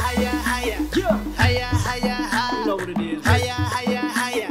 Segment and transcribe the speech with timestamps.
[0.00, 0.78] higher, higher.
[1.36, 2.60] Higher, higher, higher.
[2.60, 3.24] You know what it is.
[3.24, 4.50] Higher, higher, higher.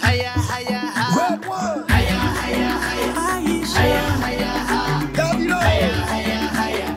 [0.00, 1.30] Higher, higher, higher.
[1.30, 1.88] Red one.
[1.88, 3.12] Higher, higher, higher.
[3.74, 4.98] Higher, higher, higher.
[5.64, 6.90] Higher, higher, higher.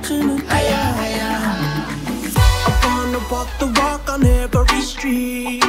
[0.53, 1.85] Higher, higher, higher.
[2.67, 5.66] I wanna walk the walk on every street.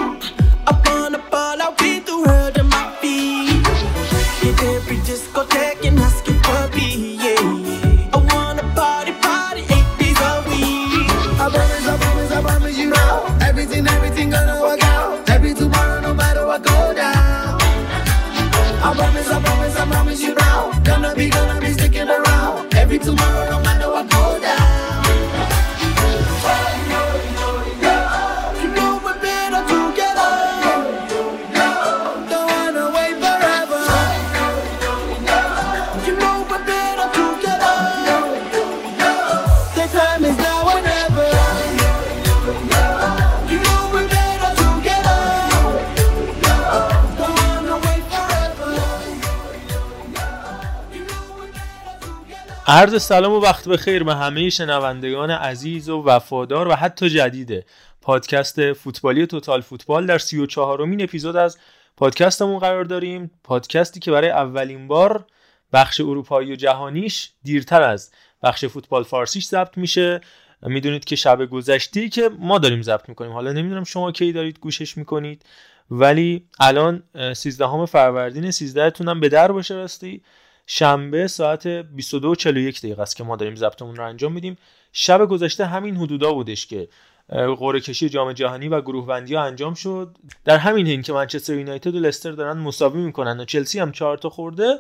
[52.71, 57.67] عرض سلام و وقت بخیر به همه شنوندگان عزیز و وفادار و حتی جدید
[58.01, 61.59] پادکست فوتبالی توتال فوتبال در سی و چهارمین اپیزود از
[61.97, 63.31] پادکستمون قرار داریم.
[63.45, 65.25] پادکستی که برای اولین بار
[65.73, 68.11] بخش اروپایی و جهانیش دیرتر از
[68.43, 70.21] بخش فوتبال فارسیش ضبط میشه.
[70.63, 73.33] می‌دونید که شب گذشته که ما داریم ضبط می‌کنیم.
[73.33, 75.43] حالا نمی‌دونم شما کی دارید گوشش می‌کنید.
[75.91, 77.03] ولی الان
[77.35, 80.23] 13 فروردین 13 تونم به در باشه راستی.
[80.71, 84.57] شنبه ساعت 22 و 41 دقیقه است که ما داریم ضبطمون رو انجام میدیم.
[84.93, 86.89] شب گذشته همین حدودا بودش که
[87.29, 90.17] قرعه کشی جام جهانی و گروه بندی ها انجام شد.
[90.45, 94.19] در همین حین که منچستر یونایتد و لستر دارن مساوی می‌کنن و چلسی هم چهار
[94.19, 94.79] تا خورده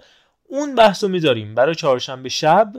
[0.48, 1.54] اون بحث رو می‌ذاریم.
[1.54, 2.72] برای چهارشنبه شب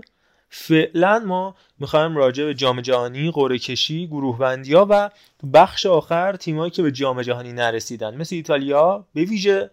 [0.50, 5.10] فعلا ما می‌خوایم راجع به جام جهانی قرعه کشی گروه بندی ها و
[5.54, 8.16] بخش آخر تیمایی که به جام جهانی نرسیدن.
[8.16, 9.70] مثل ایتالیا به ویژه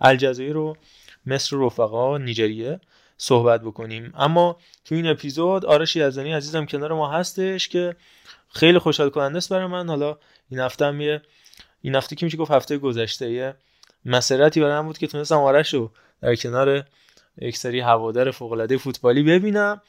[0.00, 0.76] الجزایر و
[1.26, 2.80] مصر و رفقا نیجریه.
[3.22, 4.12] صحبت بکنیم.
[4.16, 7.96] اما تو این اپیزود آرش یزدانی عزیزم کنار ما هستش که
[8.48, 9.88] خیلی خوشحال کننده است برای من.
[9.88, 10.18] حالا
[10.50, 11.22] این هفته هم یه
[11.80, 13.54] این هفته که میشه گفت هفته گذشته یه
[14.04, 15.90] مسرتی برای من بود که تونستم آرش رو
[16.22, 16.84] در کنار
[17.38, 19.82] یک سری هوادار فوق العاده فوتبالی ببینم.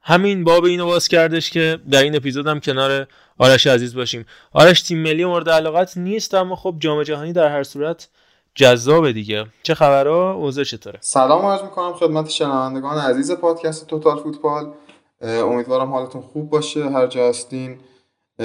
[0.00, 3.06] همین باب اینو باز کردش که در این اپیزود هم کنار
[3.38, 4.26] آرش عزیز باشیم.
[4.52, 8.08] آرش تیم ملی مورد علاقت نیست اما خب جام جهانی در هر صورت
[8.54, 9.46] جذابه دیگه.
[9.62, 14.72] چه خبرها؟ اوضاع چطوره؟ سلام عرض می‌کنم خدمت شنوندگان عزیز پادکست توتال فوتبال.
[15.22, 16.90] امیدوارم حالتون خوب باشه.
[16.90, 17.78] هر جا هستین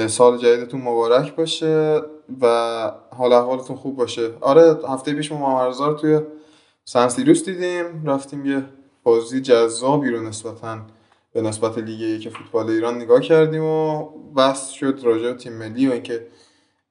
[0.07, 2.01] سال جدیدتون مبارک باشه
[2.41, 4.31] و حال احوالتون خوب باشه.
[4.41, 6.19] آره هفته پیش ما مامرزا رو توی
[6.85, 8.05] سن سیروس دیدیم.
[8.05, 8.63] رفتیم یه
[9.03, 10.77] بازی جذابی رو نسبتا
[11.33, 15.91] به نسبت لیگ یک فوتبال ایران نگاه کردیم و بحث شد راجع تیم ملی و
[15.91, 16.27] اینکه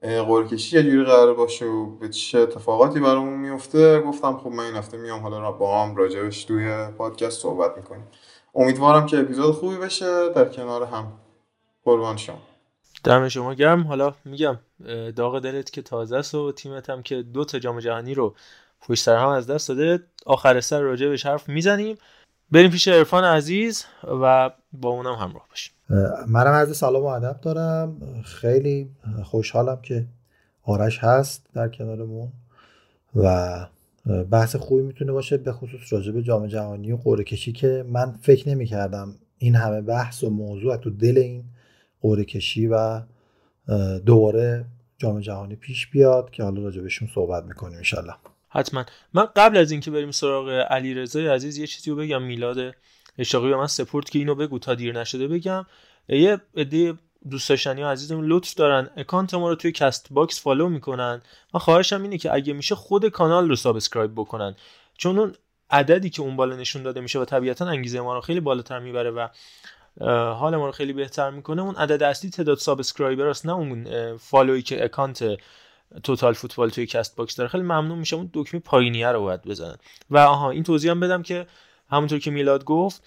[0.06, 4.00] قرعه کشی یه جوری قرار باشه و به چه اتفاقاتی برامون میفته.
[4.00, 8.06] گفتم خب من این هفته میام حالا با هم راجبش توی پادکست صحبت می‌کنیم.
[8.54, 10.28] امیدوارم که اپیزود خوبی بشه.
[10.28, 11.12] در کنار هم.
[11.84, 12.38] قربان شما.
[13.04, 13.82] دم شما گرم.
[13.82, 14.58] حالا میگم
[15.16, 18.34] داغ دلت که تازه است و تیمت هم که دو تا جام جهانی رو
[18.80, 20.04] پشت سر هم از دست داده.
[20.26, 21.98] آخر سر راجع بهش حرف می‌زنیم.
[22.50, 23.84] بریم پیش عرفان عزیز
[24.22, 25.75] و با اونم همراه باشیم.
[26.26, 28.00] منم عرض سلام و ادب دارم.
[28.24, 28.90] خیلی
[29.24, 30.06] خوشحالم که
[30.62, 32.32] آرش هست در کنارمون
[33.16, 33.56] و
[34.30, 38.12] بحث خوبی می‌تونه باشه به خصوص راجع به جام جهانی و قرعه کشی که من
[38.22, 41.44] فکر نمی کردم این همه بحث و موضوع تو دل این
[42.00, 43.00] قرعه کشی و
[44.06, 44.64] دوباره
[44.98, 48.14] جام جهانی پیش بیاد که حالا راجع بهشون صحبت می‌کنیم انشالله
[48.48, 48.84] حتما.
[49.14, 52.74] من قبل از اینکه بریم سراغ علی رضای عزیز یه چیزی رو بگم میلاد
[53.18, 55.66] اسحاقی به من سپرد که اینو بگو تا دیر نشده بگم.
[56.08, 56.94] یه عده
[57.30, 61.22] دوست داشتنی ها عزیزم لطف دارن account ما رو توی کست باکس follow می‌کنن.
[61.54, 64.56] من خواهشم اینه که اگه میشه خود کانال رو subscribe بکنن.
[64.96, 65.34] چون اون
[65.70, 69.10] عددی که اون بالا نشون داده میشه و طبیعتا انگیزه ما رو خیلی بالاتر می‌بره
[69.10, 69.28] و
[70.34, 74.16] حال ما رو خیلی بهتر می‌کنه اون عدد اصلی تعداد subscriber است نه اون اه،
[74.16, 75.38] follow یی که account
[76.02, 77.48] توتال فوتبال توی کست باکس داره.
[77.48, 79.76] خیلی ممنون میشه اون دکمه پایینیه رو باید بزنن.
[80.10, 81.46] و آها این توضیح هم بدم که
[81.90, 83.02] همونطور که میلاد گفت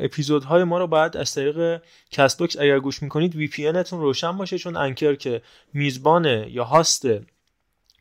[0.00, 4.58] اپیزودهای ما رو باید از طریق کست باکس اگر گوش می‌کنید VPN تون روشن باشه
[4.58, 5.42] چون انکر که
[5.72, 7.06] میزبان یا هاست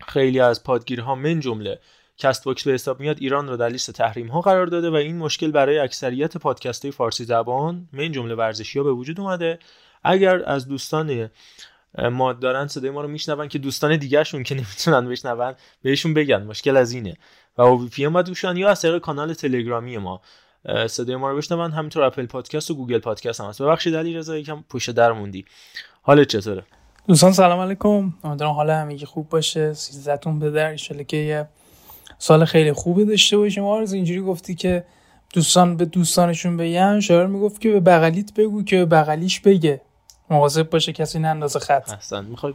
[0.08, 1.80] خیلی از پادگیرها من جمله
[2.18, 5.18] کست باکس به حساب میاد ایران رو در لیست تحریم ها قرار داده و این
[5.18, 9.60] مشکل برای اکثریت پادکست های فارسی زبان من جمله ورزشی ها به وجود اومده.
[10.04, 11.30] اگر از دوستان
[12.12, 16.78] ما دارن صدای ما رو میشنون که دوستان دیگهشون که نمی‌تونن بشنون بهشون بگن مشکل
[16.78, 17.18] از اینه.
[17.58, 20.22] و او VPN ام باید روشن یا از طریق کانال تلگرامی ما.
[20.88, 23.62] صدای ما رو بشنون همینطور اپل پادکست و گوگل پادکست هم هست.
[23.62, 25.46] ببخشید علی رضا یکم پشت در موندی.
[26.02, 26.64] حالت چطوره؟
[27.08, 28.14] دوستان سلام علیکم.
[28.24, 29.74] امیدوارم حال همگی خوب باشه.
[29.74, 30.76] سیزدتون به در.
[30.76, 31.48] که یه
[32.20, 33.64] سال خیلی خوبی داشته باشیم.
[33.64, 34.86] آرز اینجوری گفتی که
[35.34, 37.00] دوستان به دوستانشون بگن.
[37.00, 39.82] شاعر می‌گفت که به بغلیت بگو که به بغلیش بگه.
[40.30, 41.92] مواظب باشه کسی نندازه خط.
[41.92, 42.54] احسنت می‌خوای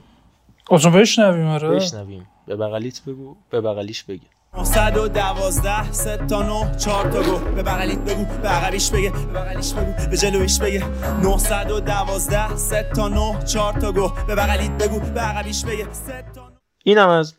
[0.71, 1.69] اصلا بشنویم آره.
[1.69, 2.27] بشنویم.
[2.47, 4.27] به بغلیت بگو به بغلیش بگه.
[4.55, 7.55] 912 سه تا 9 4 تا گو.
[7.55, 10.87] به بغلیت بگو به عقبیش بگه به بغلیش بگو به جلویش بگه.
[11.23, 14.09] 912 سه تا 9 4 تا گو.
[14.27, 15.93] به بغلیت بگو به عقبیش بگه.
[15.93, 16.53] سه تا
[16.85, 17.35] اینم از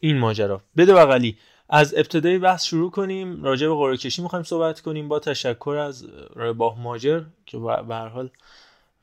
[0.00, 0.60] این ماجرا.
[0.76, 1.36] بده بغلی.
[1.68, 3.44] از ابتدای بحث شروع کنیم.
[3.44, 5.08] راجع به قرعه کشی می‌خوایم صحبت کنیم.
[5.08, 6.06] با تشکر از
[6.36, 8.30] رباه ماجر که به هر حال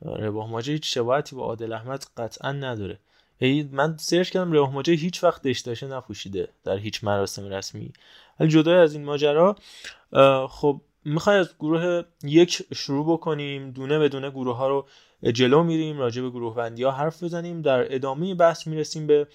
[0.06, 3.00] رابح ماجر هیچ شباهتی با عادل احمد قطعا نداره.
[3.72, 7.94] من سرچ کردم رابح ماجر هیچ وقت دشداشه نپوشیده در هیچ مراسم رسمی.
[8.40, 9.56] ولی جدای از این ماجرا
[10.50, 14.88] خب می‌خوای از گروه یک شروع بکنیم دونه به دونه گروه ها رو
[15.34, 19.28] جلو میریم راجع به گروه بندی ها حرف بزنیم در ادامه بحث می‌رسیم به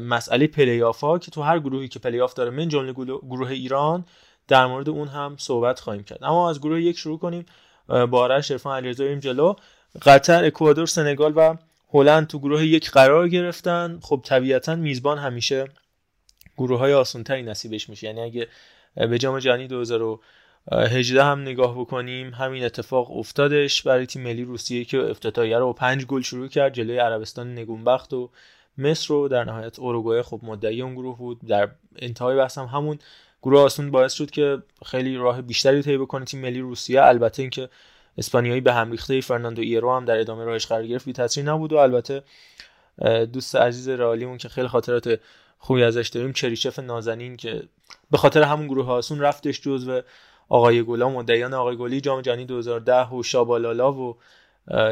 [0.00, 4.04] مسئله پلیاف ها که تو هر گروهی که پلیاف داره من جمله گروه ایران
[4.48, 6.24] در مورد اون هم صحبت خواهیم کرد.
[6.24, 7.46] اما از گروه یک شروع کنیم.
[7.88, 9.54] با آرش عرفان علیرضا جلو.
[10.02, 11.56] قطر اکوادور سنگال و
[11.94, 13.98] هلند تو گروه یک قرار گرفتن.
[14.02, 15.64] خب طبیعتا میزبان همیشه
[16.58, 18.06] گروه های آسان تری نصیبش میشه.
[18.06, 18.48] یعنی اگه
[18.94, 25.10] به جام جهانی 2018 هم نگاه بکنیم همین اتفاق افتادش برای تیم ملی روسیه که
[25.10, 28.30] افتتاحیه رو پنج گل شروع کرد جلوی عربستان نگونبخت و
[28.78, 29.28] مصر رو.
[29.28, 31.40] در نهایت اوروگوئه خب مدعی اون گروه بود.
[31.46, 32.98] در انتهای بحث هم همون
[33.42, 37.02] گروه آسون باعث شد که خیلی راه بیشتری طی بکنه تیم ملی روسیه.
[37.02, 37.68] البته اینکه
[38.18, 41.04] اسپانیایی به هم ریخته فرناندو ایرو هم در ادامه راهش قرار گرفت.
[41.04, 42.22] بی تاثیر نبود و البته
[43.32, 45.20] دوست عزیز رالیمون که خیلی خاطرات
[45.58, 47.62] خوبی ازش داریم چریچف نازنین که
[48.10, 50.02] به خاطر همون گروه آسون رفتش جزو
[50.48, 54.16] آقای گلا مدعیان آقای گلی جام جهانی 2010 و شابالالا و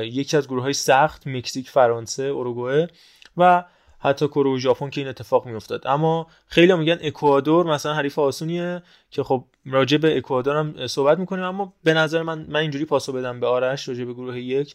[0.03, 2.89] یکی از گروه های سخت مکزیک فرانسه اوروگوئه
[3.37, 3.65] و
[4.03, 5.87] حتی کره و ژاپن که این اتفاق میافتاد.
[5.87, 11.45] اما خیلی میگن اکوادور مثلا حریف آسونیه که خب راجع به اکوادور هم صحبت می‌کنیم
[11.45, 14.75] اما به نظر من من اینجوری پاسو بدم به آرش راجع به گروه یک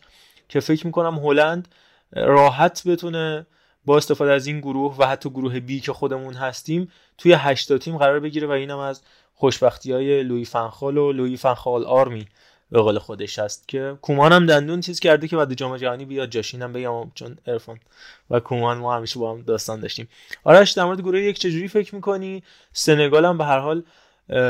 [0.49, 1.67] که فکر می‌کنم هلند
[2.11, 3.47] راحت بتونه
[3.85, 7.97] با استفاده از این گروه و حتی گروه بی که خودمون هستیم توی هشتا تیم
[7.97, 9.01] قرار بگیره و اینم از
[9.33, 12.25] خوشبختی های لوی فنخال و لوی فنخال آرمی.
[12.71, 16.29] به قول خودش هست که کومان هم دندون چیز کرده که بعد جام جهانی بیاد
[16.29, 17.79] جاشینم بگم چون ارفان
[18.29, 20.07] و کومان ما همیشه با هم داستان داشتیم.
[20.43, 23.83] آرش در مورد گروه یک چجوری فکر می‌کنی؟ سنگال هم به هر حال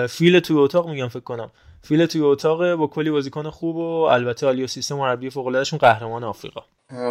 [0.10, 1.52] فیل توی اتاق میگم فکر کنم.
[1.82, 6.24] فیل توی اتاق با کلی بازیکن خوب و البته آلیو سیستم مربی فوق العاده قهرمان
[6.24, 6.62] آفریقا.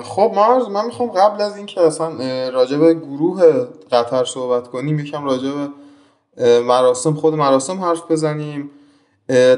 [0.03, 2.09] خب مارز من می‌خوام قبل از اینکه اصلا
[2.49, 5.69] راجع به گروه قطر صحبت کنیم یکم راجع به
[6.61, 8.71] مراسم خود مراسم حرف بزنیم.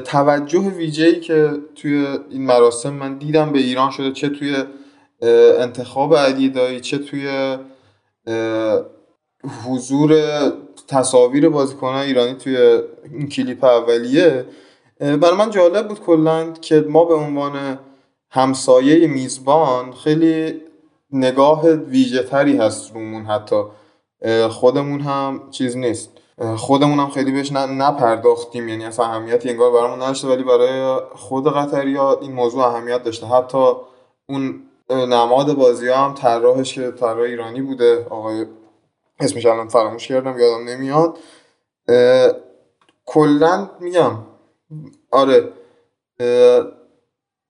[0.05, 4.63] توجه ویژه‌ای که توی این مراسم من دیدم به ایران شده چه توی
[5.59, 7.57] انتخاب علی دایی چه توی
[9.65, 10.13] حضور
[10.87, 12.57] تصاویر بازیکنان ایرانی توی
[13.13, 14.45] این کلیپ اولیه.
[14.99, 17.79] برای من جالب بود کلا که ما به عنوان
[18.31, 20.61] همسایه میزبان خیلی
[21.11, 23.63] نگاه ویژه تری هست رومون حتی.
[24.49, 26.16] خودمون هم چیز نیست.
[26.57, 28.67] خودمون هم خیلی بهش نپرداختیم.
[28.67, 33.27] یعنی اصلا اهمیتی انگار برامون نداشته ولی برای خود قطریا این موضوع اهمیت داشته.
[33.27, 33.71] حتی
[34.29, 38.07] اون نماد بازی هم طراحش که طراح ایرانی بوده.
[38.09, 38.45] آقای
[39.19, 41.17] اسمش الان فراموش کردم یادم نمیاد.
[43.05, 44.11] کلا میگم
[45.11, 45.49] آره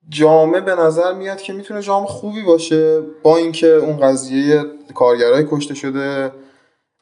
[0.10, 4.64] جامعه به نظر میاد که می‌تونه جام خوبی باشه با اینکه اون قضیه
[4.96, 6.32] کارگرای کشته شده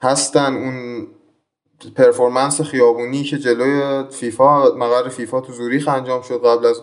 [0.02, 0.54] هستن.
[0.56, 1.08] اون
[1.96, 6.82] پرفورمنس خیابونی که جلوی فیفا مقر فیفا تو زوریخ انجام شد قبل از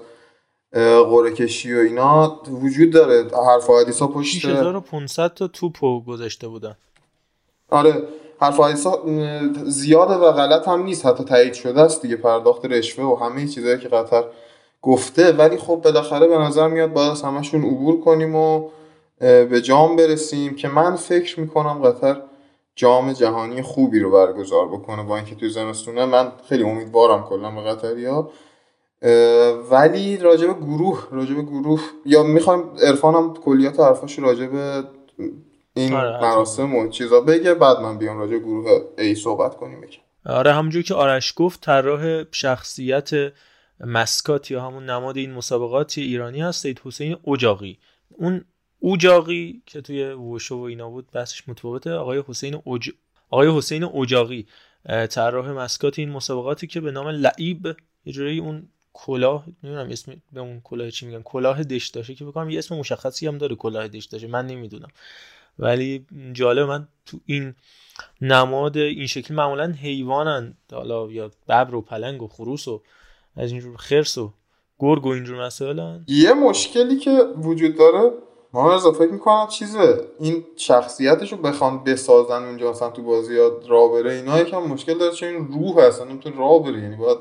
[1.10, 3.24] قرعه کشی و اینا وجود داره.
[3.46, 6.76] حرف حدیثا پشت 6500 تا توپو گذاشته بودن.
[7.70, 8.02] آره
[8.40, 8.98] حرف حدیثا
[9.64, 11.06] زیاده و غلط هم نیست.
[11.06, 14.24] حتی تایید شده است دیگه پرداخت رشوه و همه چیزایی که قطر
[14.82, 15.32] گفته.
[15.32, 18.68] ولی خب بالاخره به نظر میاد باید از همشون عبور کنیم و
[19.20, 22.20] به جام برسیم که من فکر می‌کنم قطر
[22.76, 27.60] جام جهانی خوبی رو برگزار بکنه با اینکه توی زمستونه من خیلی امیدوارم کلا به
[27.60, 28.30] قطریا
[29.70, 34.50] ولی راجب گروه راجب گروه یا می‌خوایم عرفانم کلیات حرفاش راجب
[35.74, 40.34] این آره مراسم و چیزا بگه بعد من بیام راجع گروه ای صحبت کنیم بگم
[40.36, 43.10] آره همونجور که آرش گفت طراح شخصیت
[43.80, 48.44] مسکات یا همون نماد این مسابقات ایرانی هست سید حسین اجاقی اون
[48.84, 51.92] اوجاقی که توی وشو و اینا بود بحثش متفاوته.
[51.92, 52.90] آقای حسین اوج...
[53.30, 54.46] آقای حسین اجاقی
[55.10, 60.40] طراح مسکات این مسابقاتی که به نام لعیب یه جوری اون کلاه نمی‌دونم اسم به
[60.40, 64.26] اون کلاه چی میگن کلاه دشداشه که بکنم یه اسم مشخصی هم داره کلاه دشداشه
[64.26, 64.88] من نمی‌دونم.
[65.58, 67.54] ولی جالب من تو این
[68.20, 70.54] نماد این شکل معمولا حیوانن.
[70.72, 72.82] حالا یا ببر و پلنگ و خروس و
[73.36, 74.32] از اینجور خرس و
[74.78, 78.12] گرگ و اینجور مسائل یه مشکلی که وجود داره
[78.54, 80.08] ما رضا فکر می‌کنم چیزه.
[80.20, 84.98] این شخصیتش رو بخوان بسازن اونجا اصلا تو بازی ها را بره اینا یکم مشکل
[84.98, 86.78] داره چون این روح اصلا نمی‌تونه را بره.
[86.78, 87.18] یعنی باید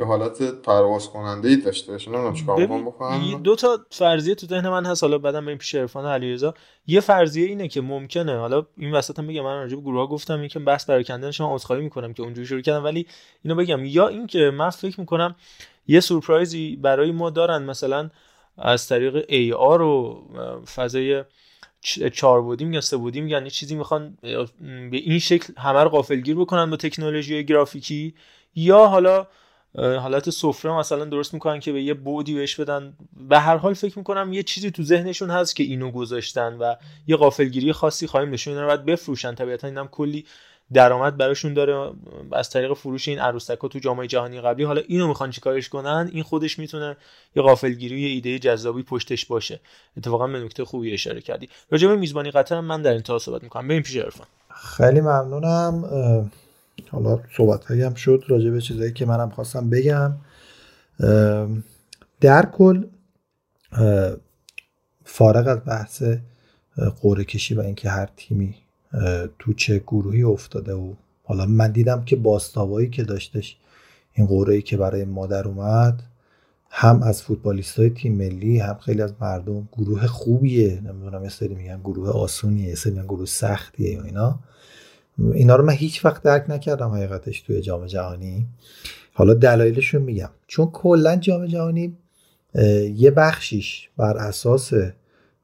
[0.00, 2.10] یه حالت پرواز کننده ای داشته باشه.
[2.10, 3.42] نمی‌دونم چیکار بکنم.
[3.42, 5.04] دو تا فرضیه تو ذهن من هست.
[5.04, 6.54] حالا بعدم بریم پیش عرفان علیرضا.
[6.86, 8.38] یه فرضیه اینه که ممکنه.
[8.38, 11.40] حالا این وسط هم بگم من راجع به گروه ها گفتم این که بحث پراکندنش
[11.40, 12.84] من عذرخواهی می‌کنم که اونجوری شروع کردم.
[12.84, 13.06] ولی
[13.44, 15.34] اینو بگم یا این که من فکر می‌کنم
[15.86, 17.62] یه سورپرایزی برای ما دارن.
[17.62, 18.10] مثلا
[18.58, 20.22] از طریق ای آر و
[20.74, 21.24] فضای
[22.12, 24.18] چهار بودی میگن سه بودی میگن یه چیزی می‌خوان
[24.90, 28.14] به این شکل همه رو غافلگیر بکنن با تکنولوژی گرافیکی
[28.54, 29.26] یا حالا
[29.74, 32.96] حالت سفره مثلا درست می‌کنن که به یه بودی بهش بدن.
[33.28, 36.74] به هر حال فکر می‌کنم یه چیزی تو ذهنشون هست که اینو گذاشتن و
[37.06, 39.34] یه غافلگیری خاصی خواهیم نشون اینا رو باید بفروشن.
[39.34, 40.26] طبیعتا اینم کلی
[40.72, 41.92] درآمد براشون داره.
[42.32, 44.64] از طریق فروش این عروسک تو جامعه جهانی قبلی.
[44.64, 46.96] حالا اینو می‌خوان چیکارش کنن؟ این خودش می‌تونه
[47.36, 49.60] یه غافلگیری یه ایده جذابی پشتش باشه.
[49.96, 51.48] اتفاقا به نکته خوبی اشاره کردی.
[51.70, 53.68] راجع به میزبانی قطر من در انتها صحبت می‌کنم.
[53.68, 54.26] بریم پیش عرفان.
[54.76, 55.84] خیلی ممنونم.
[56.90, 60.12] حالا صحبت هم شد راجع به چیزایی که منم خواستم بگم.
[62.20, 62.84] در کل
[65.04, 66.02] فارغ از بحث
[67.02, 68.54] قرعه کشی و اینکه هر تیمی
[69.38, 73.56] تو چه گروهی افتاده و حالا من دیدم که باستابایی که داشتش
[74.12, 76.02] این قرعه که برای مادر اومد
[76.70, 79.68] هم از فوتبالیست های تیم ملی هم خیلی از مردم.
[79.72, 84.38] گروه خوبیه نمی‌دونم یه سری میگن گروه آسونیه یه سری میگن گروه سختیه یا اینا.
[85.32, 88.46] اینا رو من هیچ وقت درک نکردم حقیقتش توی جام جهانی.
[89.12, 90.30] حالا دلایلشون میگم.
[90.46, 91.96] چون کلا جام جهانی
[92.94, 94.72] یه بخشیش بر اساس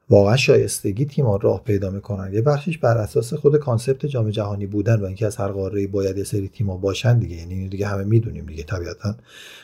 [0.09, 5.01] واقعا شایستگی تیم‌ها راه پیدا می‌کنن یه بخشیش بر اساس خود concept جام جهانی بودن
[5.01, 8.45] و اینکه از هر قاره باید یه سری تیم‌ها باشن دیگه یعنی دیگه همه می‌دونیم
[8.45, 9.15] دیگه طبیعتا.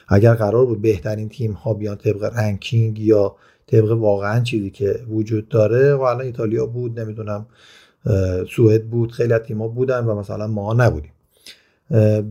[0.08, 3.36] اگر قرار بود بهترین تیم ها بیان طبق ranking یا
[3.68, 7.46] طبق واقعا چیزی که وجود داره و الان ایتالیا بود نمی‌دونم
[8.56, 11.12] سوئد بود خیلی از تیم‌ها بودن و مثلا ما نبودیم.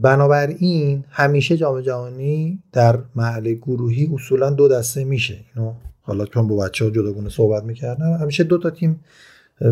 [0.03, 5.39] بنابراین همیشه جام جهانی در مرحله گروهی اصولا دو دسته میشه.
[5.57, 5.73] اینو
[6.11, 9.01] حالا چون با بچه ها جداگونه صحبت می‌کردن همیشه دو تا تیم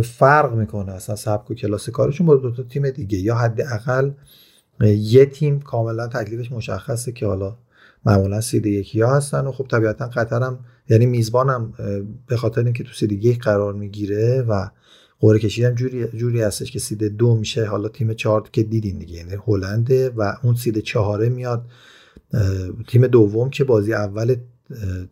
[0.05, 3.19] فرق می‌کنه اصلا سبک و کلاس کارشون با دو تا تیم دیگه.
[3.19, 4.11] یا حداقل
[4.81, 7.57] یه تیم کاملا تکلیفش مشخصه که حالا
[8.07, 11.73] معمولا سید یکی ها هستن و خب طبیعتا قطر هم یعنی میزبانم
[12.27, 14.69] به خاطر اینکه تو سید یک قرار می‌گیره و
[15.21, 18.99] قرعه کشی هم جوری جوری هستش که سید دو میشه حالا تیم چهار که دیدین
[18.99, 21.67] دیگه یعنی هلنده و اون سید چهاره میاد
[22.89, 24.37] تیم دوم که بازی اول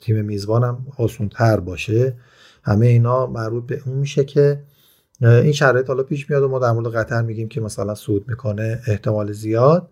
[0.00, 2.16] تیم میزبانم آسون تر باشه.
[2.62, 4.62] همه اینا مربوط به اون میشه که
[5.20, 8.80] این شرایط حالا پیش میاد و ما در مورد قطر میگیم که مثلا صعود می‌کنه
[8.86, 9.88] احتمال زیاد.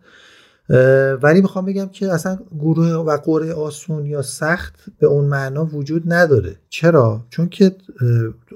[1.22, 6.12] ولی می‌خوام بگم که اصلا گروه و قرعه آسون یا سخت به اون معنا وجود
[6.12, 6.56] نداره.
[6.68, 7.76] چرا؟ چون که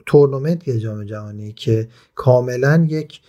[0.06, 3.20] تورنمنت یه جام جهانی که کاملا یک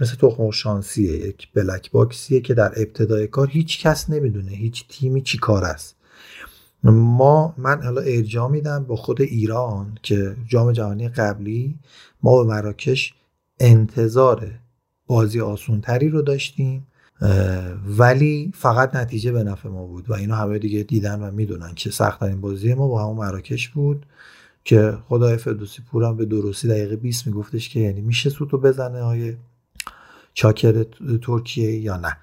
[0.00, 5.22] مثل تخم شانسیه یک بلک باکسیه که در ابتدای کار هیچ کس نمی‌دونه هیچ تیمی
[5.22, 5.95] چی کار است.
[6.90, 11.78] ما من حالا ارجاع میدم با خود ایران که جام جهانی قبلی
[12.22, 13.14] ما به مراکش
[13.60, 14.50] انتظار
[15.06, 16.86] بازی آسونتری رو داشتیم
[17.98, 21.90] ولی فقط نتیجه به نفع ما بود و اینو همه دیگه دیدن و می‌دونن که
[21.90, 24.06] سختترین بازی ما با همون مراکش بود
[24.64, 29.36] که خدای فردوسی پورم به درستی دقیقه 20 میگفتش که یعنی میشه سوتو بزنه های
[30.34, 30.84] چاکر
[31.22, 32.16] ترکیه یا نه.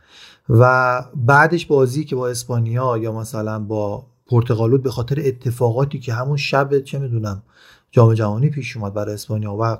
[0.49, 6.13] و بعدش بازی که با اسپانیا یا مثلا با پرتغال بود به خاطر اتفاقاتی که
[6.13, 7.43] همون شب چه می‌دونم
[7.91, 9.77] جام جهانی پیش اومد برای اسپانیا و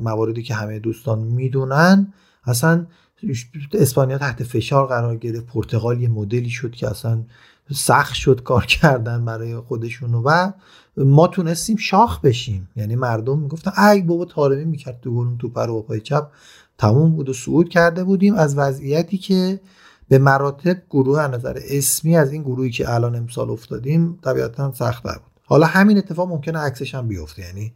[0.00, 2.12] مواردی که همه دوستان می‌دونن
[2.44, 2.86] اصلا
[3.72, 5.46] اسپانیا تحت فشار قرار گرفت.
[5.46, 7.22] پرتغال یه مدلی شد که اصلا
[7.72, 10.50] سخت شد کار کردن برای خودشون و
[10.96, 12.68] ما تونستیم شاخ بشیم.
[12.76, 16.26] یعنی مردم می‌گفتن ای بابا طارمی می‌کرد تو گلون توپ رو با پای چپ
[16.78, 18.34] تموم بود و صعود کرده بودیم.
[18.34, 19.60] از وضعیتی که
[20.10, 25.12] به مراتب گروه از نظر اسمی از این گروهی که الان امسال افتادیم طبیعتا سخت‌تر
[25.12, 25.30] بود.
[25.44, 27.72] حالا همین اتفاق ممکنه عکسش هم بیفته یعنی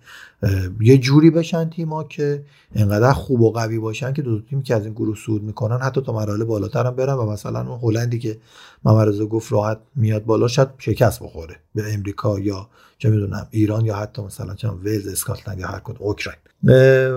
[0.80, 4.84] یه جوری بشن تیما که انقدر خوب و قوی باشن که دو, تیم که از
[4.84, 8.38] این گروه صعود می‌کنن حتی تا مراحل بالاتر هم برن و مثلا اون هلندی که
[8.84, 13.84] محمد رضا گفت راحت میاد بالا شاید شکست بخوره به امریکا یا چه می‌دونم ایران
[13.84, 16.38] یا حتی مثلا چه ولز اسکاتلند یا هر کدوم اوکراین.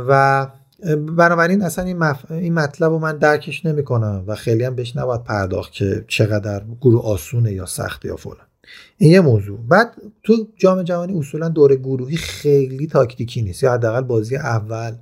[0.07, 0.47] و
[1.17, 2.31] بنابراین اصلا این, مف...
[2.31, 7.05] این مطلب رو من درکش نمی‌کنم و خیلی هم بهش نباید پرداخت که چقدر گروه
[7.05, 8.47] آسونه یا سخته یا فلان.
[8.97, 9.59] این یه موضوع.
[9.67, 13.63] بعد تو جام جهانی اصولا دور گروهی خیلی تاکتیکی نیست.
[13.63, 14.95] یا حداقل بازی اول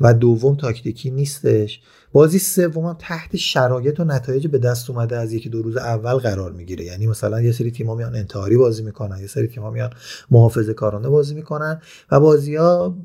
[0.00, 1.80] و دوم تاکتیکی نیستش.
[2.12, 6.52] بازی سوم تحت شرایط و نتایج به دست اومده از یکی دو روز اول قرار
[6.52, 6.84] می‌گیره.
[6.84, 9.90] یعنی مثلا یه سری تیم‌ها میان انتحاری بازی می‌کنن یه سری تیم‌ها میان
[10.30, 12.96] محافظه کارانه بازی می‌کنن و بازی ها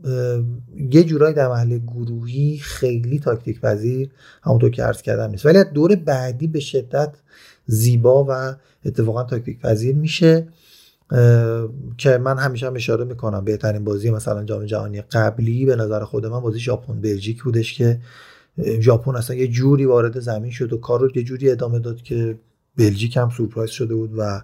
[0.91, 4.09] یه جورایی در محل گروهی خیلی تاکتیک پذیر
[4.43, 5.45] همونطور که عرض کردم نیست.
[5.45, 7.13] ولی دور بعدی به شدت
[7.65, 10.47] زیبا و اتفاقا تاکتیک پذیر میشه
[11.97, 13.45] که من همیشه هم اشاره می‌کنم.
[13.45, 17.99] بهترین بازی مثلا جام جهانی قبلی به نظر خود من بازی ژاپن بلژیک بودش که
[18.79, 22.37] ژاپن اصلا یه جوری وارد زمین شد و کار رو یه جوری ادامه داد که
[22.77, 24.41] بلژیک هم سورپرایز شده بود و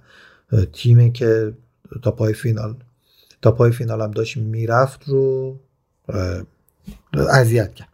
[0.73, 1.53] تیمی که
[2.01, 2.75] تا پای فینال
[3.41, 5.59] تا پای فینال هم داشت می‌رفت رو
[7.29, 7.87] اذیت کرد.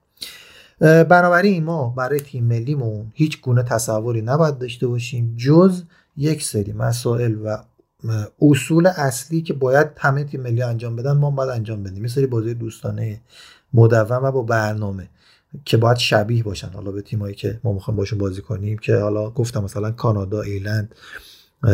[0.80, 5.84] بنابراین ما برای تیم ملیمون هیچ گونه تصوری نباید داشته باشیم جز
[6.18, 7.58] یک سری مسائل و
[8.42, 12.04] اصول اصلی که باید همه تیم ملی انجام بدن ما باید انجام بدیم.
[12.04, 13.22] یه سری بازی دوستانه
[13.74, 15.10] مدون و با برنامه.
[15.66, 16.70] که باید شبیه باشن.
[16.70, 20.96] حالا به تیمایی که ما می‌خوایم باشون بازی کنیم که حالا گفتم مثلا کانادا ایلند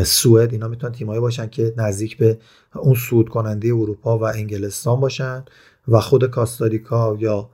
[0.03, 2.37] سوئد اینا می‌تونن تیمایی باشن که نزدیک به
[2.75, 5.45] اون سود کننده اروپا و انگلستان باشن
[5.87, 7.49] و خود کاستاریکا یا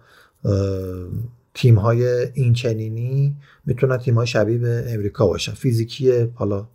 [1.53, 5.53] تیم های اینچنینی می‌تونن تیم های شبیه به امریکا باشن.
[5.53, 6.67] فیزیکی حالا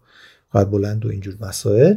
[0.55, 1.97] قد بلند و اینجور مسائل.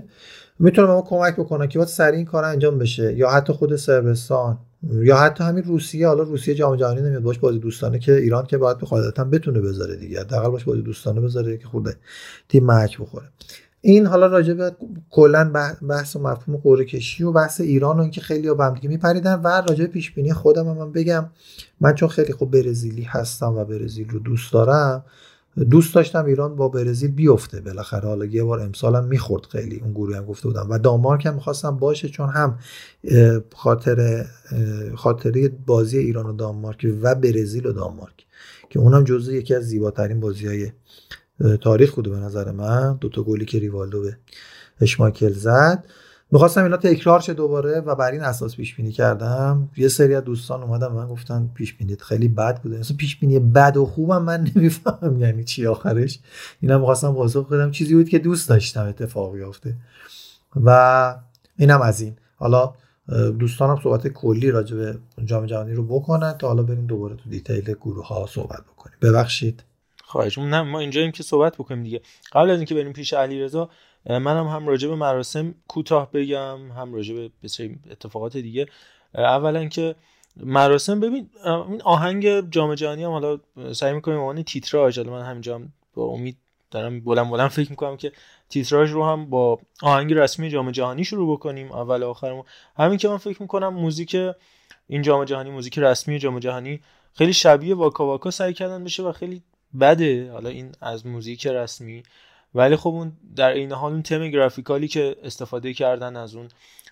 [0.60, 4.58] می‌تونه ما کمک بکنه که باید سریع این کار انجام بشه یا حتی خود سربستان
[4.92, 8.58] یا حتی همین روسیه حالا روسیه جام جهانی نمیاد باش بازی دوستانه که ایران که
[8.58, 10.20] باید به قاعدتا بتونه بذاره دیگه.
[10.20, 11.96] حداقل باش بازی دوستانه بذاره که خورده
[12.50, 13.26] تیم محک بخوره.
[13.82, 14.76] این حالا راجع به
[15.10, 15.52] کلا
[15.90, 19.42] بحث و مفهوم قرعه کشی و بحث ایران و اینکه خیلی با هم دیگه میپریدن
[19.44, 21.30] و راجع به پیش بینی خودم هم بگم
[21.82, 25.06] من چون خیلی خوب برزیلی هستم و برزیل رو دوست دارم
[25.64, 27.62] دوست داشتم ایران با برزیل بیفته.
[27.62, 29.80] بالاخره حالا یه بار امسالم می‌خورد خیلی.
[29.80, 32.60] اون گروه هم گفته بودم و دانمارک هم می‌خواستم باشه چون هم
[33.56, 34.26] خاطر
[34.96, 38.26] خاطره بازی ایران و دانمارک و برزیل و دانمارک
[38.70, 40.72] که اونم جزو یکی از زیباترین بازی های
[41.62, 42.98] تاریخ بوده به نظر من.
[43.02, 44.18] دوتا گلی که ریوالدو به
[44.82, 45.86] اشماکل زد.
[46.32, 49.70] می‌خواستم اینا تکرار شه دوباره و بر این اساس پیش بینی کردم.
[49.78, 52.80] یه سری از دوستان اومدن من گفتن پیش بینی خیلی بد بوده.
[52.80, 56.20] مثلا پیش بینی بد و خوبم من نمی‌فهمم یعنی چی آخرش.
[56.62, 57.72] اینا می‌خواستم پاسخ بدم.
[57.72, 59.76] چیزی بود که دوست داشتم اتفاق بیفته.
[60.56, 61.16] و
[61.58, 62.16] اینم از این.
[62.36, 62.74] حالا
[63.40, 67.74] دوستانم صحبت کلی راجع به جام جهانی رو بکنن تا حالا بریم دوباره تو دیتیل
[67.74, 68.98] گروه ها صحبت بکنیم.
[69.02, 69.64] ببخشید.
[70.04, 72.02] خواهش نه ما اینجاییم که صحبت بکنیم دیگه.
[72.32, 73.70] قبل از اینکه بریم پیش علیرضا
[74.10, 77.30] منم هم راجع به مراسم کوتاه بگم هم راجع به
[77.92, 78.68] اتفاقات دیگه.
[79.16, 79.96] اولا که
[80.38, 83.40] مراسم ببین این آهنگ جام جهانی هم حالا
[83.74, 85.62] سعی می‌کنیم عنوان تیتراژ من همینجا
[85.94, 86.38] با امید
[86.72, 88.12] دارم بلند بلند فکر می‌کنم که
[88.50, 92.44] تیتراژ رو هم با آهنگ رسمی جام جهانی شروع بکنیم اول آخرمون.
[92.78, 94.18] همین که من فکر می‌کنم موزیک
[94.88, 96.82] این جام جهانی موزیک رسمی جام جهانی
[97.14, 99.42] خیلی شبیه واکا واکا سعی کردن بشه و خیلی
[99.80, 100.32] بده.
[100.32, 102.04] حالا این از موزیک رسمی.
[102.56, 106.48] ولی خب اون در این حال اون تم گرافیکالی که استفاده کردن از اون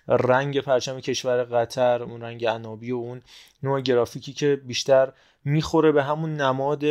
[0.08, 3.22] رنگ پرچم کشور قطر اون رنگ عنابی و اون
[3.62, 5.12] نوع گرافیکی که بیشتر
[5.44, 6.84] می‌خوره به همون نماد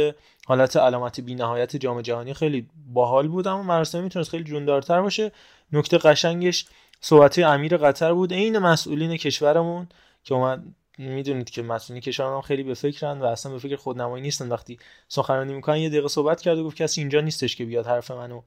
[0.45, 5.31] حالت علامت بینهایت جام جهانی خیلی باحال بود اما مراسم می‌تونست خیلی جوندارتر باشه.
[5.71, 6.65] نکته قشنگش
[7.01, 8.33] صحبت امیر قطر بود.
[8.33, 9.87] عین مسئولین کشورمون
[10.23, 10.63] که اومد
[10.97, 14.49] می‌دونید که مسئولین کشور هم خیلی به فکرن و اصلا به فکر خودنمایی نیستن.
[14.49, 18.11] وقتی سخنرانی می‌کنن یه دقیقه صحبت کرد و گفت کسی اینجا نیستش که بیاد حرف
[18.11, 18.41] منو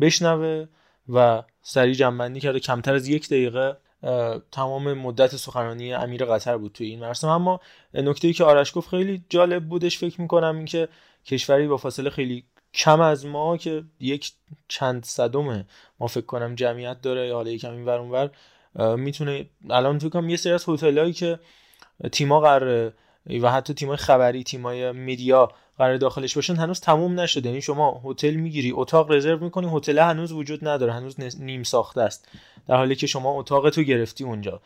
[0.00, 0.66] بشنوه
[1.08, 2.60] و سریع جنبندی کرده.
[2.60, 3.76] کمتر از یک دقیقه
[4.52, 7.28] تمام مدت سخنرانی امیر قطر بود توی این مراسم.
[7.28, 7.60] اما
[7.94, 9.98] نکته ای که آرش گفت خیلی جالب بودش.
[9.98, 10.88] فکر می‌کنم اینکه
[11.26, 14.32] کشوری با فاصله خیلی کم از ما که یک
[14.68, 15.66] چند صدم
[16.00, 17.34] ما فکر کنم جمعیت داره.
[17.34, 18.30] حالا یکم این ور
[18.96, 21.38] می‌تونه الان فکر کنم یه سری از هتلایی که
[22.12, 22.92] تیما قراره
[23.42, 27.48] و حتی تیمای خبری تیمای میدیا قرار داخلش باشن هنوز تموم نشده.
[27.48, 32.28] یعنی شما هتل می‌گیری اتاق رزرو می‌کنی هتل هنوز وجود نداره هنوز نیم ساخته است.
[32.68, 34.60] در حالی که شما اتاق تو گرفتی اونجا.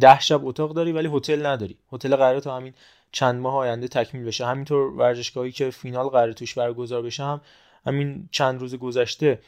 [0.00, 1.76] ده شب اتاق داری ولی هتل نداری.
[1.92, 2.74] هتل قراره تا همین
[3.12, 4.46] چند ماه آینده تکمیل بشه.
[4.46, 7.40] همینطور ورزشگاهی که فینال قراره توش برگزار بشه هم
[7.86, 9.38] همین چند روز گذشته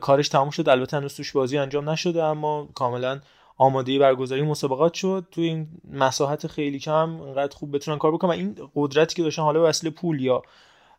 [0.00, 0.68] کارش تموم شد.
[0.68, 3.20] البته هنوز توش بازی انجام نشده اما کاملا
[3.58, 5.26] آماده برگزاری مسابقات شد.
[5.30, 8.30] تو این مساحت خیلی کم انقدر خوب بتونن کار بکنن.
[8.30, 10.42] و این قدرتی که داشتن حالا به پول یا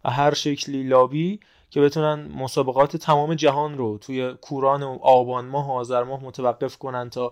[0.06, 1.39] هر شکلی لابی
[1.70, 6.78] که بتونن مسابقات تمام جهان رو توی کوران و آبان ماه و آذر ماه متوقف
[6.78, 7.32] کنن تا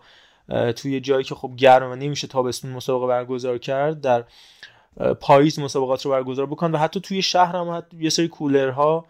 [0.75, 4.23] توی جایی که خب گرم و نمیشه تابستون مسابقه برگزار کرد در
[5.21, 6.71] پاییز مسابقات رو برگزار بکنن.
[6.71, 9.05] و حتی توی شهر هم یه سری کولرها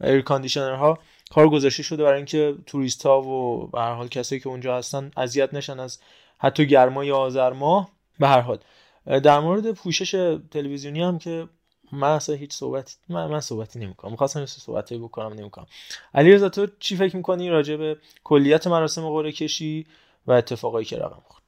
[0.00, 0.98] air conditioner ها
[1.30, 5.10] کار گذاشته شده برای اینکه توریست ها و به هر حال کسایی که اونجا هستن
[5.16, 5.98] اذیت نشن از
[6.38, 7.90] حتی گرمای آذر ماه.
[8.18, 8.58] به هر حال
[9.06, 11.48] در مورد پوشش تلویزیونی هم که
[11.92, 14.10] من اصلا هیچ صحبتی من, من صحبتی نمی‌کنم.
[14.10, 15.66] می‌خواستم یه صحبتی بکنم نمی‌کنم.
[16.14, 19.86] علیرضا تو چی فکر می‌کنی راجع به کلیت مراسم قرعه کشی
[20.26, 21.40] و اتفاقایی که رقم خورد؟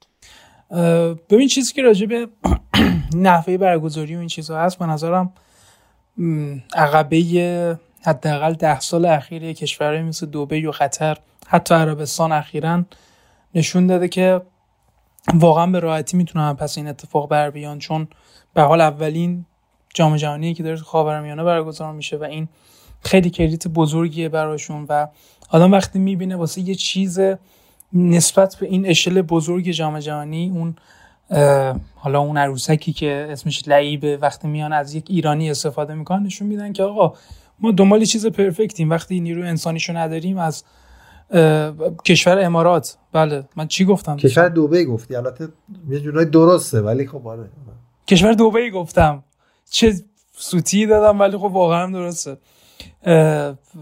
[1.31, 2.29] ببین چیزی که راجع به
[3.14, 5.33] نحوه برگزاری و این چیزها هست به نظرم
[6.75, 12.85] عقبه حداقل ده سال اخیر کشورهای مثل دوبه و قطر حتی عربستان اخیرا
[13.55, 14.41] نشون داده که
[15.35, 17.79] واقعا به راحتی می‌تونن پس این اتفاق بر بیان.
[17.79, 18.09] چون
[18.55, 19.47] به حال اولین
[19.95, 22.49] جام جهانی که داره خاورمیانه برگزار میشه و این
[23.01, 25.07] خیلی کریدیت بزرگیه براشون و
[25.51, 27.21] آدم وقتی می‌بینه واسه یه چیز
[27.93, 30.75] نسبت به این اشل بزرگ جام جهانی اون
[31.97, 36.73] حالا اون عروسکی که اسمش لعیبه وقتی میان از یک ایرانی استفاده می‌کنن نشون میدن
[36.73, 37.15] که آقا
[37.59, 38.91] ما دنبال چیز پرفکتیم.
[38.91, 40.65] وقتی نیروی انسانیشو نداریم از
[42.05, 42.97] کشور امارات.
[43.12, 43.45] بله.
[43.57, 45.17] من چی گفتم؟ کشور دوبه گفتی.
[45.17, 45.49] البته
[45.88, 47.51] یه جورایی درسته ولی خب آره.
[48.07, 49.25] کشور دوبه گفتم.
[49.71, 49.95] چه
[50.37, 52.37] سوتی دادم ولی خب واقعا درسته.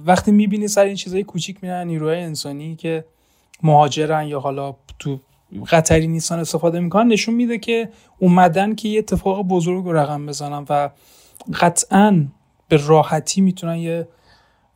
[0.07, 3.05] وقتی می‌بینی سر این چیزای کوچیک میرن نیروهای انسانی که
[3.63, 5.21] مهاجرن یا حالا تو
[5.71, 10.67] قطری نیستن استفاده می‌کنن نشون میده که اومدن که یه اتفاق بزرگ رو رقم بزنن
[10.71, 10.91] و
[11.61, 12.27] قطعا
[12.71, 14.09] به راحتی می‌تونن یه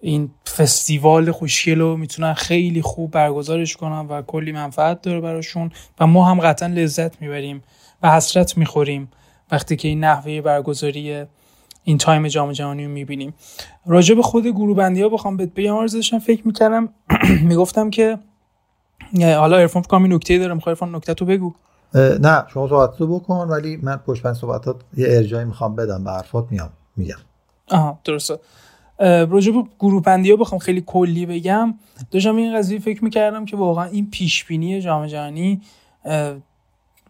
[0.01, 6.07] این فستیوال خوشگل رو می‌تونن خیلی خوب برگزارش کنن و کلی منفعت داره براشون و
[6.07, 7.63] ما هم قطعا لذت می‌بریم
[8.03, 9.09] و حسرت می‌خوریم
[9.53, 11.25] وقتی که این نحوه برگزاری
[11.85, 13.35] این تایم جام جهانی رو می‌بینیم.
[13.87, 16.89] راجع به خود گروه بندی ها بخوام بهت بگم آرزو داشتم فکر می‌کردم
[17.49, 18.19] می‌گفتم که
[19.21, 21.55] حالا ارفان فکر کنم نکته داره می‌خوای ارفان نکته تو بگو
[21.95, 26.47] نه شما صحبت رو بکن ولی من پشت صحبتات یه ارجایی می‌خوام بدم به حرفات
[26.51, 27.17] میام میگم.
[27.71, 27.99] آها.
[28.05, 28.39] درسته.
[29.01, 31.75] راجع به بندی ها بخوام خیلی کلی بگم.
[32.11, 35.61] داشتم این قضیه فکر می‌کردم که واقعا این پیش بینی جام جهانی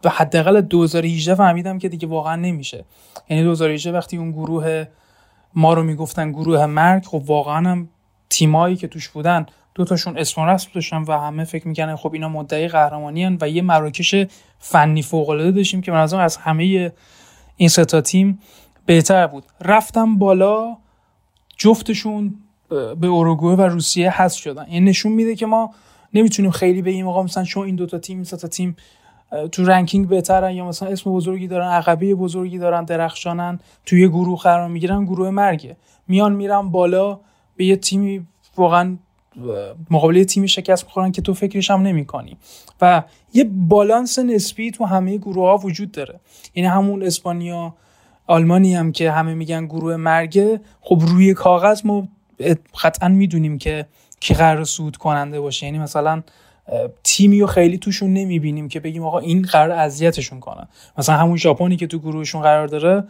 [0.05, 2.85] و حداقل 2018 فهمیدم که دیگه واقعا نمیشه.
[3.31, 4.85] یعنی 2018 وقتی اون گروه
[5.55, 7.89] ما رو می‌گفتن گروه مرگ خب واقعا هم
[8.31, 12.29] تیمایی که توش بودن دو تاشون اسم رسم داشتن و همه فکر می‌کنن خب اینا
[12.29, 14.15] مدعی قهرمانی و یه مراکش
[14.59, 16.93] فنی فوق العاده داشتیم که من از همه
[17.57, 18.39] این سه تا تیم
[18.87, 19.45] بهتر بود.
[19.61, 20.77] رفتم بالا
[21.57, 22.35] جفتشون
[23.01, 24.65] به اوروگوئه و روسیه حذف شدن.
[24.69, 25.71] این نشون میده که ما
[26.15, 28.77] نمی‌تونیم خیلی بگیم آقا مثلا چون این دوتا تیم سه تا تیم
[29.53, 34.69] تو رنکینگ بهترن یا مثلا اسم بزرگی دارن عقبه بزرگی دارن درخشانن توی گروه قرار
[34.69, 35.77] می‌گیرن گروه مرگه.
[36.09, 37.21] میان میرن بالا
[37.57, 38.97] به یه تیمی واقعا
[39.91, 42.37] مقابل تیمی شکست می‌خورن که تو فکرش هم نمی‌کنی.
[42.81, 43.03] و
[43.35, 46.21] یه بالانس نسبی تو همه گروه ها وجود داره.
[46.55, 47.75] یعنی همون اسپانیا
[48.27, 52.09] آلمانی هم که همه میگن گروه مرگه خب روی کاغذ ما
[52.83, 53.87] قطعا می‌دونیم که
[54.21, 55.67] کی قرار سود کننده باشه.
[55.67, 56.23] یعنی مثلا
[57.05, 60.69] تیمی رو خیلی توشون نمی‌بینیم که بگیم آقا این قرار اذیتشون کنه.
[60.99, 63.05] مثلا همون ژاپنی که تو گروهشون قرار داره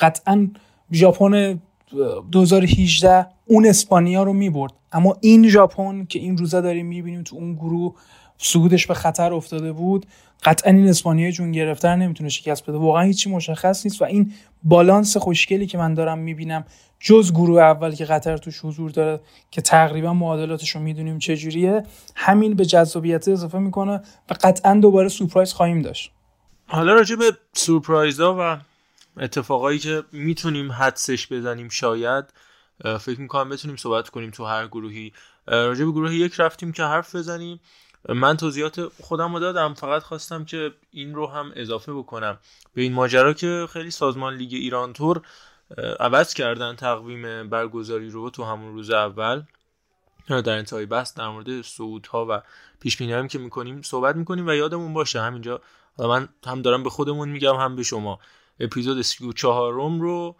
[0.00, 0.48] قطعا
[0.92, 1.60] ژاپن
[2.32, 4.72] 2018 اون اسپانیا رو می‌برد.
[4.92, 7.94] اما این ژاپن که این روزا داریم می‌بینیم تو اون گروه
[8.38, 10.06] سودش به خطر افتاده بود.
[10.42, 12.78] قطعا این اسپانیایی جون گرفتر نمی‌تونه شکست بده.
[12.78, 16.64] واقعا هیچی مشخص نیست و این بالانس خوشگلی که من دارم می‌بینم
[17.00, 21.82] جز گروه اول که قطر توش حضور داره که تقریبا معادلاتش رو می‌دونیم چجوریه
[22.16, 26.12] همین به جذابیت اضافه می‌کنه و قطعا دوباره سورپرایز خواهیم داشت.
[26.66, 28.58] حالا راجع به سورپرایزها و
[29.22, 32.24] اتفاقایی که می‌تونیم حدسش بزنیم شاید
[33.00, 35.12] فکر می‌کنم بتونیم صحبت کنیم تو هر گروهی.
[35.46, 37.60] راجع به گروه یک رفتیم که حرف بزنیم.
[38.08, 42.38] من توضیحات خودم رو دادم فقط خواستم که این رو هم اضافه بکنم.
[42.74, 45.22] به این ماجرا که خیلی سازمان لیگ ایران تور
[46.00, 49.42] عوض کردن تقویم برگزاری رو تو همون روز اول.
[50.28, 51.48] در انتهای بحث در مورد
[52.10, 52.42] ها و
[52.80, 55.60] پیش هم که می‌کنیم صحبت می‌کنیم و یادمون باشه همینجا
[55.98, 58.18] من هم دارم به خودمون میگم هم به شما.
[58.60, 60.36] اپیزود 34 رو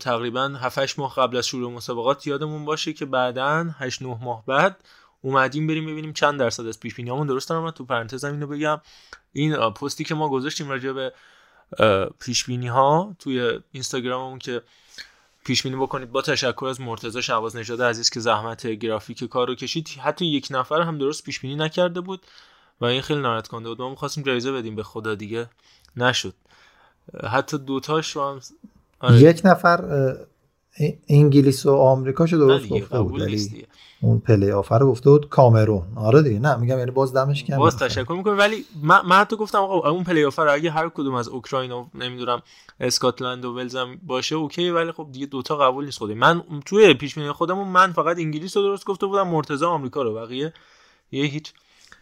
[0.00, 4.84] تقریبا 7 ماه قبل از شروع مسابقات یادمون باشه که بعدا 8 9 ماه بعد
[5.20, 8.80] اومدیم بریم ببینیم چند درصد از پیش بینیامون درست دارم تو پرانتز اینو بگم.
[9.32, 11.12] این پستی که ما گذاشتیم راجع به
[12.20, 14.62] پیش بینی ها توی اینستاگراممون که
[15.44, 19.54] پیش بینی بکنید با تشکر از مرتضی شواز نژاد عزیز که زحمت گرافیک کار رو
[19.54, 22.26] کشید حتی یک نفر هم درست پیش بینی نکرده بود
[22.80, 23.80] و این خیلی ناراحت کننده بود.
[23.80, 25.46] ما می‌خواستیم جایزه بدیم به خدا دیگه
[25.96, 26.34] نشد.
[27.30, 28.40] حتی دوتاش هم
[29.00, 29.20] آره.
[29.20, 30.16] یک نفر
[31.08, 33.20] انگلیس و آمریکاشو نه درست گفته بود.
[33.20, 33.66] ولی.
[34.00, 35.82] اون پلی آفر گفته بود کامرون.
[35.96, 38.38] آره دیگه نه میگم یعنی باز دمش کم باز تشکر می‌کنم.
[38.38, 41.86] ولی من, من حتی گفتم آقا اون پلی آفر اگه هر کدوم از اوکراین و
[41.94, 42.42] نمی‌دونم
[42.80, 46.14] اسکاتلند و ولز هم باشه okay ولی خب دیگه دوتا قبول نیست خودی.
[46.14, 50.14] من توی پیش بینی خودمون من فقط انگلیس رو درست گفته بودم مرتضی آمریکا رو.
[50.14, 50.52] بقیه
[51.12, 51.52] یه هیچ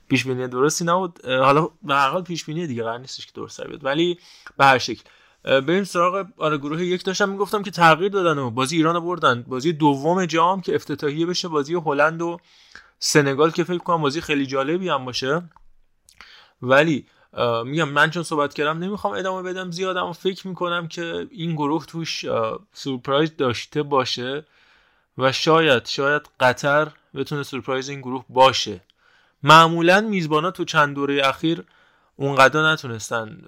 [0.09, 1.27] پیش بینی درستی نبود.
[1.27, 3.85] حالا به هر حال پیش بینی دیگه قرار نیستش که درست بیاد.
[3.85, 4.19] ولی
[4.57, 5.03] به هر شکل
[5.45, 7.05] بریم سراغ آره گروه یک.
[7.05, 9.43] داشتم می‌گفتم که تغییر دادن و بازی ایران بردن.
[9.43, 12.39] بازی دوم جام که افتتاحیه بشه بازی هلند و
[12.99, 15.43] سنگال که فکر کنم بازی خیلی جالبی هم باشه.
[16.63, 17.07] ولی
[17.65, 21.87] میگم من چون صحبت کردم نمی‌خوام ادامه بدم زیاد اما فکر می‌کنم که این گروه
[21.87, 22.27] توش
[22.73, 24.47] سورپرایز داشته باشه
[25.19, 28.81] و شاید شاید قطر بتونه سورپرایز این گروه باشه.
[29.43, 31.65] معمولا میزبانا تو چند دوره اخیر
[32.17, 33.43] اونقدر نتونستن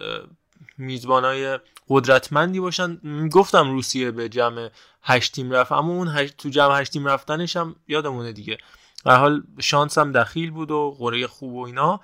[0.78, 1.58] میزبانای
[1.88, 2.98] قدرتمندی باشن.
[3.28, 4.70] گفتم روسیه به جمع
[5.02, 8.58] هشت تیم رفت اما اون هشت تو جمع هشت تیم رفتنش هم یادمونه دیگه.
[9.06, 12.00] هر حال شانس هم دخیل بود و قره خوب و اینا.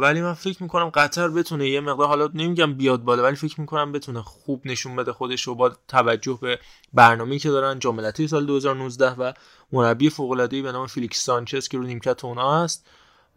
[0.00, 3.92] ولی من فکر می‌کنم قطر بتونه یه مقدار حالا نمیگم بیاد بالا ولی فکر می‌کنم
[3.92, 6.58] بتونه خوب نشون بده خودش رو با توجه به
[6.92, 7.78] برنامه‌ای که دارن.
[7.78, 9.32] جام ملت‌های سال 2019 و
[9.72, 12.86] مربی فوق‌العاده‌ای به نام فیلیکس سانچز که رو نیمکت اونا هست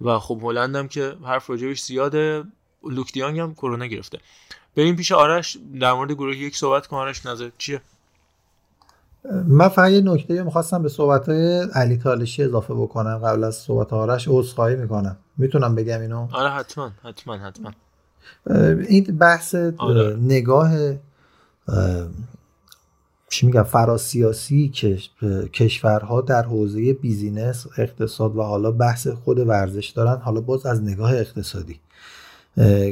[0.02, 2.44] و خب هلند هم که حرف راجبش زیاده.
[2.84, 4.20] لوک دی‌یانگ هم کرونا گرفته.
[4.78, 7.82] بریم پیش آرش در مورد گروه یک صحبت کن آرش نظر چیه؟
[9.48, 13.94] من فقط یه نکته می‌خواستم به صحبت های علی تالشی اضافه بکنم قبل از صحبت
[13.94, 15.18] آرش عذرخواهی می‌کنم.
[15.38, 17.72] می‌تونم بگم اینو؟ آره حتما حتما حتما.
[18.88, 20.18] این بحث آره.
[20.22, 22.08] نگاه اه،
[23.30, 24.98] چی میگم فراسیاسی که
[25.54, 31.14] کشورها در حوزه بیزینس اقتصاد و حالا بحث خود ورزش دارن حالا باز از نگاه
[31.14, 31.80] اقتصادی.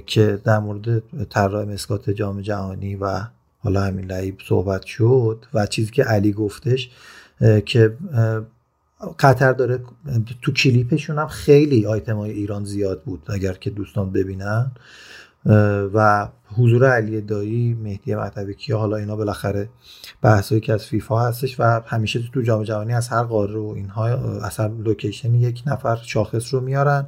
[0.05, 3.21] که در مورد طراح مسکات جام جهانی و
[3.59, 6.89] حالا همین لعیب صحبت شد و چیزی که علی گفتش
[7.65, 7.97] که
[9.19, 9.79] قطر داره
[10.41, 14.71] تو کلیپشون هم خیلی آیتم های ایران زیاد بود اگر که دوستان ببینن.
[15.93, 19.69] و حضور علی دایی مهدی مطبی کیا حالا اینا بالاخره
[20.21, 24.07] بحثایی که از فیفا هستش و همیشه تو جام جهانی از هر قاره و اینها
[24.39, 27.05] از هر لوکیشن یک نفر شاخص رو میارن.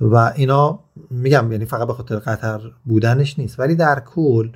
[0.00, 0.80] و اینا
[1.10, 3.60] میگم یعنی فقط به خاطر قطر بودنش نیست.
[3.60, 4.48] ولی در کل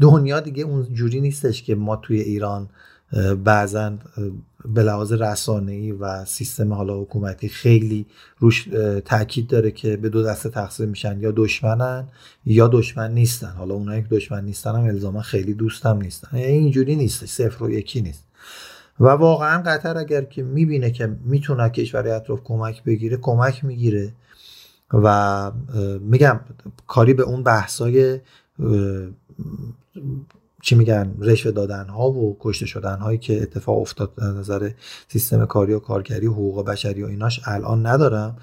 [0.00, 2.68] دنیا دیگه اون جوری نیستش که ما توی ایران
[3.44, 3.92] بعضا
[4.64, 8.06] به لحاظ رسانه‌ای و سیستم حالا حکومتی خیلی
[8.38, 8.68] روش
[9.04, 11.20] تاکید داره که به دو دسته تقسیم میشن.
[11.20, 12.08] یا دشمنن
[12.44, 13.50] یا دشمن نیستن.
[13.50, 16.38] حالا اونایی که دشمن نیستن هم الزاما خیلی دوستم نیستن.
[16.38, 17.28] یعنی اینجوری نیستش.
[17.28, 18.24] صفر و یکی نیست.
[19.00, 24.12] و واقعا قطر اگر که می‌بینه که می‌تونه کشور اطراف کمک بگیره کمک می‌گیره.
[24.92, 25.50] و
[26.00, 26.40] میگم
[26.86, 28.20] کاری به اون بحثای
[30.62, 34.70] چی میگن رشوه دادن ها و کشته شدن هایی که اتفاق افتاد از نظر
[35.08, 38.36] سیستم کاری و کارگری و حقوق بشری و ایناش الان ندارم.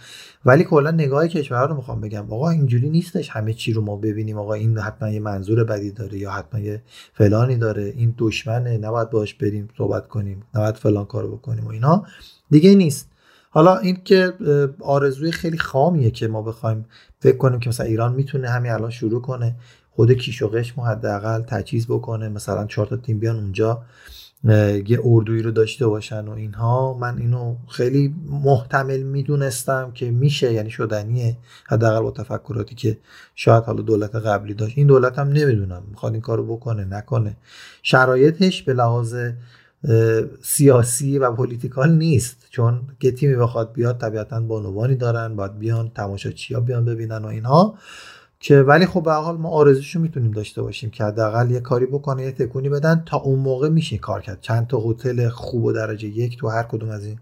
[0.45, 2.33] ولی کلا نگاه کشورها رو می‌خوام بگم.
[2.33, 4.37] آقا اینجوری نیستش همه چی رو ما ببینیم.
[4.37, 6.81] آقا این حتما یه منظور بدی داره یا حتما یه
[7.13, 7.93] فلانی داره.
[7.97, 8.77] این دشمنه.
[8.77, 10.43] نباید باش بریم صحبت کنیم.
[10.55, 12.03] نباید فلان کارو بکنیم و اینا.
[12.49, 13.09] دیگه نیست.
[13.49, 14.33] حالا این که
[14.79, 16.85] آرزوی خیلی خامیه که ما بخوایم
[17.19, 19.55] فکر کنیم که مثلا ایران می‌تونه همین الان شروع کنه.
[19.97, 22.29] خود کیش و قشم حداقل تجهیز بکنه.
[22.29, 23.83] مثلا چهار تا تیم بیان اونجا
[24.87, 26.93] یه اردویی رو داشته باشن و اینها.
[26.93, 32.97] من اینو خیلی محتمل می‌دونستم که میشه یعنی شدنیه حداقل با تفکراتی که
[33.35, 34.77] شاید حالا دولت قبلی داشت.
[34.77, 37.37] این دولت هم نمی‌دونم می‌خواد این کارو بکنه نکنه.
[37.83, 39.15] شرایطش به لحاظ
[40.41, 42.37] سیاسی و political نیست.
[42.49, 47.27] چون یه تیمی بخواد بیاد طبیعتا بانوانی دارن باید بیان تماشاچی ها بیان ببینن و
[47.27, 47.77] اینها.
[48.39, 52.23] که ولی خب به حال ما آرزوشو می‌تونیم داشته باشیم که حداقل یه کاری بکنه
[52.23, 54.41] یه تکونی بدن تا اون موقع میشه کار کرد.
[54.41, 57.19] چند تا هتل خوب و درجه یک تو هر کدوم از این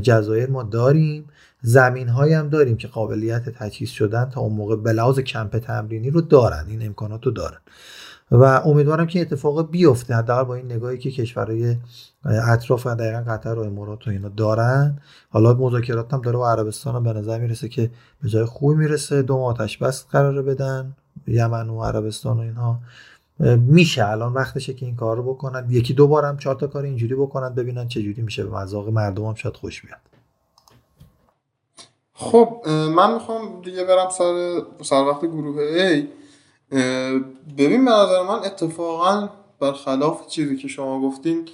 [0.00, 1.24] جزایر ما داریم.
[1.62, 6.10] زمین هایی هم داریم که قابلیت تجهیز شدن تا اون موقع به لحاظ کمپ تمرینی
[6.10, 7.58] رو دارن این امکانات رو دارن.
[8.30, 11.76] و امیدوارم که اتفاق بیفته حداقل با این نگاهی که کشورهای
[12.28, 15.00] اطراف و دقیقا قطر و امارات و اینا دارن.
[15.30, 17.90] حالا مذاکرات هم داره با عربستان هم به نظر می‌رسه که
[18.22, 19.22] به جای خوبی می‌رسه.
[19.22, 20.96] دو آتش بس قراره بدن.
[21.26, 22.78] یمن و عربستان و اینها.
[23.56, 24.08] میشه.
[24.08, 25.66] الان وقتشه که این کار رو بکنن.
[25.70, 28.44] یکی دو بارم چهار تا کار اینجوری بکنن ببینن چه جوری میشه.
[28.44, 29.98] به مذاق مردم هم شاید خوش بیاد.
[32.14, 36.04] خب من می‌خوام دیگه برم سر سر وقت گروه A.
[37.58, 39.28] ببین به نظر من اتفاقا
[39.60, 41.48] برخلاف چیزی که شما گفتین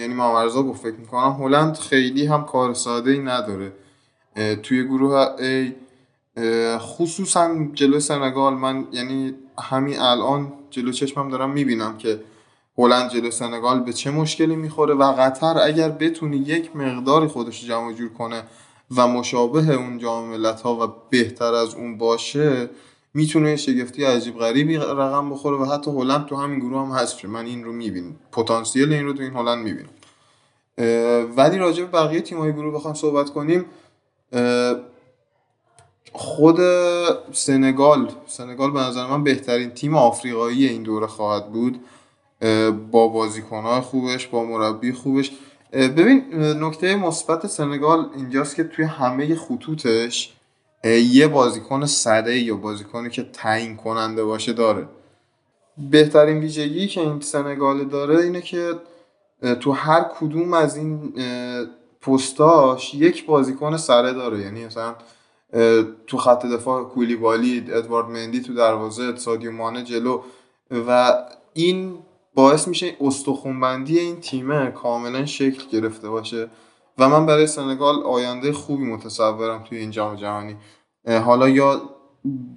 [0.00, 3.72] یعنی مامرزا گفت فکر می‌کنم هلند خیلی هم کار ساده ای نداره
[4.62, 5.72] توی گروه A
[6.78, 12.20] خصوصا جلو سنگال من یعنی همین الان جلو چشمم دارم می‌بینم که
[12.78, 17.92] هلند جلو سنگال به چه مشکلی می‌خوره و قطر اگر بتونه یک مقداری خودش جمع
[17.92, 18.42] جور کنه
[18.96, 22.70] و مشابه اون جام ملت ها و بهتر از اون باشه
[23.18, 27.46] می‌تونه شگفتی عجیب غریبی رقم بخوره و حتی هلند تو همین گروه هم شه من
[27.46, 28.16] این رو می‌بینم.
[28.32, 29.88] پتانسیل این رو تو این هلند می‌بینم.
[31.36, 33.64] ولی راجع به بقیه تیم‌های گروه بخوام صحبت کنیم
[36.12, 36.56] خود
[37.32, 41.80] سنگال سنگال به نظر من بهترین تیم آفریقایی این دوره خواهد بود.
[42.92, 45.32] با بازیکنهای خوبش با مربی خوبش.
[45.72, 50.34] ببین نکته مثبت سنگال اینجاست که توی همه خطوطش
[50.84, 54.88] یه بازیکن سره یا بازیکنی که تعیین کننده باشه داره.
[55.90, 58.74] بهترین ویژگی که این سنگال داره اینه که
[59.60, 61.12] تو هر کدوم از این
[62.00, 64.40] پستاش یک بازیکن سره داره.
[64.40, 64.94] یعنی مثلا
[66.06, 70.22] تو خط دفاع کولیبالی ادوارد مندی تو دروازه سادیو مانه جلو.
[70.88, 71.14] و
[71.52, 71.98] این
[72.34, 76.48] باعث میشه استخونبندی این تیمه کاملا شکل گرفته باشه.
[76.98, 80.56] و من برای سنگال آینده خوبی متصورم توی این جام جهانی.
[81.24, 81.80] حالا یا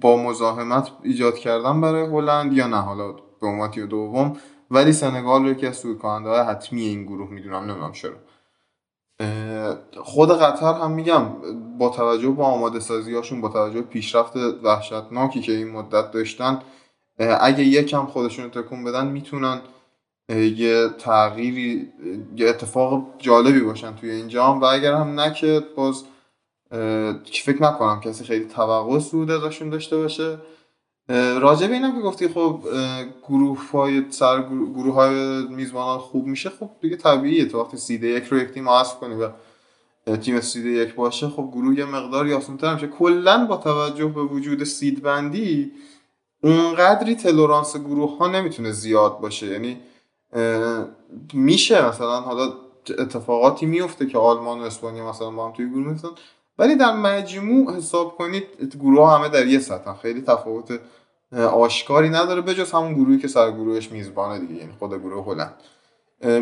[0.00, 4.36] با مزاحمت ایجاد کردن برای هلند یا نه حالا به عنوان دوم.
[4.70, 8.14] ولی سنگال رو یکی از صعودکننده های حتمی این گروه می‌دونم نمی‌دونم چرا.
[10.02, 11.26] خود قطر هم میگم
[11.78, 16.62] با توجه به آماده سازی هاشون با توجه به پیشرفت وحشتناکی که این مدت داشتن
[17.18, 19.60] اگه یکم خودشون رو تکون بدن می‌تونن
[20.28, 21.92] یه تغییری
[22.36, 26.04] یه اتفاق جالبی باشن توی این جام و اگر هم نه که باز
[27.44, 30.38] فکر نکنم کسی خیلی توقع صعود ازشون داشته باشه.
[31.40, 32.60] راجع به اینم که گفتی خب
[33.28, 38.24] گروه های سر گروه های میزبانان خوب میشه خب دیگه طبیعیه تو وقتی سیده یک
[38.24, 39.28] رو یک تیم حذف کنی و
[40.16, 42.86] تیم سیده یک باشه خب گروه یه مقدار آسان‌تر میشه.
[42.86, 45.72] کلا با توجه به وجود سید بندی
[46.42, 49.46] اونقدری تلورانس گروه ها نمی‌تونه زیاد باشه.
[49.46, 49.78] یعنی
[51.32, 52.52] میشه مثلا حالا
[52.98, 56.08] اتفاقاتی میفته که آلمان و اسپانیا مثلا با هم توی گروه میفتن.
[56.58, 59.94] ولی در مجموع حساب کنید گروه همه در یه سطح.
[59.94, 60.80] خیلی تفاوت
[61.36, 65.54] آشکاری نداره بجز همون گروهی که سر گروهش میزبانه دیگه یعنی خود گروه هلند.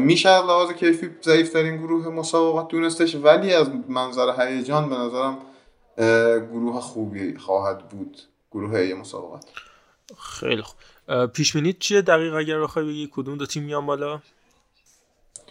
[0.01, 5.39] میشه از لحاظ کیفی ضعیف ترین گروه مسابقات دونستش ولی از منظر هیجان به نظرم
[6.53, 8.19] گروه خوبی خواهد بود.
[8.53, 9.45] گروه ای مسابقات.
[10.19, 10.77] خیلی خوب.
[11.35, 14.21] پیش بینیت چیه؟ دقیق اگر بخوای بگی کدوم دو تیم میان بالا؟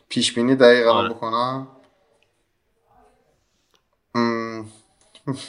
[0.10, 1.10] پیش بینی دقیقا آره.
[1.10, 1.68] بکنم.
[4.16, 4.64] م،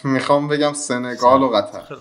[0.04, 1.96] می‌خوام بگم سنگال و قطر.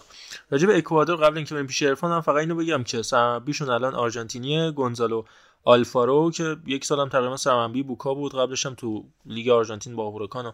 [0.51, 3.95] راجع به اکوادور قبل اینکه بریم پیش عرفان هم فقط اینو بگم که سرمربیشون الان
[3.95, 5.23] آرژانتینیه گونزالو
[5.63, 8.35] آلفارو که یک سالم تقریبا سرمربی بوکا بود.
[8.35, 10.53] قبلش هم تو لیگ آرژانتین با هوراکان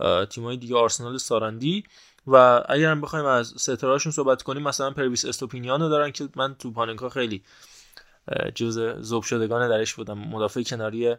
[0.00, 1.84] و تیمای دیگه آرسنال سارندی.
[2.32, 6.54] و اگر هم بخوایم از ستارهاشون صحبت کنیم مثلا پرویس استوپینیان رو دارن که من
[6.54, 7.42] تو پاننکا خیلی
[8.54, 10.18] جز ذوب شدگان درش بودم.
[10.18, 11.16] مدافع کناری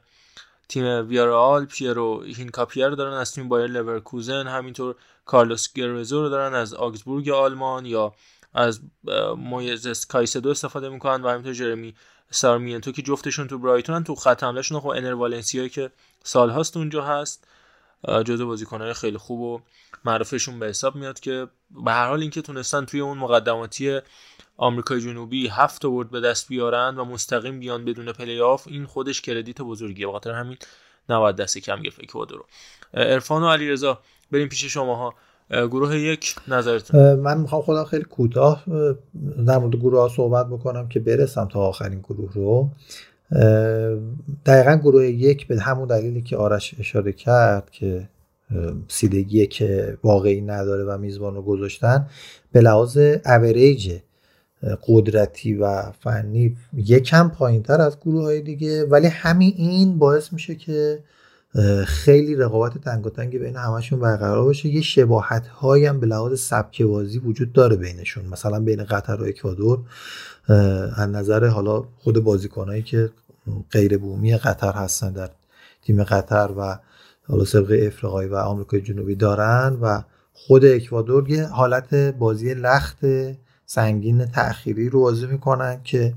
[0.70, 4.96] تیم ویارئال پیرو هینکاپیه رو دارن از تیم بایر لورکوزن همینطور
[5.26, 8.14] کارلوس گرزو رو دارن از آگزبورگ آلمان یا
[8.54, 8.82] از
[9.38, 11.96] مویزس کایسدو استفاده می‌کنن و همینطور جرمی
[12.32, 15.92] سارمیانتو که جفتشون تو برایتون تو خط حملهشون خب انر والنسیا که
[16.24, 17.48] سالهاست اونجا هست.
[18.08, 19.60] جزو بازیکنهای خیلی خوب و
[20.06, 21.48] معروفشون به حساب میاد که
[21.86, 24.00] به هر حال اینکه تونستن توی اون مقدماتی
[24.58, 29.22] آمریکای جنوبی هفت آورد به دست بیارن و مستقیم بیان بدون پلی آف این خودش
[29.22, 30.06] credit بزرگیه.
[30.06, 30.58] به خاطر همین
[31.10, 32.46] نباید دست کم گرفت اکوادور رو.
[32.94, 34.00] عرفان و علیرضا
[34.32, 35.14] بریم پیش شماها.
[35.52, 38.96] اه، گروه یک نظرتون؟ من می‌خوام خودم خیلی کوتاه اه،
[39.48, 42.70] در مورد گروه ها صحبت بکنم که برسم تا آخرین گروه رو.
[44.46, 48.10] دقیقا گروه یک به همون دلیلی که آرش اشاره کرد که
[48.88, 52.08] سیدگی که واقعی نداره و میزبان رو گذاشتن
[52.52, 54.00] به لحاظ اوریج
[54.88, 58.84] قدرتی و فنی یکم پایین تر از گروه های دیگه.
[58.84, 61.00] ولی همین این باعث میشه که
[61.86, 64.70] خیلی رقابت تنگاتنگی بین همشون برقرار باشه.
[64.70, 68.26] یه شباهت هایی هم به لحاظ سبک بازی وجود داره بینشون.
[68.26, 69.80] مثلا بین قطر و اکوادور
[70.96, 73.10] از نظر حالا خود بازیکنهایی که
[73.72, 75.30] غیر بومی قطر هستن در
[75.82, 76.80] تیم قطر و
[77.28, 80.02] حالا سابقه افریقایی و آمریکای جنوبی دارن و
[80.34, 82.98] خود اکوادور یه حالت بازی لخت
[83.66, 86.14] سنگین تأخیری رو بازی می‌کنن که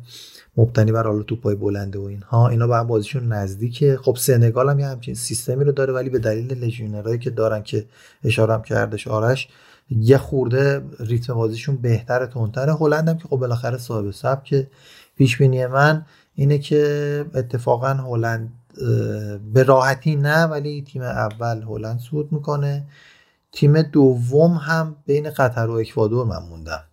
[0.56, 3.96] مبتنی بر حالا توپای بلنده و اینها اینا به هم بازیشون نزدیکه.
[3.96, 7.86] خب سنگال هم یه همچین سیستمی رو داره ولی به دلیل لژیونرهایی که دارن که
[8.24, 9.48] اشاره هم کردش آرش
[9.90, 12.74] یه خورده ریتم بازیشون بهتره تندتره.
[12.74, 14.66] هلند هم که خب بالاخره صاحب سبک
[15.16, 18.52] پیش بینی من اینه که اتفاقا هلند
[19.54, 22.84] به راحتی نه ولی تیم اول هلند صعود می‌کنه.
[23.52, 26.84] تیم دوم هم بین قطر و اکوادور من موندم.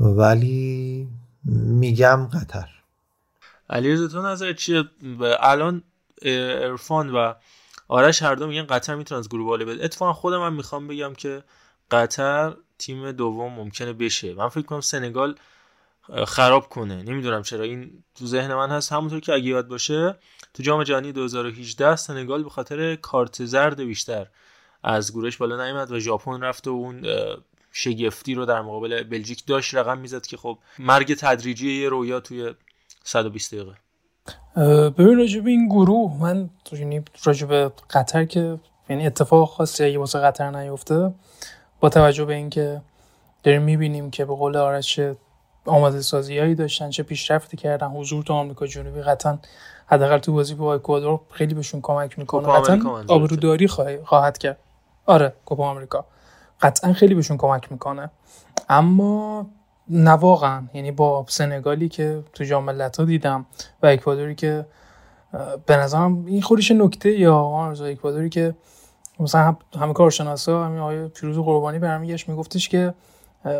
[0.00, 1.08] ولی
[1.44, 2.68] میگم قطر.
[3.70, 4.84] علیرضا تو نظر چیه؟
[5.40, 5.82] الان
[6.22, 7.34] ارفان و
[7.88, 9.84] آرش هر دو میگن قطر می‌تونه از گروه بالا بده.
[9.84, 11.44] اتفاقا خودم هم می‌خوام بگم که
[11.90, 14.34] قطر تیم دوم ممکنه بشه.
[14.34, 15.34] من فکر کنم سنگال
[16.26, 17.02] خراب کنه.
[17.02, 17.64] نمی‌دونم چرا.
[17.64, 18.92] این تو ذهن من هست.
[18.92, 20.16] همونطور که اگه یاد باشه
[20.54, 24.26] تو جام جهانی 2018 سنگال به خاطر کارت زرد بیشتر
[24.82, 27.06] از گروهش بالا نیومد و ژاپن رفت و اون
[27.72, 32.54] شگفتی رو در مقابل بلژیک داشت رقم می‌زد که خب مرگ تدریجی یه رویا توی
[33.04, 33.72] 120 دقیقه.
[34.90, 38.58] ببین راجع به این گروه من یعنی راجع به قطر که
[38.88, 41.14] یعنی اتفاق خاصی اگه واسه قطر نیفته
[41.80, 42.82] با توجه به اینکه
[43.42, 45.00] داریم می‌بینیم که به قول آرش
[45.66, 49.38] آماده سازیایی داشتن چه پیشرفتی کردن حضور تو آمریکا جنوبی قطعا
[49.86, 52.48] حداقل تو بازی با اکوادور خیلی بهشون کمک می‌کنه.
[52.48, 53.04] قطعا.
[53.08, 53.68] آبروداری
[54.04, 54.58] خواهد کرد.
[55.06, 56.06] آره کوپا آمریکا.
[56.60, 58.10] قطعا خیلی بهشون کمک می‌کنه.
[58.68, 59.46] اما
[59.88, 60.62] نه واقعا.
[60.74, 63.46] یعنی با سنگالی که تو جام ملت‌ها دیدم
[63.82, 64.66] و اکوادوری که
[65.66, 68.54] به نظرم این خودش نکته یا آرزو اکوادوری که
[69.20, 72.94] مثلا هم- همه کارشناسا همین آقای پیروز قربانی برمیگشت میگفتش که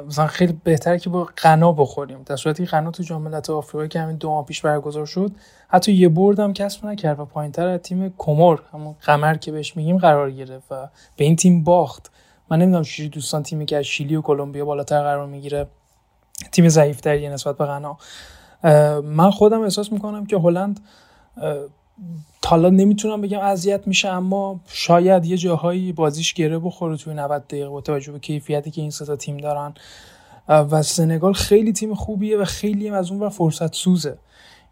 [0.07, 2.23] مثلا خیلی بهتره که با غنا بخوریم.
[2.23, 5.33] در صورتی که غنا تو جام ملت‌های آفریقا که همین دو ماه پیش برگزار شد
[5.69, 9.77] حتی یه برد هم کسب نکرد و پایینتر از تیم کمر همون قمر که بهش
[9.77, 12.11] میگیم قرار گرفت و به این تیم باخت.
[12.51, 15.67] من نمی‌دونم چجوری دوستان تیمی که از شیلی و کلمبیا بالاتر قرار می‌گیره
[16.53, 17.99] تیم ضعیفتری نسبت به غنا.
[19.03, 20.81] من خودم احساس می‌کنم که هلند
[22.47, 27.69] حالا نمی‌تونم بگم اذیت میشه اما شاید یه جاهایی بازیش گره بخوره توی 90 دقیقه
[27.69, 29.75] با توجه به کیفیتی که این سه تیم دارن.
[30.49, 34.19] و سنگال خیلی تیم خوبیه و خیلی هم از اون ور فرصت سوزه.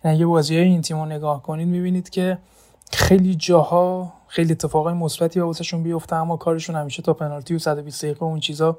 [0.05, 2.39] یعنی اگه بازی های این تیم رو نگاه کنید می‌بینید که
[2.93, 8.21] خیلی جاها خیلی اتفاقای مثبتی واسهشون بیفته اما کارشون همیشه تا پنالتی و 120 دقیقه
[8.21, 8.79] و اون چیزا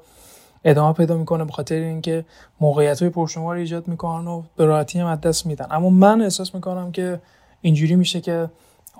[0.64, 2.24] ادامه پیدا می‌کنه به خاطر اینکه
[2.60, 5.66] موقعیت های پرشمار ایجاد می‌کنن و به راحتی هم از دست میدن.
[5.70, 7.20] اما من احساس می‌کنم که
[7.60, 8.50] اینجوری میشه که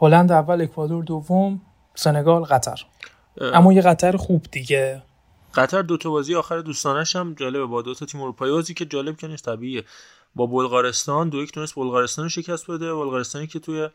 [0.00, 1.60] هلند اول اکوادور دوم
[1.94, 2.84] سنگال قطر.
[3.40, 5.02] اما یه قطر خوب دیگه.
[5.54, 8.52] قطر دو تا بازی آخر دوستانش هم جالبه با دو تا تیم اروپایی.
[8.52, 9.84] بازی که جالب کنش طبیعیه.
[10.34, 12.94] با بلغارستان دو یک تونست بلغارستان رو شکست بده.
[12.94, 13.88] بلغارستانی که توی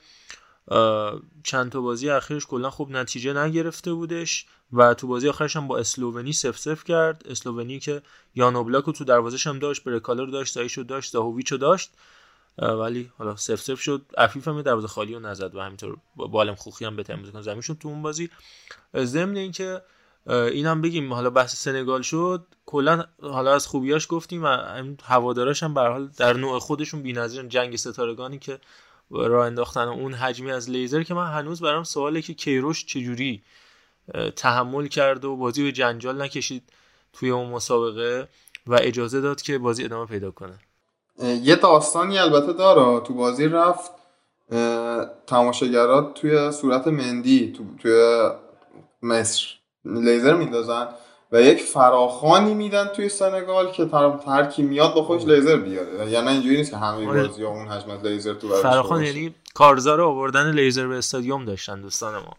[1.43, 5.77] چند تا بازی اخیرش کلا خوب نتیجه نگرفته بودش و تو بازی آخرش هم با
[5.77, 7.23] اسلوونی سف سف کرد.
[7.29, 8.01] اسلوونی که
[8.35, 11.57] یان اوبلاک رو تو دروازش هم داشت برکالا رو داشت زایش رو داشت زاهوویچ رو
[11.57, 11.91] داشت
[12.57, 14.01] ولی حالا سف سف شد.
[14.17, 17.61] عفیف هم دروازه خالی رو نزد و همینطور با بالم خوخی هم به تیم زمین
[17.61, 18.29] شد تو اون بازی.
[18.95, 19.81] ضمن اینکه
[20.27, 22.45] اینم بگیم حالا بحث سنگال شد.
[22.65, 24.57] کلا حالا از خوبیاش گفتیم و
[25.03, 27.49] هواداراش هم به حال در نوع خودشون بی‌نظیرن.
[27.49, 28.59] جنگ ستارگانی که
[29.13, 33.43] راه انداختن اون حجمی از لیزر که من هنوز برام سواله که کیروش چجوری
[34.35, 36.63] تحمل کرد و بازی به جنجال نکشید
[37.13, 38.27] توی اون مسابقه
[38.67, 40.59] و اجازه داد که بازی ادامه پیدا کنه.
[41.19, 42.99] یه داستانی البته داره.
[42.99, 43.91] تو بازی رفت
[45.27, 48.29] تماشاگرات توی صورت مندی تو توی
[49.01, 49.45] مصر
[49.85, 50.87] لیزر میندازن.
[51.33, 56.09] و یک فراخانی میدن توی سنگال که طرف هر کی میاد با خودش لیزر بیاره
[56.09, 57.27] یعنی اینجوری نیست که همه آره.
[57.27, 59.03] بازی اون حجم لیزر تو فراخان.
[59.03, 62.33] یعنی کارزار آوردن لیزر به استادیوم داشتن دوستان ما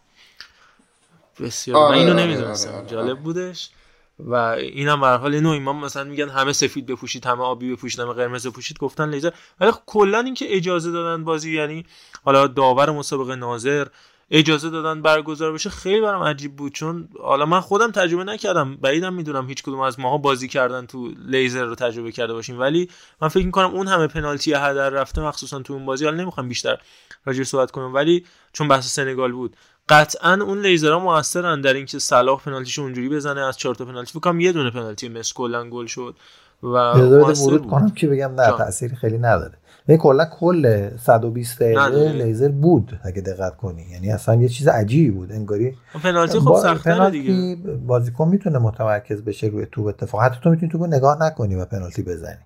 [1.40, 2.86] بسیار آره، من اینو آره، نمی‌دونستم آره، آره.
[2.86, 3.70] جالب بودش
[4.18, 8.12] و اینم به حال نوعی ما مثلا میگن همه سفید بپوشید همه آبی بپوشید همه
[8.12, 9.30] قرمز بپوشید گفتن لیزر
[9.60, 11.86] ولی خب کلا اینکه اجازه دادن بازی یعنی
[12.24, 13.86] حالا داور مسابقه ناظر
[14.30, 16.72] اجازه دادن برگزار بشه خیلی برام عجیب بود.
[16.72, 21.12] چون حالا من خودم تجربه نکردم بعیدم می‌دونم هیچ کدوم از ماها بازی کردن تو
[21.28, 22.60] لیزر رو تجربه کرده باشیم.
[22.60, 22.88] ولی
[23.22, 26.78] من فکر می‌کنم اون همه پنالتی هدر رفته مخصوصا تو اون بازی حالا نمی‌خوام بیشتر
[27.26, 29.56] راجع به صحبت کنم ولی چون بحث سنگال بود.
[29.88, 34.18] قطعا اون لیزرها موثرن در اینکه صلاح پنالتیشو اونجوری بزنه از چهار تا پنالتی.
[34.18, 36.16] فکر یه دونه پنالتی مس کلا گل شد
[36.62, 37.66] و ورود.
[37.66, 38.58] کنم که بگم نه.
[38.58, 39.58] تأثیری خیلی نداره.
[39.86, 42.12] این کلا کل 120 دقیقه.
[42.12, 43.82] لیزر بود اگه دقت کنی.
[43.82, 45.32] یعنی اصلا یه چیز عجیبی بود.
[45.32, 47.56] انگاری پنالتی خب سخت‌تره دیگه.
[47.86, 50.22] بازیکن می‌تونه متمرکز بشه روی توپ اتفاق.
[50.22, 52.38] حتی تو می‌تونی توپو نگاه نکنی و پنالتی بزنی.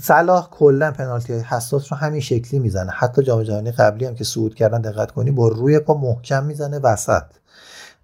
[0.00, 2.90] صلاح کلا پنالتی های حساس رو همین شکلی می‌زنه.
[2.90, 6.78] حتی جام جهانی قبلی هم که صعود کردن دقت کنی با روی پا محکم می‌زنه
[6.78, 7.24] وسط.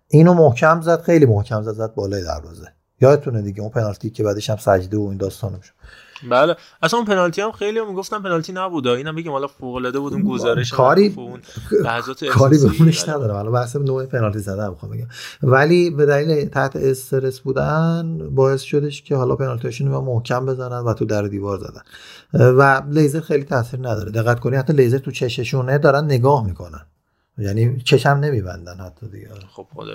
[0.09, 2.67] اینو محکم زد خیلی محکم زد زد بالای دروازه.
[3.01, 5.73] یادتونه دیگه اون پنالتی که بعدش هم سجده و این داستانم شد
[6.31, 6.57] بله.
[6.83, 8.87] اصلا اون پنالتی هم خیلی هم می‌گفتن پنالتی نبود.
[8.87, 11.41] اینم بگیم حالا فوق العاده بود اون گزارش کاری- اون
[11.85, 12.65] لحظات کاری به.
[12.79, 13.35] اونش ولی ندارم.
[13.35, 15.07] حالا بحث نوع پنالتی زدن می‌خوام بگم.
[15.43, 20.95] ولی به دلیل تحت استرس بودن باعث شدش که حالا پنالتیشون رو محکم بزنن و
[20.95, 21.83] تو در دیوار زدن.
[22.59, 24.11] و لیزر خیلی تاثیر نداره.
[24.11, 26.87] دقت کنی حتی لیزر تو چششونه دارن نگاه می‌کنن.
[27.39, 29.29] یعنی چشم نمیبندن حتی دیگه.
[29.55, 29.93] خب خدا.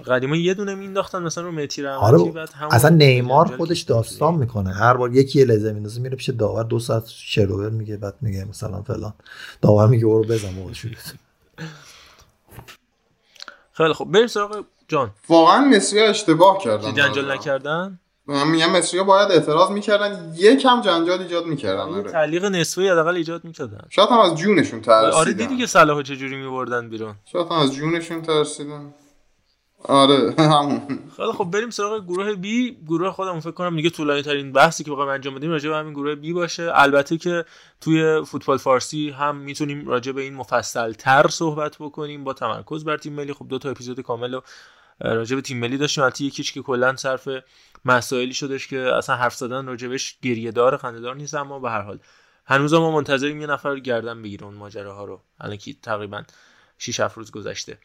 [0.00, 4.34] قدیما یه دونه مینداختن مثلا رو رحمتی آره بعد همون اصلا نیمار خودش داستان.
[4.34, 4.74] می‌کنه.
[4.74, 8.82] هر بار یکی لحظه میندازه میره پیش داور دو ساعت شروور میگه بعد میگه مثلا
[8.82, 9.14] فلان.
[9.62, 10.70] داور میگه برو بزن بابا
[13.72, 15.10] خیلی خب بریم سراغ جان.
[15.28, 16.94] واقعا مصری اشتباه کردن.
[16.94, 20.34] جنجال نکردن؟ من میگم مصری باید اعتراض می‌کردن.
[20.36, 21.80] یکم جنجال ایجاد می‌کردن.
[21.80, 22.10] آره.
[22.10, 23.86] تعلیق نصفی حداقل ایجاد می‌کردن.
[23.88, 25.16] شاید هم از جونشون ترسیدن.
[25.16, 27.14] آره دیدی که صلاحو چجوری میبردن بیرون.
[27.32, 28.94] شاید هم از جونشون ترسیدن.
[29.84, 30.34] آره.
[30.38, 30.80] همون
[31.16, 32.78] خیلی خب بریم سراغ گروه بی.
[32.86, 35.92] گروه خودمون فکر کنم دیگه طولانی ترین بحثی که بخوایم انجام بدیم راجع به همین
[35.92, 36.70] گروه بی باشه.
[36.74, 37.44] البته که
[37.80, 42.96] توی فوتبال فارسی هم می‌تونیم راجع به این مفصل تر صحبت بکنیم با تمرکز بر
[42.96, 43.32] تیم ملی.
[43.32, 44.42] خب دو تا اپیزود کامل رو
[45.00, 46.04] راجع به تیم ملی داشتیم.
[46.04, 47.28] البته یکیش که کلا صرف
[47.84, 51.34] مسائلی شدش که اصلا حرف زدن راجبش گریه دار خنده دار نیست.
[51.34, 51.98] اما به هر حال
[52.46, 55.20] هنوز ما منتظریم یه نفر گردن بگیره اون ماجراها رو.
[55.40, 56.22] الان که تقریبا
[56.78, 57.78] 6 7 روز گذشته.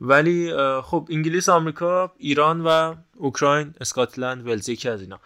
[0.00, 5.20] ولی خب انگلیس آمریکا ایران و اوکراین اسکاتلند ولز یکی از اینا.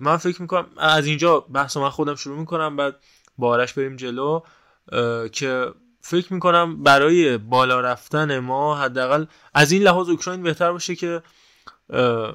[0.00, 2.96] من فکر می‌کنم از اینجا بحث من خودم شروع می‌کنم بعد
[3.38, 4.40] با آرش بریم جلو.
[5.32, 9.24] که فکر می‌کنم برای بالا رفتن ما حداقل
[9.54, 11.22] از این لحاظ اوکراین بهتر باشه که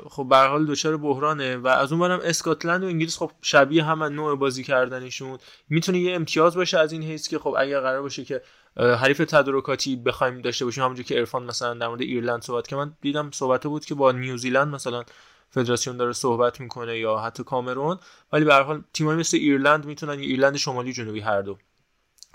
[0.09, 4.03] خب به حال دچار بحرانه و از اون برم اسکاتلند و انگلیس خب شبیه هم
[4.03, 5.37] نوع بازی کردنشون.
[5.69, 8.41] می‌تونه یه امتیاز باشه از این حیث که خب اگر قرار باشه که
[8.79, 10.83] حریف تدارکاتی بخوایم داشته باشیم.
[10.83, 14.11] همونجور که ارفان مثلا در مورد ایرلند صحبت که من دیدم صحبت بود که با
[14.11, 15.03] نیوزیلند مثلا
[15.49, 17.99] فدراسیون داره صحبت می‌کنه یا حتی کامرون.
[18.33, 21.57] ولی به هر حال تیمایی مثل ایرلند می‌تونن یا ایرلند شمالی جنوبی هر دو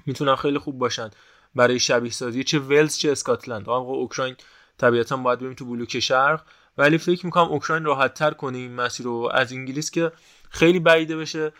[0.07, 1.11] می‌تونن خیلی خوب باشن
[1.55, 3.68] برای شبیه سازی چه ولز چه اسکاتلند.
[3.68, 4.36] آقا اوکراین
[4.78, 6.42] طبیعتا باید بریم تو بلوک شرق.
[6.78, 10.12] ولی فکر می‌کنم اوکراین راحت تر کنه این مسیر رو از انگلیس که
[10.51, 11.53] خیلی بعیده بشه.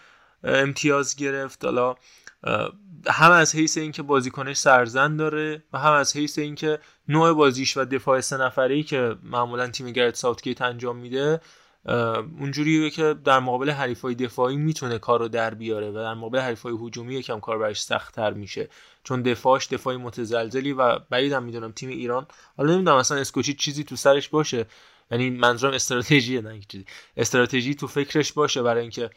[0.45, 1.65] امتیاز گرفت.
[1.65, 1.97] حالا
[3.07, 6.79] هم از حیث اینکه بازیکنش سرزن داره و هم از حیث اینکه
[7.09, 11.41] نوع بازیش و دفاع سه نفره که معمولا تیم گرت ساوتگیت انجام میده
[12.41, 16.75] اونجوریه که در مقابل حریفای دفاعی می‌تونه کار رو در بیاره و در مقابل حریفای
[16.83, 18.69] هجومی یکم کار براش سختتر میشه.
[19.05, 22.27] چون دفاعش دفاعی متزلزلی و بعیدم می‌دونم تیم ایران
[22.57, 24.67] حالا نمی‌دونم اصلا اسکوچی چیزی تو سرش باشه.
[25.11, 26.85] یعنی منظورم استراتژیه نه چیزی.
[27.17, 29.11] استراتژی تو فکرش باشه برای اینکه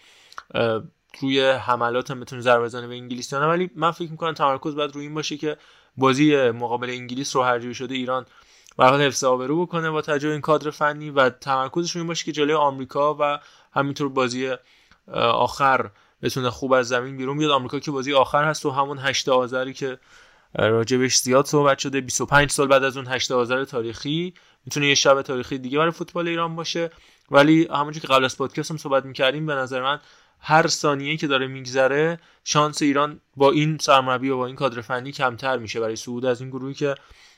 [1.22, 5.06] روی حملات هم بتونه ضربه بزنه به انگلیسیان ولی من فکر می‌کنم تمرکز باید روی
[5.06, 5.58] این باشه که
[5.98, 8.26] بازی مقابل انگلیس رو هرجوری شده ایران
[8.78, 12.26] به هر حال حفظ آبرو بکنه با توجه این کادر فنی و تمرکزش این باشه
[12.26, 13.40] که جلوی آمریکا و
[13.74, 14.52] همینطور بازی
[15.14, 15.90] آخر
[16.22, 17.52] بتونه خوب از زمین بیرون بیاد.
[17.52, 20.00] آمریکا که بازی آخر هست و همون 8 آذری که
[20.56, 24.34] راجبش زیاد صحبت شده 25 سال بعد از اون 8 آذر تاریخی
[24.66, 26.92] می‌تونه یه شب تاریخی دیگه برای فوتبال ایران باشه.
[27.32, 30.00] ولی همونجور که قبل از پادکست هم صحبت می‌کردیم به نظر من
[30.40, 35.12] هر ثانیه که داره میگذره شانس ایران با این سرمربی و با این کادر فنی
[35.12, 35.80] کمتر میشه.
[35.80, 36.96] برای صعود از این گروهی که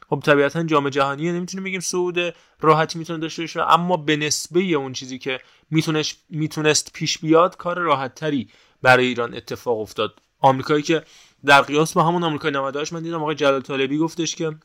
[0.10, 2.18] خب طبیعتا جام جهانی نمی‌تونیم بگیم صعود
[2.62, 5.39] راحتی می‌تونه داشته باشه اما به نسبه اون چیزی که
[5.72, 8.50] میتونش می‌تونست پیش بیاد کار راحت تری
[8.82, 10.22] برای ایران اتفاق افتاد.
[10.39, 11.04] آمریکایی که
[11.45, 14.56] در قیاس با همون آمریکای 98 من دیدم آقای جلال طالبی گفتش که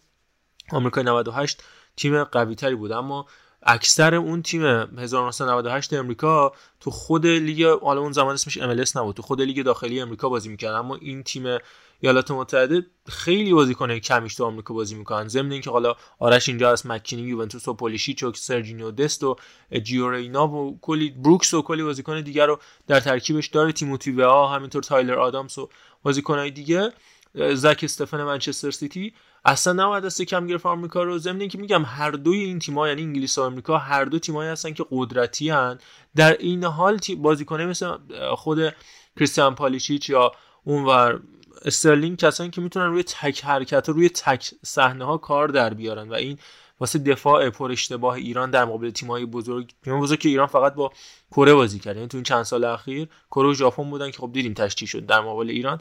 [0.71, 1.63] آمریکای 98
[1.97, 3.27] تیم قوی تری بود اما
[3.65, 9.23] اکثر اون تیم 1998 امریکا تو خود لیگ حالا اون زمان اسمش MLS نبود تو
[9.23, 11.59] خود لیگ داخلی امریکا بازی می‌کرد اما این تیم
[12.01, 15.29] ایالات متحده خیلی بازیکن کمیش تو آمریکا بازی می‌کنن.
[15.29, 19.37] ضمن اینکه حالا آرش اینجا از مکینی یوونتوس و پولیشیچ و سرجینیو دست و
[19.83, 23.73] جیو رینا و کلی بروکس و کلی بازیکن دیگر رو در ترکیبش داره.
[23.73, 25.69] تیموتی وها همینطور تایلر آدامس و
[26.03, 26.93] بازیکنهای دیگه.
[27.35, 29.15] زک استفن منچستر سیتی.
[29.45, 31.19] اصلا نباید دست کم گرفت آمریکا رو.
[31.19, 34.73] ضمن اینکه میگم هر دوی این تیم‌ها یعنی انگلیس و آمریکا هر دو تیمایی هستن
[34.73, 35.79] که قدرتی هن.
[36.17, 37.97] در این حال بازیکنه مثل
[38.37, 38.75] خود
[39.17, 40.33] کریستیان پولیشیچ یا
[40.65, 41.21] اونور
[41.65, 46.15] استرلینگ کسانی که می‌تونن روی تک حرکت روی تک صحنه ها کار در بیارن و
[46.15, 46.39] این
[46.81, 50.93] واسه دفاع پر اشتباه ایران در مقابل تیم‌های بزرگ تیم بزرگ که ایران فقط با
[51.31, 51.97] کره بازی کرد.
[51.97, 55.07] یعنی تو این چند سال اخیر کره و ژاپن بودن که خب دیدیم تشکیل شد
[55.07, 55.79] در مقابل ایران.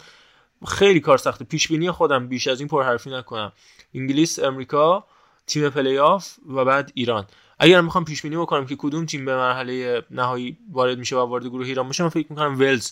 [0.67, 1.45] خیلی کار سخته.
[1.45, 3.51] پیش بینی خودم بیش از این پرحرفی نکنم.
[3.95, 5.05] انگلیس امریکا
[5.47, 7.25] تیم پلی آف و بعد ایران.
[7.59, 11.45] اگر می‌خوام پیش بینی بکنم که کدوم تیم به مرحله نهایی وارد میشه و وارد
[11.45, 12.91] گروه ایران میشه من فکر می‌کنم ولز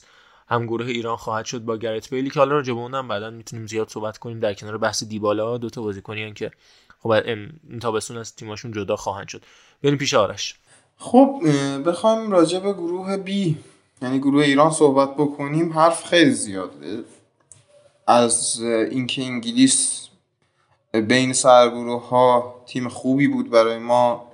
[0.49, 3.67] هم گروه ایران خواهد شد با گرت بیل که حالا راجع به اونم بعدا می‌تونیم
[3.67, 4.39] زیاد صحبت کنیم.
[4.39, 6.51] در کنار بحث دیبالا دو تا بازیکنی که
[6.99, 9.43] خب این تابستون از تیماشون جدا خواهند شد.
[9.84, 10.55] بریم پیش آرش.
[10.97, 13.57] خب اه، بخوایم راجع به گروه بی
[14.01, 15.74] یعنی گروه ایران صحبت بکنیم.
[15.74, 17.03] حرف خیلی زیاده.
[18.07, 20.07] از اینکه انگلیس
[20.93, 24.31] بین سرگروه ها تیم خوبی بود برای ما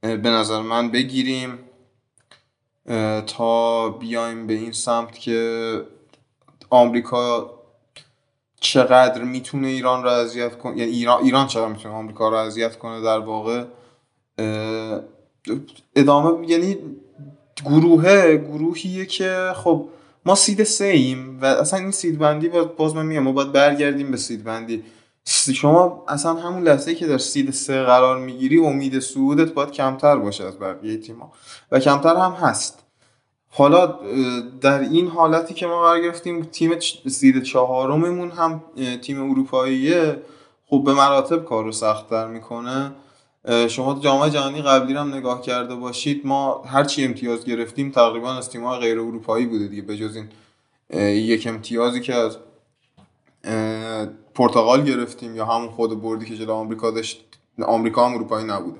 [0.00, 1.58] به نظر من بگیریم
[3.26, 5.80] تا بیایم به این سمت که
[6.70, 7.50] آمریکا
[8.60, 13.00] چقدر می‌تونه ایران رو اذیت کنه یعنی ایران ایران چقدر می‌تونه آمریکا رو اذیت کنه
[13.00, 13.64] در واقع
[15.96, 16.76] ادامه یعنی
[17.64, 19.88] گروهه گروهیه که خب
[20.26, 24.10] ما سید سه ایم و اصلا این سید بندی باز, من میگم ما باید برگردیم
[24.10, 24.82] به سید بندی
[25.54, 30.44] شما اصلا همون لحظه که در سید سه قرار می‌گیری امید صعودت باید کمتر باشه
[30.44, 31.32] از بقیه تیما
[31.72, 32.78] و کمتر هم هست.
[33.50, 33.98] حالا
[34.60, 38.62] در این حالتی که ما قرار گرفتیم تیم سید چهارممون هم
[39.02, 40.22] تیم اروپاییه
[40.66, 42.92] خب به مراتب کار رو سختتر می‌کنه.
[43.68, 48.50] شما جام جهانی قبلی هم نگاه کرده باشید ما هر چی امتیاز گرفتیم تقریبا از
[48.50, 50.28] تیم‌های غیر اروپایی بوده دیگه بجز این
[50.90, 52.38] اه، یک امتیازی که از
[54.34, 57.24] پرتغال گرفتیم یا همون خود بردی که جلو آمریکا داشت
[57.62, 58.78] آمریکا هم اروپایی نبوده.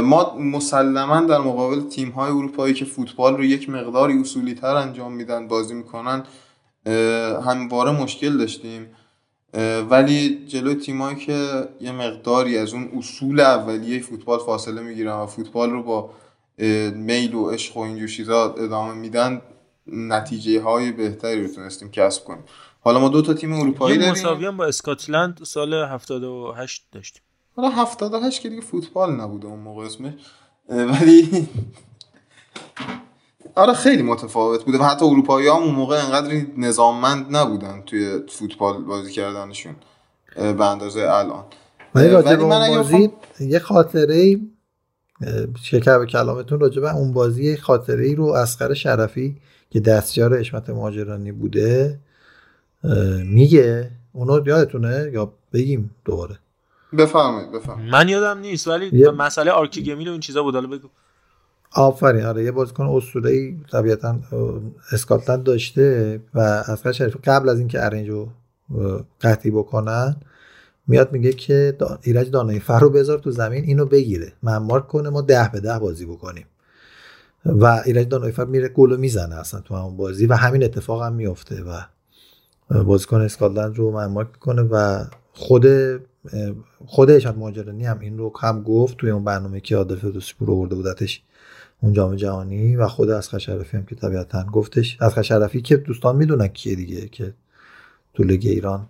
[0.00, 5.12] ما مسلما در مقابل تیم های اروپایی که فوتبال رو یک مقداری اصولی تر انجام
[5.12, 6.24] میدن بازی می‌کنن
[7.44, 8.86] همواره مشکل داشتیم.
[9.90, 15.70] ولی جلوی تیمایی که یه مقداری از اون اصول اولیه فوتبال فاصله می‌گیرن و فوتبال
[15.70, 16.10] رو با
[16.94, 19.42] میل و عشق و اینجور چیزا ادامه میدن
[19.86, 22.44] نتیجه های بهتری رو تونستیم کسب کنیم.
[22.80, 24.12] حالا ما دو تا تیم اروپایی داریم.
[24.12, 27.22] مساوی هم با اسکاتلند سال 78 داشتیم.
[27.56, 30.12] حالا 78 که دیگه فوتبال نبوده اون موقع اسمش.
[30.68, 31.48] ولی
[33.54, 38.82] آره خیلی متفاوت بوده و حتی اروپایی هم اون موقع انقدر نظاممند نبودن توی فوتبال
[38.84, 39.74] بازی کردنشون
[40.36, 41.44] به اندازه الان.
[41.94, 44.40] ولی راجع من اون بازی یه خاطره
[45.62, 49.36] شکر به کلامتون راجع به اون بازی یه خاطره ای رو اسقر شرفی
[49.70, 51.98] که دستیار اشمت مهاجرانی بوده
[53.24, 53.90] میگه.
[54.12, 56.38] اونو یادتونه؟ یا بگیم دوباره؟
[56.98, 57.92] بفرمایید بفرمایید.
[57.92, 60.88] من یادم نیست ولی یه- مسئله آرکی گمیل و این چیزا بود حالا بگو.
[61.72, 62.24] آفرین.
[62.24, 64.18] آره یه بازیکن اسطوره‌ای طبیعتا
[64.92, 68.28] اسکاتلند داشته و اسقر شریفی قبل از اینکه ارنج رو
[69.20, 70.16] قطعی بکنن
[70.86, 74.32] میاد میگه که ایرج دانایی فر رو بذار تو زمین اینو بگیره.
[74.42, 76.44] ممارک کنه ما ده به ده بازی بکنیم.
[77.46, 81.12] و ایرج دانایی فر میره گل می‌زنه اصلا تو همون بازی و همین اتفاق هم
[81.12, 81.80] میفته و
[82.84, 85.66] بازیکن اسکاتلند رو ممارک می‌کنه و خود
[86.86, 90.50] خود اشاد مهاجرانی هم این رو هم گفت توی اون برنامه که عادل فردوسی پور
[90.50, 91.22] آورده بودتش
[91.80, 94.96] اون جام جهانی و خود از شرفی هم که طبیعتا گفتش.
[95.00, 97.34] از شرفی که دوستان می‌دونن کیه دیگه که
[98.14, 98.86] تو لیگ ایران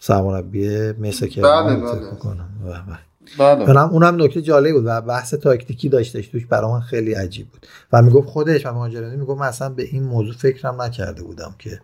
[0.00, 2.98] سرمربی مثل که بله، بله.
[3.38, 3.62] بله.
[3.62, 7.66] اونم اونم نکته جالبی بود و بحث تاکتیکی داشتش توش برای من خیلی عجیب بود.
[7.92, 11.80] و می‌گفت خودش و مهاجرانی می‌گفت من اصلا به این موضوع فکرم نکرده بودم که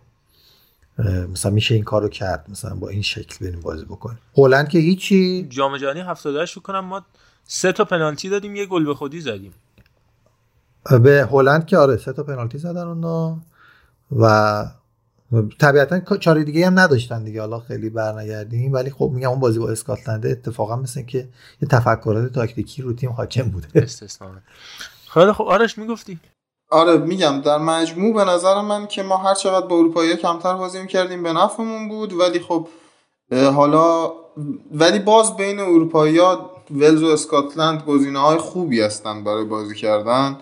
[1.31, 4.19] مثلا میشه این کارو کرد مثلا با این شکل بریم بازی بکنیم.
[4.37, 5.47] هلند که هیچی.
[5.49, 7.05] جام جهانی 78 فکر کنم ما
[7.43, 9.53] سه تا پنالتی دادیم یه گل به خودی زدیم.
[11.03, 13.39] به هلند که آره سه تا پنالتی زدن اونا
[14.19, 14.65] و
[15.59, 17.41] طبیعتا چاره دیگه هم نداشتن دیگه.
[17.41, 21.29] حالا خیلی برنگردیم ولی خب میگم اون بازی با اسکاتلند اتفاقا مثل که
[21.61, 23.67] یه تفکرات تاکتیکی رو تیم حاکم بوده.
[23.75, 24.31] استثنا
[25.13, 26.19] خیلی خب آرش می‌گفتی؟
[26.71, 30.87] آره میگم در مجموع به نظر من که ما هر چقدر با اروپایی کمتر بازی
[30.87, 32.67] کردیم به نفعمون بود ولی خب
[33.31, 34.11] حالا
[34.71, 36.19] ولی باز بین اروپایی
[36.71, 40.37] ولز و اسکاتلند گزینه های خوبی هستن برای بازی کردن.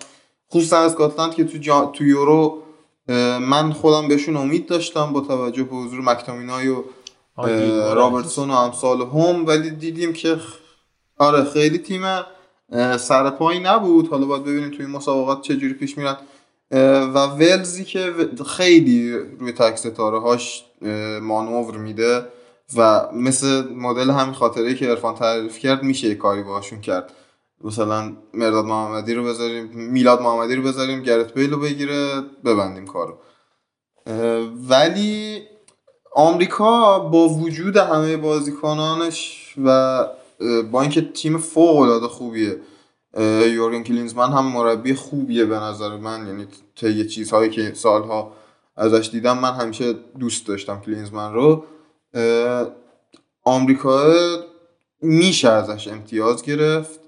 [0.53, 1.85] خصوصا اسکاتلند که تو, جا...
[1.85, 2.63] تو یورو
[3.39, 6.83] من خودم بهشون امید داشتم با توجه به حضور مکتامینای و
[7.37, 10.37] اه، رابرتسون و امثال هم ولی دیدیم که
[11.17, 12.01] آره خیلی تیم
[12.97, 14.09] سرپایی نبود.
[14.09, 16.17] حالا باید ببینیم توی این مسابقات چه جوری پیش میرن.
[17.13, 18.13] و ولزی که
[18.47, 20.65] خیلی روی تک ستاره هاش
[21.21, 22.25] مانور میده
[22.75, 27.11] و مثل مدل همین خاطره که ارفان تعریف کرد میشه کاری باشون کرد.
[27.63, 33.17] مثلا مرداد محمدی رو بذاریم میلاد محمدی رو بذاریم گرت بیل رو بگیره ببندیم کارو.
[34.69, 35.41] ولی
[36.15, 40.05] آمریکا با وجود همه بازیکنانش و
[40.71, 42.59] با اینکه تیم فوق العاده خوبیه
[43.53, 48.33] یورگن کلینزمن هم مربی خوبیه به نظر من یعنی طی چیزهایی که سالها
[48.75, 51.65] ازش دیدم من همیشه دوست داشتم کلینزمن رو.
[53.43, 54.13] آمریکا
[55.01, 56.99] میشه ازش امتیاز گرفت.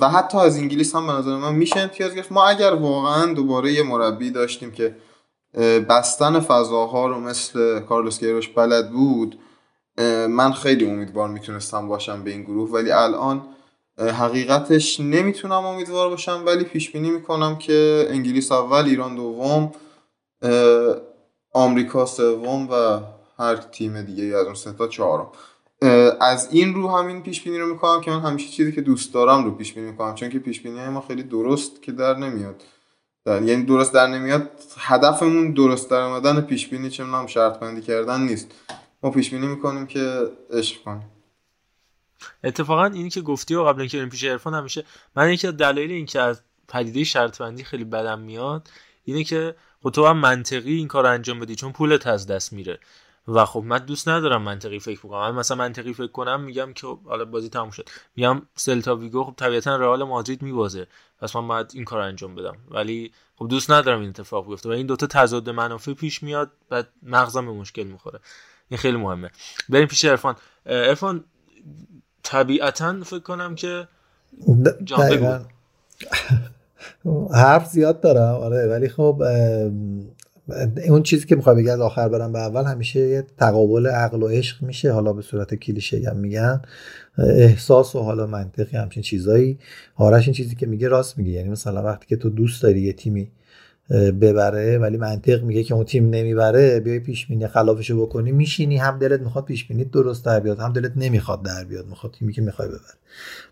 [0.00, 2.32] و حتی از انگلیس هم به نظر من میشه امتیاز گرفت.
[2.32, 4.96] ما اگر واقعا دوباره یه مربی داشتیم که
[5.88, 9.38] بستن فضاها رو مثل کارلوس کیروش بلد بود
[10.28, 12.70] من خیلی امیدوار می‌تونستم باشم به این گروه.
[12.70, 13.42] ولی الان
[13.98, 16.42] حقیقتش نمی‌تونم امیدوار باشم.
[16.46, 19.72] ولی پیش بینی می‌کنم که انگلیس اول ایران دوم
[21.52, 23.00] آمریکا سوم و
[23.38, 25.26] هر تیم دیگه از اون سه تا چهارم.
[26.20, 29.44] از این رو همین پیش بینی رو می‌کنم که من همیشه چیزی که دوست دارم
[29.44, 32.62] رو پیش بینی می‌کنم چون که پیش بینی ما خیلی درست که در نمیاد.
[33.24, 37.80] در یعنی درست در نمیاد هدفمون درست در اومدن پیش بینی چه می‌دونم شرط بندی
[37.80, 38.50] کردن نیست.
[39.02, 41.10] ما پیش بینی می‌کنیم که عشق کنیم.
[42.44, 44.84] اتفاقا اینی که گفتی و قبل اینکه بریم پیش عرفان همیشه
[45.16, 48.70] من یکی از دلایل اینکه از پدیده شرط بندی خیلی بدم میاد
[49.04, 52.78] اینه که خب تو هم منطقی این کار انجام بدی چون پولت از دست میره.
[53.28, 55.20] و خب من دوست ندارم منطقی فکر بکنم.
[55.20, 57.88] من مثلا منطقی فکر کنم میگم که خب حالا بازی تموم شد.
[58.16, 60.86] میگم سلتا ویگو خب طبیعتا رئال مادرید میبازه.
[61.20, 62.56] پس من باید این کار انجام بدم.
[62.70, 66.88] ولی خب دوست ندارم این اتفاق بیفته و این دوتا تضاد منافع پیش میاد بعد
[67.02, 68.18] مغزم به مشکل می‌خوره.
[68.68, 69.30] این خیلی مهمه.
[69.68, 70.36] بریم پیش عرفان.
[70.66, 71.24] عرفان
[72.22, 73.88] طبیعتا فکر کنم که.
[77.34, 78.34] حرف زیاد دارم.
[78.34, 79.22] آره ولی خب
[80.88, 84.28] اون چیزی که می‌خوای بگی از آخر برم به اول همیشه یه تقابل عقل و
[84.28, 86.62] عشق میشه حالا به صورت کلیشه هم میگن.
[87.18, 89.58] احساس و حالا منطقی همچین چیزایی.
[89.96, 91.30] آرش این چیزی که میگه راست میگه.
[91.30, 93.30] یعنی مثلا وقتی که تو دوست داری یه تیمی
[94.20, 98.98] ببره ولی منطق میگه که اون تیم نمی‌بره بیای پیش بینی خلافشو بکنی میشینی هم
[98.98, 102.42] دلت می‌خواد پیش بینی درست در بیاد هم دلت نمی‌خواد در بیاد می‌خواد تیمی که
[102.42, 102.94] می‌خوای ببره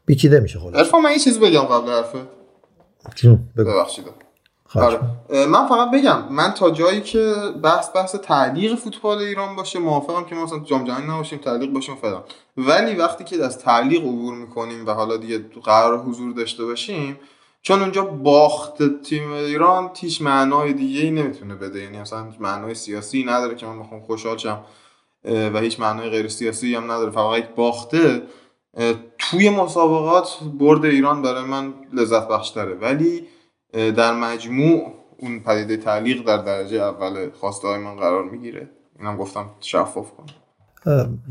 [0.07, 2.19] پیچیده میشه خلاص من یه چیز بگم قبل حرفه
[3.57, 4.05] ببخشید.
[4.75, 5.01] آره.
[5.47, 10.35] من فقط بگم من تا جایی که بحث بحث تعلیق فوتبال ایران باشه موافقم که
[10.35, 12.23] ما مثلا جام جهانی نباشیم تعلیق باشیم فلان.
[12.57, 17.19] ولی وقتی که از تعلیق عبور می‌کنیم و حالا دیگه قرار حضور داشته باشیم
[17.63, 21.83] چون اونجا باخت تیم ایران هیچ معنای دیگه ای نمی‌تونه بده.
[21.83, 24.61] یعنی مثلا هیچ معنای سیاسی نداره که من بخوام خوشحال شم
[25.25, 27.11] و هیچ معنای غیر سیاسی هم نداره.
[27.11, 28.23] فقط یک باخته
[29.19, 32.75] توی مسابقات برد ایران برای من لذت بخشتره.
[32.75, 33.27] ولی
[33.75, 38.69] در مجموع اون پدیده تعلیق در درجه اول خواسته های من قرار می‌گیره.
[38.99, 40.27] اینم گفتم شفاف کنم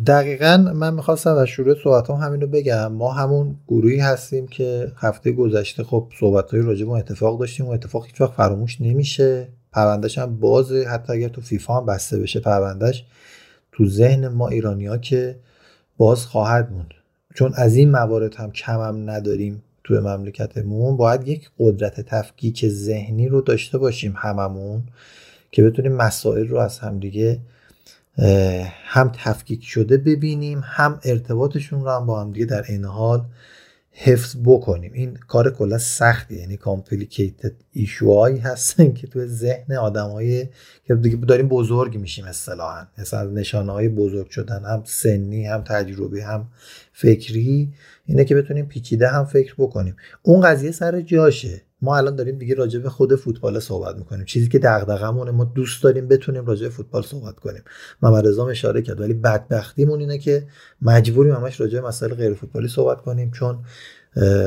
[0.08, 2.92] دقیقا من می‌خواستم از شروع صحبت هم همین رو بگم.
[2.92, 7.70] ما همون گروهی هستیم که هفته گذشته خب صحبت های راجع به اتفاق داشتیم و
[7.70, 9.48] اتفاق هیچ وقت فراموش نمیشه.
[9.72, 10.86] پروندهش هم بازه.
[10.90, 13.06] حتی اگر تو فیفا هم بسته بشه پروندهش
[13.72, 15.40] تو ذهن ما ایرانی ها که
[15.98, 16.92] باز خواهد موند.
[17.36, 19.64] چون از این موارد هم کم هم نداریم.
[19.84, 24.84] توی مملکتمون باید یک قدرت تفکیک ذهنی رو داشته باشیم هممون
[25.52, 27.40] که بتونیم مسائل رو از همدیگه
[28.86, 33.26] هم تفکیک شده ببینیم هم ارتباطشون رو هم با هم دیگه در این حال
[33.96, 34.94] حفظ بکنیم.
[34.94, 40.50] این کار کلا سختی یعنی کامپلیکیتد ایشوهایی هستن که تو ذهن آدمایی
[40.88, 42.88] که دیگه داریم بزرگ میشیم اصطلاحا.
[42.98, 46.48] مثلا نشانه های بزرگ شدن هم سنی هم تجربی هم
[46.94, 47.74] فکری.
[48.06, 49.96] اینه که بتونیم پیچیده هم فکر بکنیم.
[50.22, 51.62] اون قضیه سر جاشه.
[51.82, 54.26] ما الان داریم دیگه راجع به خود فوتبال صحبت می‌کنیم.
[54.26, 57.62] چیزی که دغدغمونه ما دوست داریم بتونیم راجع به فوتبال صحبت کنیم.
[58.02, 60.48] محمد رضا اشاره کرد ولی بدبختیمون اینه که
[60.82, 63.60] مجبوریم همش راجع به مسائل غیر فوتبالی صحبت کنیم چون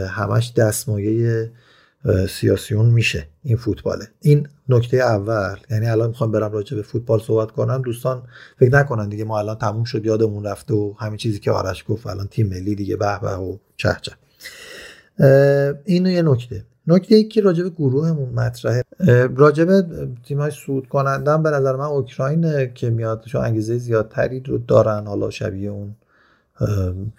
[0.09, 1.51] همش دستمایه
[2.29, 4.09] سیاسیون میشه این فوتباله.
[4.21, 7.83] این نکته اول یعنی الان می‌خوام برم راجع به فوتبال صحبت کنم.
[7.83, 8.23] دوستان
[8.59, 12.07] فکر نکنن دیگه ما الان تموم شد یادمون رفته و همین چیزی که آرش گفت
[12.07, 14.13] الان تیم ملی دیگه به به و چه چه.
[15.19, 16.65] اه، اینو یه نکته.
[16.87, 18.85] نکته ای که به گروهمون مطرحه.
[19.65, 19.87] به
[20.25, 25.31] تیمای صعود کنندن به نظر من اوکراین که میاد چون انگیزه زیادتری رو دارن حالا
[25.31, 25.95] شبیه اون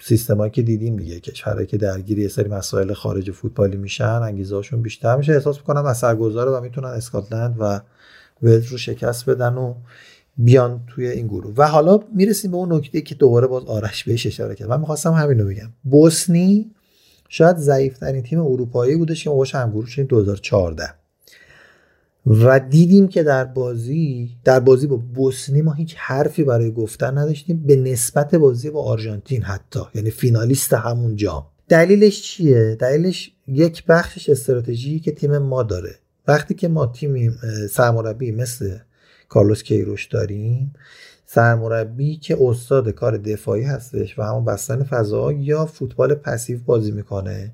[0.01, 4.81] سیستمایی که دیدیم دیگه کشورهایی که درگیر یه سری مسائل خارج فوتبالی میشن انگیزه هاشون
[4.81, 5.33] بیشتر میشه.
[5.33, 7.81] احساس می‌کنم اثرگذاره و می‌تونن اسکاتلند و
[8.41, 9.73] ولز رو شکست بدن و
[10.37, 11.53] بیان توی این گروه.
[11.57, 14.69] و حالا می‌رسیم به اون نکته که دوباره باز آرش بهش اشاره کرد.
[14.69, 15.69] من می‌خواستم همین رو بگم.
[15.83, 16.71] بوسنی
[17.29, 20.89] شاید ضعیفترین تیم اروپایی بودش که باش همگروه شدیم 2014
[22.27, 27.63] و دیدیم که در بازی در بازی با بوسنی ما هیچ حرفی برای گفتن نداشتیم
[27.67, 31.45] به نسبت بازی با آرژانتین حتی یعنی فینالیست همون جام.
[31.69, 35.95] دلیلش چیه؟ دلیلش یک بخشش استراتژی که تیم ما داره.
[36.27, 38.77] وقتی که ما تیم سرمربی مثل
[39.29, 40.73] کارلوس کیروش داریم
[41.25, 47.51] سرمربی که استاد کار دفاعی هستش و همون بستن فضا یا فوتبال پسیو بازی می‌کنه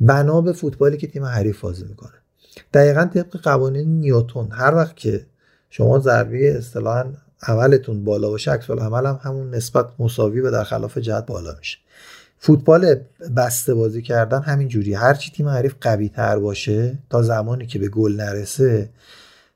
[0.00, 2.17] بنا به فوتبالی که تیم حریف بازی می‌کنه.
[2.74, 5.26] دقیقا طبق قوانین نیوتون هر وقت که
[5.70, 7.04] شما ضربه اصطلاحا
[7.42, 11.78] عملتون بالا باشه عکس عمل هم همون نسبت مساوی و در خلاف جهت بالا میشه.
[12.38, 12.96] فوتبال
[13.36, 17.78] بسته بازی کردن همین جوری هر چی تیم حریف قوی تر باشه تا زمانی که
[17.78, 18.90] به گل نرسه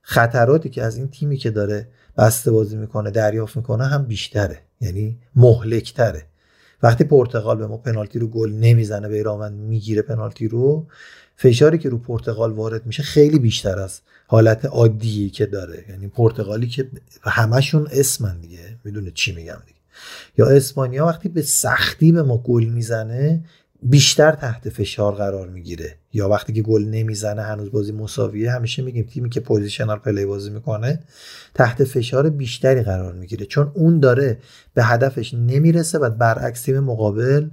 [0.02, 1.88] خطراتی که از این تیمی که داره
[2.18, 4.58] بسته بازی می‌کنه دریافت می‌کنه هم بیشتره.
[4.80, 6.22] یعنی مهلکتره.
[6.82, 10.86] وقتی پرتغال به ما پنالتی رو گل نمی‌زنه بیرامند می‌گیره پنالتی رو
[11.36, 15.84] فشاری که رو پرتغال وارد میشه خیلی بیشتر از حالت عادی که داره.
[15.88, 16.88] یعنی پرتغالی که
[17.22, 18.78] همشون اسمن دیگه.
[18.84, 19.78] می‌دونه چی میگم دیگه.
[20.38, 23.44] یا اسپانیا وقتی به سختی به ما گل می‌زنه
[23.82, 25.96] بیشتر تحت فشار قرار می‌گیره.
[26.12, 30.50] یا وقتی که گل نمی‌زنه هنوز بازی مساویه همیشه میگیم تیمی که positional play بازی
[30.50, 31.00] می‌کنه
[31.54, 33.46] تحت فشار بیشتری قرار می‌گیره.
[33.46, 34.38] چون اون داره
[34.74, 37.48] به هدفش نمی‌رسه و برعکس تیم مقابل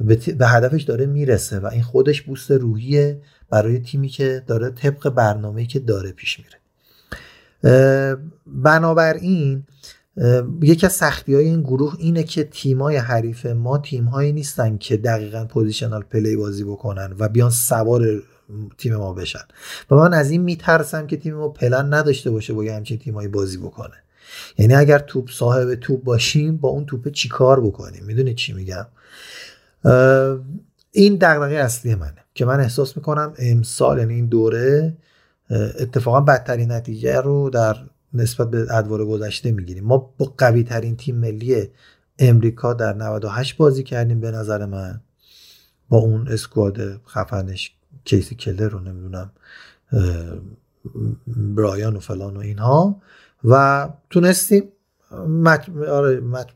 [0.00, 3.20] به, هدفش داره می‌رسه و این خودش boost روحیه
[3.50, 6.58] برای تیمی که داره طبق برنامه‌ای که داره پیش میره.
[8.46, 9.64] بنابراین
[10.62, 15.44] یکی از سختی های این گروه اینه که تیمای حریف ما تیمهایی نیستن که دقیقا
[15.44, 18.22] positional play بازی بکنن و بیان سوار
[18.78, 19.44] تیم ما بشن.
[19.90, 23.28] و من از این میترسم که تیم ما پلن نداشته باشه با یه همچین تیمایی
[23.28, 23.94] بازی بکنه.
[24.58, 28.86] یعنی اگر توپ صاحب توپ باشیم با اون توپ چیکار بکنیم؟ می‌دونید چی میگم؟
[30.90, 34.96] این دغدغه اصلی منه که من احساس می‌کنم امسال یعنی این دوره
[35.80, 37.76] اتفاقا بدترین نتیجه رو در
[38.14, 39.84] نسبت به ادوار گذشته می‌گیریم.
[39.84, 41.68] ما با قوی ترین تیم ملی
[42.18, 45.00] امریکا در 98 بازی کردیم به نظر من.
[45.88, 47.74] با اون اسکواد خفنش
[48.04, 49.30] کیسی کلر رو نمی‌دونم
[51.36, 53.00] برایان و فلان و اینها.
[53.44, 54.62] و تونستیم
[55.28, 56.46] مت آره مت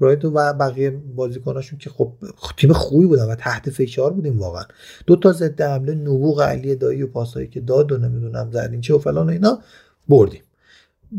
[0.00, 2.12] برایت و بقیه بازیکناشون که خب
[2.56, 4.64] تیم خوبی بودن و تحت فشار بودیم واقعا.
[5.06, 8.98] دو تا ضد حمله نبوغ علی دایی و پاسایی که داد و نمی‌دونم زرینچه و
[8.98, 9.58] فلان و اینا
[10.08, 10.42] بردیم.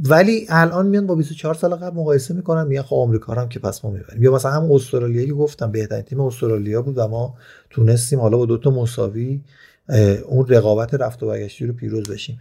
[0.09, 3.85] ولی الان میان با 24 سال قبل مقایسه می‌کنن میگن خب آمریکا هم که پس
[3.85, 4.23] ما می‌بریم.
[4.23, 7.35] یا مثلا هم استرالیا که گفتم بهترین تیم استرالیا بود و ما
[7.69, 9.41] تونستیم حالا با دوتا مساوی
[9.89, 12.39] اه، اون رقابت رفت و برگشتی رو پیروز بشیم.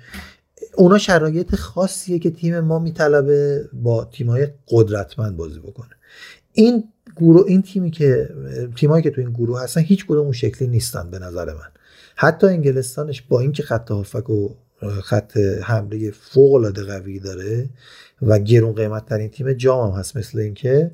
[0.74, 5.90] اونا شرایط خاصیه که تیم ما میطلبه با تیمای قدرتمند بازی بکنه.
[6.52, 6.84] این
[7.16, 8.28] گروه این تیمی که
[8.76, 11.68] تیمایی که تو این گروه هستن هیچ کدوم اون شکلی نیستن به نظر من.
[12.16, 14.48] حتی انگلستانش با اینکه خط هافک و
[15.02, 17.68] خط حمله فوق العاده قوی داره
[18.22, 20.90] و گرون قیمت ترین تیم جام هم هست مثل اینکه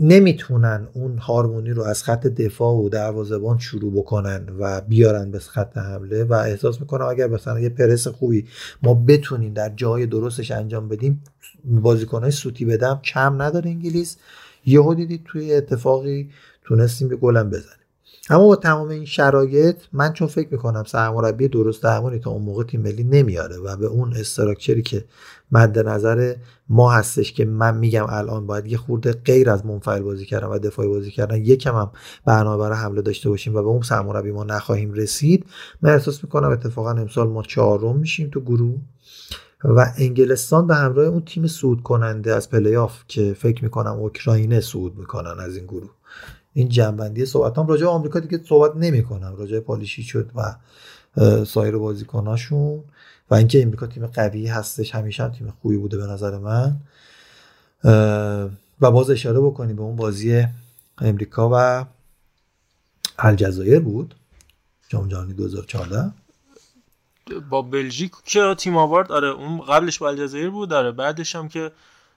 [0.00, 5.78] نمی‌تونن اون هارمونی رو از خط دفاع و دروازه‌بان شروع بکنن و بیارن به خط
[5.78, 8.46] حمله و احساس می‌کنم اگر مثلا یه پرس خوبی
[8.82, 11.22] ما بتونیم در جای درستش انجام بدیم
[11.64, 14.16] بازیکنهای سوتی بدم کم نداره انگلیس.
[14.66, 16.30] یهو دیدید توی اتفاقی
[16.64, 17.79] تونستیم به گلم بزنیم.
[18.30, 22.64] اما با تمام این شرایط من چون فکر می‌کنم سرمربی درست درمانی تا اون موقع
[22.64, 25.04] تیم ملی نمیاره و به اون استراکچری که
[25.52, 26.34] مد نظر
[26.68, 30.58] ما هستش که من میگم الان باید یه خورده غیر از منفعل بازی کردن و
[30.58, 31.90] دفاعی بازی کردن یکم هم
[32.24, 35.46] برنامه برای حمله داشته باشیم و به اون سرمربی ما نخواهیم رسید
[35.82, 38.80] من احساس می‌کنم اتفاقا امسال ما چهارم میشیم تو گروه
[39.64, 44.60] و انگلستان به همراه اون تیم صعود کننده از پلی آف که فکر می‌کنم اوکراینه
[44.60, 45.90] صعود می‌کنن از این گروه.
[46.60, 47.58] این جمع‌بندی صحبت.
[47.58, 49.36] هم راجع به آمریکا دیگه صحبت نمی‌کنم.
[49.36, 50.56] راجع پولیشیچ و
[51.44, 52.84] سایر بازیکناشون
[53.30, 54.94] و اینکه امریکا تیم قوی هستش.
[54.94, 56.76] همیشه هم تیم خوبی بوده به نظر من.
[58.80, 60.46] و باز اشاره بکنیم به اون بازی
[60.98, 61.84] امریکا و
[63.18, 64.14] الجزایر بود.
[64.88, 66.10] جام جهانی 2014
[67.50, 70.72] با بلژیک که تیم آوارد آره اون قبلش با الجزایر بود.
[70.72, 71.72] آره بعدش هم که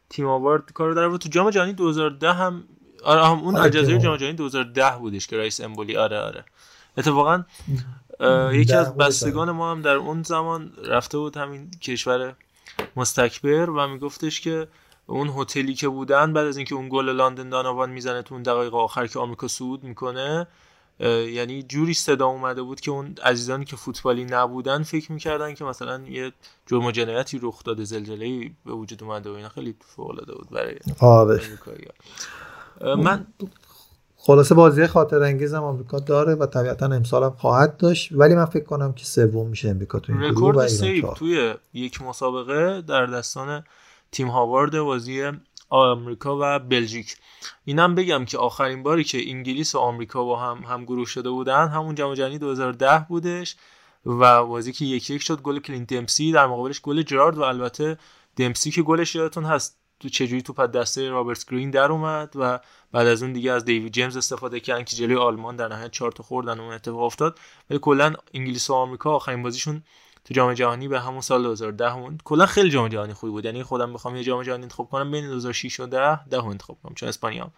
[0.09, 1.17] تیم آوارد کارو در.
[1.17, 2.63] تو جام جهانی 2010 هم
[3.03, 6.45] آره هم اون آره، تیم جام جهانی 2010 بودش که رئیس امبولی آره آره.
[6.97, 7.43] اتفاقا
[8.53, 12.35] یکی از بود بستگان ما هم در اون زمان رفته بود همین کشور
[12.95, 14.67] مستکبر و میگفتش که
[15.05, 18.75] اون هتلی که بودن بعد از اینکه اون گل لندون داناوان می‌زنه تو اون دقایق
[18.75, 20.47] آخر که آمریکا صعود می‌کنه
[20.99, 26.01] یعنی جوری صدا اومده بود که اون عزیزانی که فوتبالی نبودن فکر می‌کردن که مثلا
[26.07, 26.31] یه
[26.67, 30.49] جرم و جنایتی رخ داده زلزله به وجود اومده و اینا خیلی فوق العاده بود
[30.49, 31.41] برای آره.
[32.83, 33.27] من
[34.25, 38.45] خلاصه بازی خاطره انگیز هم آمریکا داره و طبیعتا امسال هم خواهد داشت ولی من
[38.45, 41.07] فکر کنم که سوم میشه امریکا تو این رکورد سیو.
[41.07, 43.63] توی یک مسابقه در دستان
[44.11, 45.31] تیم هاوارد بازی
[45.69, 47.15] آمریکا و بلژیک
[47.65, 51.67] اینم بگم که آخرین باری که انگلیس و آمریکا با هم هم گروه شده بودن
[51.67, 53.55] همون جام جهانی 2010 بودش
[54.05, 57.97] و بازی که یک یک شد گل کلینت دمپسی در مقابلش گل جرارد و البته
[58.35, 62.59] دمپسی که گلش یادتون هست تو چجوری توپ از دست رابرت گرین در اومد و
[62.91, 66.11] بعد از اون دیگه از دیوید جیمز استفاده کردن که جلوی آلمان در نهایت 4
[66.11, 67.39] تا خوردن اون اتفاق افتاد.
[67.69, 69.83] ولی کلا انگلیس و آمریکا آخرین بازیشون
[70.25, 73.45] تو جام جهانی به همون سال 2010 همون کلا خیلی جام جهانی خوبی بود.
[73.45, 76.93] یعنی خودم بخوام یه جام جهانی انتخاب کنم بین 2006 و 10 ده انتخاب کنم.
[76.95, 77.51] چون اسپانیا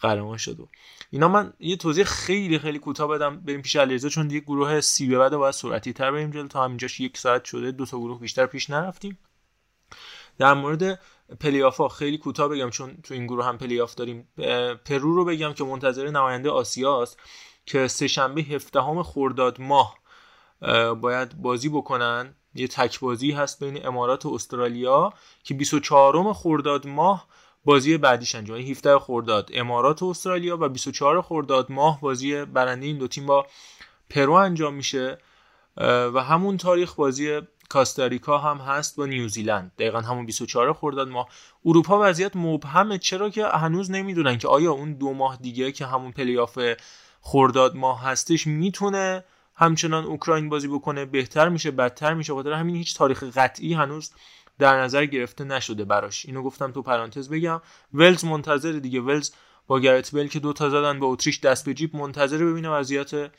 [0.00, 0.60] قهرمان شد.
[0.60, 0.68] و
[1.10, 5.06] اینا من یه توضیح خیلی خیلی کوتاه بدم بریم پیش علیرضا چون دیگه گروه سی
[5.06, 6.48] به بعد باید سرعتی تر بریم جلو.
[6.48, 9.18] تا همینجاش یک ساعت شده دو تا گروه بیشتر پیش نرفتیم.
[10.38, 11.00] در مورد
[11.40, 14.28] پلیافا خیلی کوتاه بگم چون تو این گروه هم پلیاف داریم.
[14.84, 17.18] پرو رو بگم که منتظر نماینده آسیاست
[17.66, 19.98] که سه شنبه 17 خرداد ماه
[20.62, 22.34] اه، باید بازی بکنن.
[22.54, 25.12] یه تک بازی هست بین امارات و استرالیا
[25.44, 27.26] که 24 خرداد ماه
[27.64, 32.86] بازی بعدیش انجام یعنی 17 خرداد امارات و استرالیا و 24 خرداد ماه بازی برنده
[32.86, 33.46] این دو تیم با
[34.10, 35.18] پرو انجام میشه.
[36.14, 37.40] و همون تاریخ بازی
[37.70, 39.72] کاستاریکا هم هست با نیوزیلند.
[39.78, 41.28] دقیقا همون 24 خرداد ماه.
[41.64, 46.12] اروپا وضعیت مبهمه چرا که هنوز نمی‌دونن که آیا اون دو ماه دیگه که همون
[46.12, 46.58] پلیاف
[47.20, 52.96] خرداد ماه هستش می‌تونه همچنان اوکراین بازی بکنه؟ بهتر میشه؟ بدتر میشه؟ خاطر همین هیچ
[52.96, 54.10] تاریخ قطعی هنوز
[54.58, 56.26] در نظر گرفته نشده براش.
[56.26, 57.60] اینو گفتم تو پرانتز بگم.
[57.94, 59.00] ولز منتظر دیگه.
[59.00, 59.30] ولز
[59.66, 63.30] با گرت بل که دو تا زدن به اتریش دست به جیب منتظر ببینه وضعیت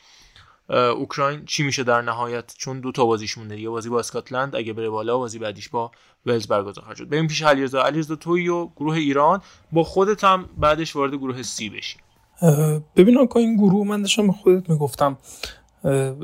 [0.72, 4.72] اوکراین چی میشه در نهایت؟ چون دو تا بازیش مونده یه بازی با اسکاتلند اگه
[4.72, 5.90] بره بالا بازی بعدیش با
[6.26, 7.08] ولز برگزار خواهد شد.
[7.08, 7.82] بریم پیش علیرضا.
[7.82, 9.42] علیرضا توی و گروه ایران
[9.72, 11.96] با خودت هم بعدش وارد گروه سی بشی.
[12.96, 15.18] ببین آقا این گروه من داشتم به خودت می‌گفتم.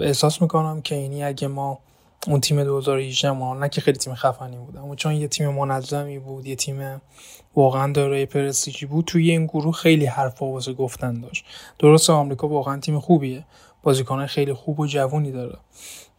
[0.00, 1.78] احساس می‌کنم که اینی اگه ما
[2.26, 6.18] اون تیم 2018 ما نه که خیلی تیم خفنی بود اما چون یه تیم منظمی
[6.18, 7.02] بود یه تیم
[7.56, 11.44] واقعا دارای پرستیجی بود توی این گروه خیلی حرفا واسه گفتن داشت.
[11.78, 13.44] درست آمریکا واقعا تیم خوبیه.
[13.82, 15.58] بازیکن خیلی خوب و جوونی داره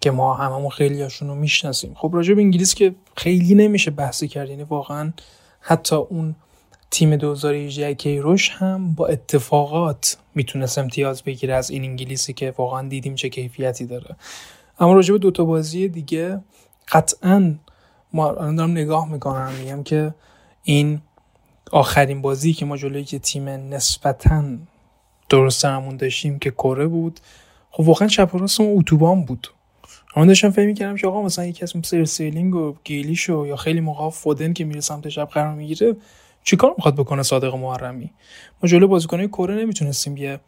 [0.02, 1.94] که ما هممون خیلی هاشون رو می‌شناسیم.
[1.94, 5.14] خب راجع به انگلیس که خیلی نمیشه بحثی کرد یعنی واقعا
[5.62, 6.36] حتی اون
[6.92, 13.16] تیم 2018 کیروش هم با اتفاقات می‌تونست امتیاز بگیره از این انگلیسی که واقعا دیدیم
[13.16, 14.16] چه کیفیتی داره.
[14.80, 16.40] اما راجع به دوتا بازی دیگه
[16.92, 17.56] قطعا
[18.14, 20.14] ما الان دارم نگاه می‌کنم میگم که
[20.64, 21.02] این
[21.72, 24.44] آخرین بازی که ما جلوی تیم نسبتا
[25.30, 27.20] درست همون داشتیم که کره بود.
[27.72, 29.48] خب واقعا چپ راست اتوبان بود.
[30.16, 33.80] اما داشتم فکر می‌کردم که آقا مثلا یکی از مثل سیلینگ و گیلیشو یا خیلی
[33.80, 35.96] موقع فودن که میره سمت چپ قرار می‌گیره
[36.44, 38.10] چیکار می‌خواد بکنه صادق محرمی؟
[38.64, 40.40] ما جلو بازیکنای کره نمی‌تونستیم یه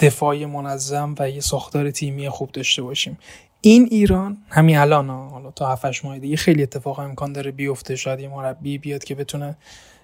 [0.00, 3.18] دفاعی منظم و یه ساختار تیمی خوب داشته باشیم.
[3.60, 7.96] این ایران همین الان حالا تا 7 ماه دیگه خیلی اتفاق امکان داره بیفته.
[7.96, 9.56] شاید یه مربی بیاد که بتونه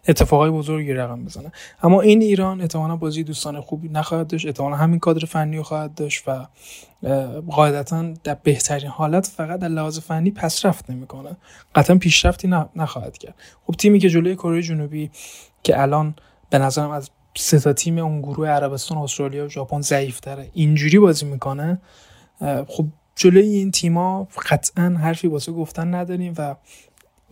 [0.09, 1.53] اتفاقای بزرگی رقم بزنه.
[1.83, 6.25] اما این ایران احتمالا بازی دوستان خوبی نخواهد داشت احتمالا همین کادر فنی خواهد داشت
[6.27, 6.47] و
[7.51, 11.37] قاعدتا در بهترین حالت فقط در لحاظ فنی پسرفت نمی‌کنه.
[11.75, 13.35] قطعا پیشرفتی نخواهد کرد.
[13.67, 15.11] خب تیمی که جلوی کره جنوبی
[15.63, 16.15] که الان
[16.51, 20.99] به نظرم از سه تا تیم اون گروه عربستان استرالیا و ژاپن ضعیف تره اینجوری
[20.99, 21.79] بازی می‌کنه
[22.67, 22.87] خب
[23.17, 26.57] جلوی این تیما قطعا حرفی واسه گفتن نداریم و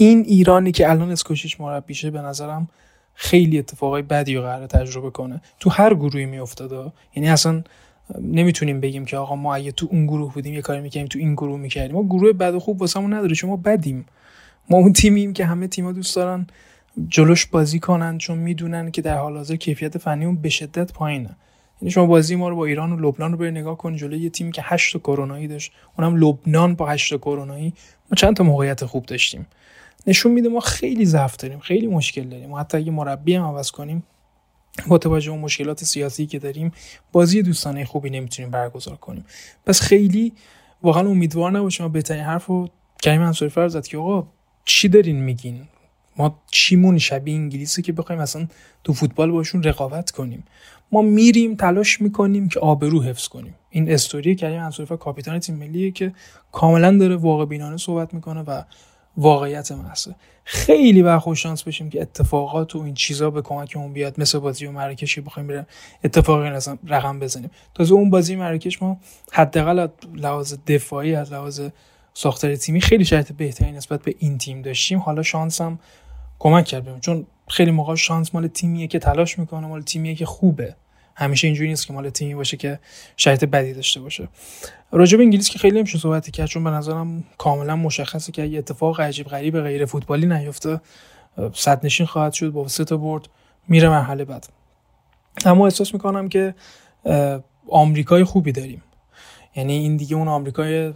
[0.05, 2.69] این ایرانی که الان اسکوشیش مربیشه به نظرم
[3.15, 5.41] خیلی اتفاقای بدی رو قرار تجربه کنه.
[5.61, 6.93] تو هر گروهی میافتاده.
[7.15, 7.63] یعنی اصلا
[8.21, 11.35] نمی‌تونیم بگیم که آقا ما اگه تو اون گروه بودیم یه کاری می‌کردیم تو این
[11.35, 11.97] گروه می‌کردیم.
[11.97, 14.07] ما گروه بد و خوب واسمون نداره چون ما بدیم.
[14.71, 16.47] ما اون تیمیم که همه تیما دوست دارن
[17.09, 21.37] جلوش بازی کنن چون می‌دونن که در حال حاضر کیفیت فنی اون به شدت پایینه.
[21.81, 24.31] یعنی شما بازی ما رو با ایران و لبنان رو بری نگاه کن جلوی یه
[24.31, 27.73] تیمی که 8 کرونایی داشت اونم لبنان با 8 کرونایی.
[28.11, 29.47] ما چند تا موقعیت خوب داشتیم.
[30.07, 32.49] نشون میده ما خیلی ضعف داریم خیلی مشکل داریم.
[32.49, 34.03] ما حتی اگه مربی هم عوض کنیم
[34.87, 36.73] با توجه اون مشکلات سیاسی که داریم
[37.13, 39.25] بازی دوستانه خوبی نمی‌تونیم برگزار کنیم.
[39.67, 40.33] پس خیلی
[40.83, 42.69] واقعا امیدوار نباشیم بهترین حرف رو
[43.03, 44.27] کریم انصاری فرض زد که آقا
[44.65, 45.69] چی دارین میگین؟
[46.17, 48.49] ما چیمون شبیه انگلیسی که بخوایم اصلا
[48.85, 50.45] تو فوتبال باشون رقابت کنیم.
[50.93, 53.55] ما میریم تلاش می‌کنیم که آبرو حفظ کنیم.
[53.71, 56.13] این استوری کریم انصاری کاپیتان تیم ملیه که
[56.53, 58.63] کاملا داره واقع بینانه صحبت می‌کنه و
[59.17, 60.15] واقعیت محضه.
[60.45, 64.21] خیلی با خوش شانس بشیم که اتفاقات و این چیزا به کمکمون بیاد.
[64.21, 65.67] مثل بازی و مراکش بخوایم بریم
[66.05, 66.51] اتفاقی
[66.87, 67.51] رقم بزنیم.
[67.75, 69.01] تازه اون بازی مراکش ما
[69.33, 71.61] حداقل لحاظ دفاعی از لحاظ
[72.15, 74.99] ساختار تیمی خیلی شرط بهتری نسبت به این تیم داشتیم.
[74.99, 75.79] حالا شانس هم
[76.39, 80.77] کمک کرد چون خیلی موقع شانس مال تیمیه که تلاش می‌کنه مال تیمیه که خوبه.
[81.15, 82.79] همیشه اینجوری نیست که مال تیمی باشه که
[83.17, 84.29] شرط بدی داشته باشه.
[84.93, 88.59] راجع به انگلیس که خیلی نمیشه صحبت کرد چون به نظرم کاملا مشخصه که اگه
[88.59, 90.81] اتفاق عجیب غریب غیر فوتبالی نیفته
[91.55, 93.29] صد نشین خواهد شد با سه تا برد
[93.69, 94.49] میره مرحله بعد.
[95.45, 96.55] اما احساس می‌کنم که
[97.69, 98.83] آمریکای خوبی داریم.
[99.57, 100.93] یعنی این دیگه اون آمریکای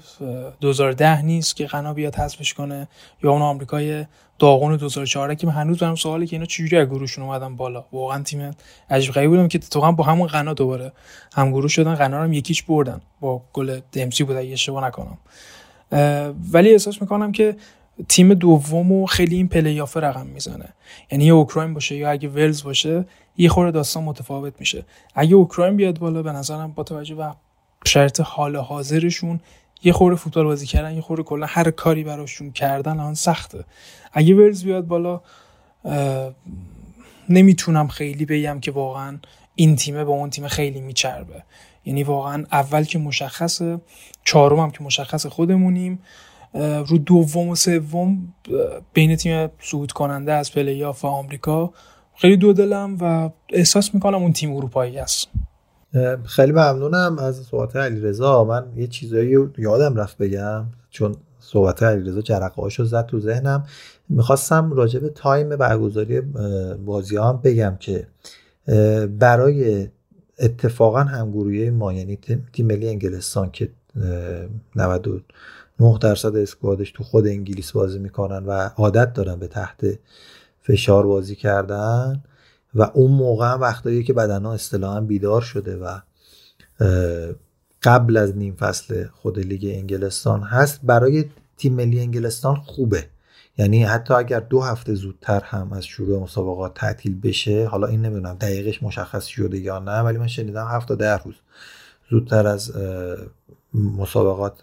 [0.61, 2.88] 2010 نیست که غنا بیاد حذفش کنه
[3.22, 4.04] یا اون آمریکای
[4.38, 7.84] داغون 2014 که هنوز برام سوالی که اینا چجوری از گروهشون اومدن بالا.
[7.92, 8.50] واقعا تیم
[8.90, 10.92] عجیب غریبی بودم که تو با همون غنا دوباره
[11.34, 13.00] هم گروه شدن غنا هم یکیچ بردن.
[13.20, 15.18] با گل دمسی بود اگه اشتباه نکنم.
[16.52, 17.57] ولی احساس می‌کنم که
[18.09, 20.74] تیم دومو خیلی این پلیافه رقم می‌زنه.
[21.11, 23.04] یعنی یه اوکراین باشه یا اگه ولز باشه
[23.36, 24.84] یه خورده داستان متفاوت میشه.
[25.14, 27.24] اگه اوکراین بیاد بالا به نظرم با توجه به
[27.87, 29.41] شرط حال حاضرشون.
[29.82, 33.64] یه خورده فوتبال بازی کردن یه خورده کلا هر کاری براشون کردن آن سخته.
[34.12, 35.20] اگه ولز بیاد بالا
[37.28, 39.18] نمی‌تونم خیلی بگم که واقعا
[39.55, 41.43] این تیمه با اون تیم خیلی میچربه.
[41.84, 43.80] یعنی واقعا اول که مشخصه
[44.24, 45.99] چهارم هم که مشخص خودمونیم.
[46.87, 48.34] رو دوم و سوم
[48.93, 51.72] بین تیم صعود کننده از پلی و آمریکا.
[52.16, 55.28] خیلی دو دلم و احساس می‌کنم اون تیم اروپایی است.
[56.24, 62.20] خیلی ممنونم از صحبت علی رضا من یه چیزایی یادم رفت بگم چون صحبت علیرضا
[62.20, 63.64] جرقه هاشو زد تو ذهنم.
[64.09, 66.20] می‌خواستم راجع به تایم برگزاری
[66.84, 68.07] بازی هم بگم که
[69.18, 69.88] برای
[70.38, 72.18] اتفاقا همگروهی ما یعنی
[72.53, 73.68] تیم ملی انگلستان که
[74.76, 79.99] 99 درصد اسکوادش تو خود انگلیس بازی می‌کنن و عادت دارن به تحت
[80.62, 82.22] فشار بازی کردن
[82.77, 85.99] و اون موقع هم وقتایی که بدنها اصطلاحا بیدار شده و
[87.83, 91.24] قبل از نیم فصل خود لیگ انگلستان هست برای
[91.57, 93.07] تیم ملی انگلستان خوبه.
[93.59, 98.35] یعنی حتی اگر دو هفته زودتر هم از شروع مسابقات تعطیل بشه حالا این نمی‌دونم
[98.35, 101.35] دقیقش مشخص شده یا نه ولی من شنیدم هفت تا ده روز
[102.11, 102.72] زودتر از
[103.74, 104.61] مسابقات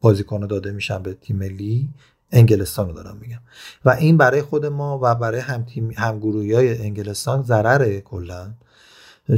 [0.00, 1.88] بازیکن داده میشن به تیم ملی.
[2.32, 3.40] انگلستان رو دارم میگم.
[3.84, 6.20] و این برای خود ما و برای هم تیم هم
[6.52, 8.54] های انگلستان ضرره کلا.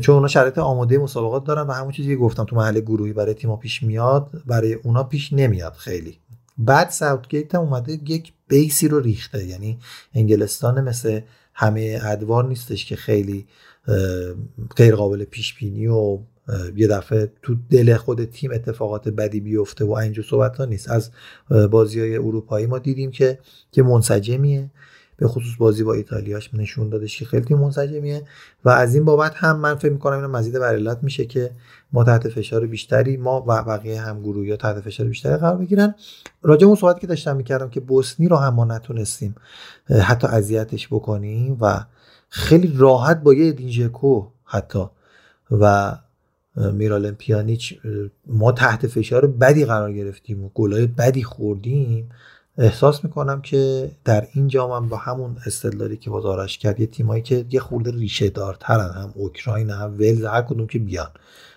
[0.01, 3.34] چون اونا شرایط آماده مسابقات دارن و همون چیزی که گفتم تو محل گروهی برای
[3.34, 6.18] تیم‌ها پیش میاد برای اونا پیش نمیاد خیلی.
[6.59, 9.47] بعد ساوتگیت هم اومده یک بیسی رو ریخته.
[9.47, 9.78] یعنی
[10.14, 11.20] انگلستان مثل
[11.55, 13.47] همه ادوار نیستش که خیلی
[14.76, 16.18] غیر قابل پیش بینی و
[16.76, 20.90] یه دفعه تو دل خود تیم اتفاقات بدی بیفته و اینجور صحبت ها نیست.
[20.90, 21.11] از
[21.70, 23.38] بازی های اروپایی ما دیدیم که
[23.72, 24.70] که منسجمیه.
[25.16, 28.22] به خصوص بازی با ایتالیاش نشون دادش که خیلی منسجمیه.
[28.64, 31.51] و از این بابت هم من فکر می‌کنم اینو مزید بر علت میشه که
[31.93, 35.95] ما تحت فشار بیشتری ما و بقیه هم گروهی ها تحت فشار بیشتری قرار بگیرن.
[36.43, 39.34] راجع اون صحبتی که داشتم می‌کردم که بوسنی رو هم ما نتونستیم
[40.03, 41.84] حتی اذیتش بکنیم و
[42.28, 44.84] خیلی راحت با یه دینژکو حتی
[45.51, 45.95] و
[46.57, 47.78] میرالم پیانیچ
[48.26, 52.11] ما تحت فشار بدی قرار گرفتیم و گلای بدی خوردیم.
[52.59, 57.22] احساس می‌کنم که در این جام هم با همون استدلالی که بازارش کرد یه تیمایی
[57.22, 61.11] که یه خورده ریشه دارترن هم اوکراین هم ولز هر کدوم که بیان.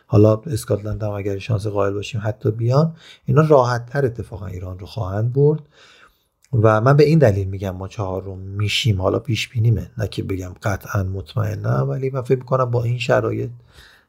[0.07, 2.95] حالا اسکاتلند هم اگر شانس قائل باشیم حتی بیان.
[3.25, 5.61] اینا راحت تر اتفاقا ایران رو خواهند برد.
[6.53, 9.01] و من به این دلیل میگم ما چهارم میشیم.
[9.01, 9.91] حالا پیش بینیمه.
[9.97, 13.49] نه که بگم قطعا مطمئنم ولی من فکر می‌کنم با این شرایط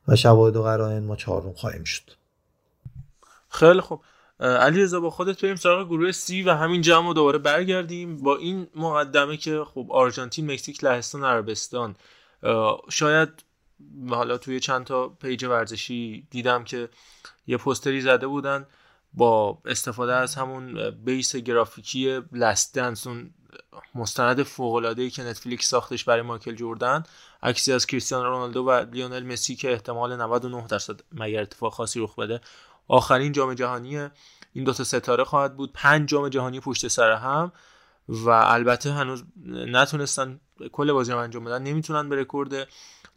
[0.09, 2.11] و شواهد و قرائن ما چهارم خواهیم شد.
[3.49, 4.01] خیلی خوب.
[4.41, 8.17] علی رضا با خودت بریم سراغ گروه C و همین جمع دوباره برگردیم.
[8.17, 11.97] با این مقدمه که خب آرژانتین مکزیک لهستان عربستان.
[12.89, 13.29] شاید
[14.11, 16.89] حالا توی چند تا پیج ورزشی دیدم که
[17.47, 18.67] یه پوستری زده بودن
[19.15, 23.31] با استفاده از همون base گرافیکی Last اون
[23.95, 27.05] مستند فوق العاده ای که نتفلیکس ساختش برای مایکل جوردن.
[27.43, 32.17] عکسی از کریستیانو رونالدو و لیونل مسی که احتمال 99 درصد مگر اتفاق خاصی رخ
[32.17, 32.41] بده
[32.89, 34.09] آخرین جام جهانی
[34.53, 35.73] این دو تا ستاره خواهد بود.
[35.75, 37.53] پنج جام جهانی پشت سر هم
[38.09, 40.41] و البته هنوز نتونستن
[40.73, 41.63] کل بازی رو انجام بدن.
[41.63, 42.69] نمی‌تونن به رکورد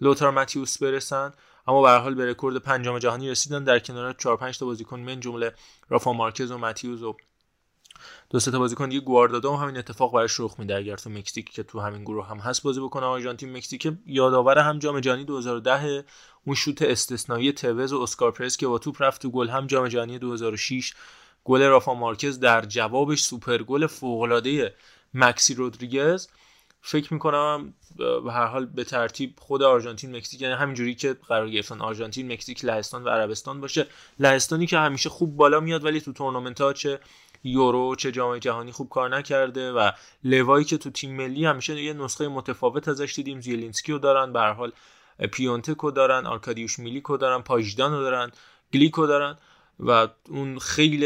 [0.02, 1.32] لوتار ماتیوس برسن
[1.68, 3.64] اما به هر حال به رکورد پنجم جهانی رسیدن.
[3.64, 5.54] در کنار 4 5 تا بازیکن من جمله
[5.90, 7.18] رافا مارکز و ماتیوس و
[8.32, 10.76] دو سه تا بازیکن دیگه گواردادا هم همین اتفاق براش رخ میده.
[10.76, 14.80] اگر تو مکزیک که تو همین گروه هم هست بازی بکنه آرژانتین مکزیک یادآور هم
[14.80, 16.06] جام جهانی 2010
[16.46, 19.88] اون شوت استثنایی توز و اسکار پرس که با توپ رفت تو گل هم جام
[19.88, 20.94] جهانی 2006
[21.44, 24.74] گل رافا مارکز در جوابش سوپر گل فوق العاده
[25.14, 26.28] مکسی رودریگز.
[26.82, 31.82] فکر می‌کنم به هر حال به ترتیب خود آرژانتین مکزیک یعنی همینجوری که قرار گرفتن
[31.82, 33.88] آرژانتین مکزیک لهستان و عربستان باشه.
[34.20, 37.00] لهستانی که همیشه خوب بالا میاد ولی تو تورنمنت ها چه
[37.44, 39.92] یورو چه جام جهانی خوب کار نکرده و
[40.24, 43.42] لواندوفسکی‌ای که تو تیم ملی همیشه یه نسخه متفاوت ازش دیدیم.
[43.42, 44.72] زیلینسکی رو دارن به حال
[45.32, 48.32] پیونتک و دارن آرکادیوش میلیک و دارن پاژدان رو دارن
[48.74, 49.38] گلیک و دارن
[49.80, 51.06] و اون خیلی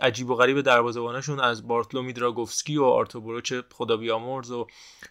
[0.00, 4.66] عجیب و غریب دروازه‌بانشون از بارتلومی دراگوفسکی و آرتور بروتس خدا بیامرز و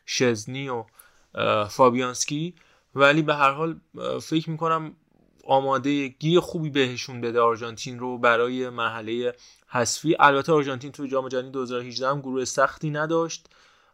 [0.05, 0.86] شزنی و
[1.66, 2.55] فابیانسکی.
[2.95, 3.80] ولی به هر حال
[4.22, 4.95] فکر می‌کنم
[5.43, 9.35] آماده گی خوبی بهشون بده آرژانتین رو برای مرحله
[9.72, 10.15] حذفی.
[10.19, 13.48] البته آرژانتین تو جام جهانی 2018 هم گروه سختی نداشت.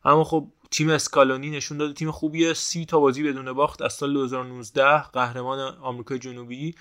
[0.05, 4.13] اما خب تیم اسکالونی نشون داده تیم خوبیه سی تا بازی بدون باخت از سال
[4.13, 6.75] 2019 قهرمان آمریکای جنوبی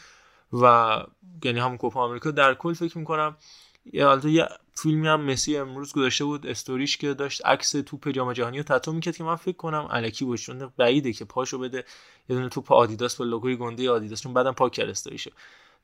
[0.53, 0.97] و
[1.45, 2.31] یعنی هم کوپا آمریکا.
[2.31, 3.37] در کل فکر می‌کنم
[3.93, 8.59] یه یه فیلمی هم مسی امروز گذاشته بود استوریش که داشت عکس توپ جام جهانی
[8.59, 11.85] رو تتو می‌کرد که من فکر کنم الکی باشه چون بعیده که پاشو بده
[12.29, 15.31] یه دونه توپ آدیداس با لوگوی گنده آدیداس چون بعدم پاک کرد استوریشو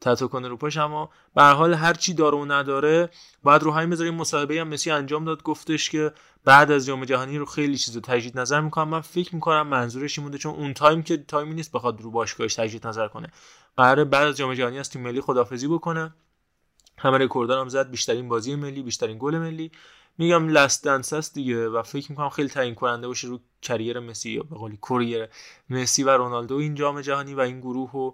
[0.02, 3.10] تتو کنه رو پاش اما به هر حال هر چی داره و نداره
[3.44, 6.12] بعد رو همین بذاریم مصاحبه هم مسی انجام داد گفتش که
[6.44, 8.88] بعد از جام جهانی رو خیلی چیزو تجدید نظر می‌کنم.
[8.88, 12.54] من فکر می‌کنم منظورش این بوده چون اون تایم که تایمی نیست بخواد رو باشگاهش
[12.54, 13.28] تجدید نظر کنه.
[13.76, 16.14] قراره بعد از جام جهانی از تیم ملی خدافظی بکنه.
[16.98, 19.72] همه رکوردان هم زد بیشترین بازی ملی بیشترین گل ملی.
[20.18, 24.42] میگم last dance دیگه و فکر می‌کنم خیلی تعیین کننده باشه رو career مسی یا
[24.42, 25.28] به قولی career
[25.70, 28.12] مسی و رونالدو این جام جهانی و این گروه و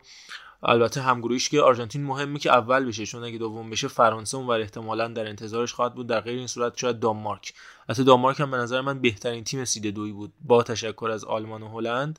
[0.63, 5.09] البته همگروهیش که آرژانتین مهمه که اول بشه چون اگه دوم بشه فرانسه اونور احتمالا
[5.09, 6.07] در انتظارش خواهد بود.
[6.07, 7.55] در غیر این صورت شاید دانمارک.
[7.89, 10.33] حتی دانمارک هم به نظر من بهترین تیم سید دوی بود.
[10.41, 12.19] با تشکر از آلمان و هلند.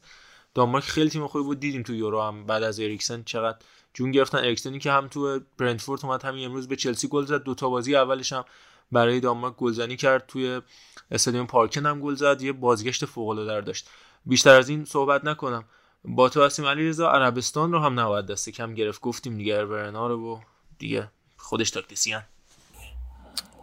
[0.53, 1.59] دانمارک خیلی تیم خوبی بود.
[1.59, 3.57] دیدیم تو یورو هم بعد از اریکسن چقدر
[3.93, 4.37] جون گرفتن.
[4.37, 7.43] اریکسنی که هم تو برنتفورد اومد همین امروز به چلسی گل زد.
[7.43, 8.45] دو تا بازی اولش هم
[8.91, 10.25] برای دانمارک گلزنی کرد.
[10.27, 10.61] توی
[11.11, 12.41] استادیوم پارکن هم گل زد.
[12.41, 13.89] یه بازگشت فوق العاده داشت.
[14.25, 15.63] بیشتر از این صحبت نکنم.
[16.05, 19.01] با تو هستیم علیرضا عربستان رو هم نباید دست کم گرفت.
[19.01, 20.39] گفتیم دیگه ورنا رو و
[20.79, 21.07] دیگه
[21.37, 22.23] خودش تاکتیسیان.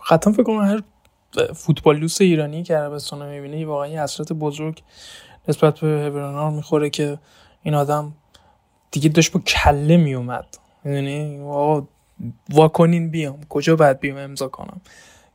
[0.09, 0.83] قطعا فکر کنم هر
[1.55, 4.83] فوتبال دوست ایرانی که عربستان رو می‌بینه واقعا یه حسرت بزرگ
[5.49, 7.19] نسبت به ورنا رو می‌خوره که
[7.63, 8.15] این آدم
[8.91, 10.47] دیگه داشت با کله میومد
[10.85, 11.39] می‌دونی؟
[12.51, 13.41] واکنین بیام.
[13.49, 14.81] کجا باید بیام امضا کنم؟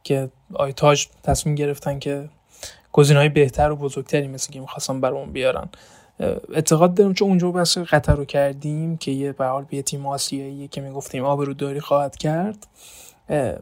[0.04, 2.30] که آیتاج تصمیم گرفتن که
[2.92, 5.70] گزینه های بهتر و بزرگتری مثل که می‌خواستم برامون بیارن.
[6.54, 10.68] اعتقاد دارم چون اونجا بحث قطر رو کردیم که یه به حال به تیم آسیایی
[10.68, 12.68] که می‌گفتیم آبروداری خواهد کرد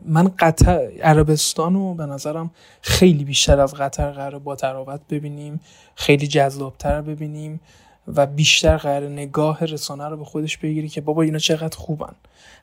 [0.06, 5.60] من قطر عربستان رو به نظرم خیلی بیشتر از قطر قرار با تراوت ببینیم
[5.96, 7.60] خیلی جذابتر ببینیم
[8.08, 12.16] و بیشتر قرار نگاه رسانه رو به خودش بگیری که بابا اینا چقدر خوبن.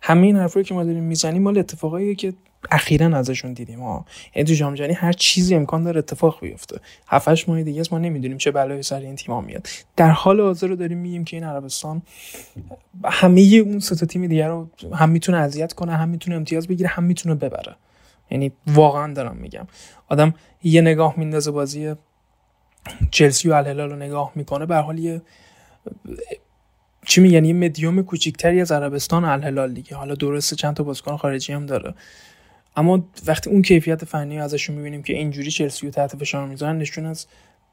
[0.03, 2.35] همه این حرفایی که ما داریم می‌زنیم مال اتفاقایی که
[2.71, 6.81] اخیرا ازشون دیدیم ها یعنی تو جام جهانی هر چیزی امکان داره اتفاق بیفته.
[7.09, 9.69] 7 ماه دیگه ما نمی‌دونیم چه بلایی سر این تیم‌ها میاد.
[9.97, 12.03] در حال حاضر رو داریم میگیم که این عربستان
[13.05, 17.05] همه اون سه تیم دیگه رو هم می‌تونه اذیت کنه هم می‌تونه امتیاز بگیره هم
[17.05, 17.77] می‌تونه ببره.
[18.31, 19.67] یعنی واقعا دارم میگم.
[20.09, 21.95] آدم یه نگاه میندازه بازی
[23.11, 25.23] چلسی و الهلال رو نگاه می‌کنه به حال یه
[27.07, 29.97] چی میگن؟ یه مدیوم کوچیکتری از عربستان الهلال دیگه.
[29.97, 31.95] حالا درسته چند تا بازیکن خارجی هم داره.
[32.77, 37.07] اما وقتی اون کیفیت فنی ازشون می‌بینیم که اینجوری چلسی رو تحت فشار می‌ذارن نشون
[37.07, 37.27] از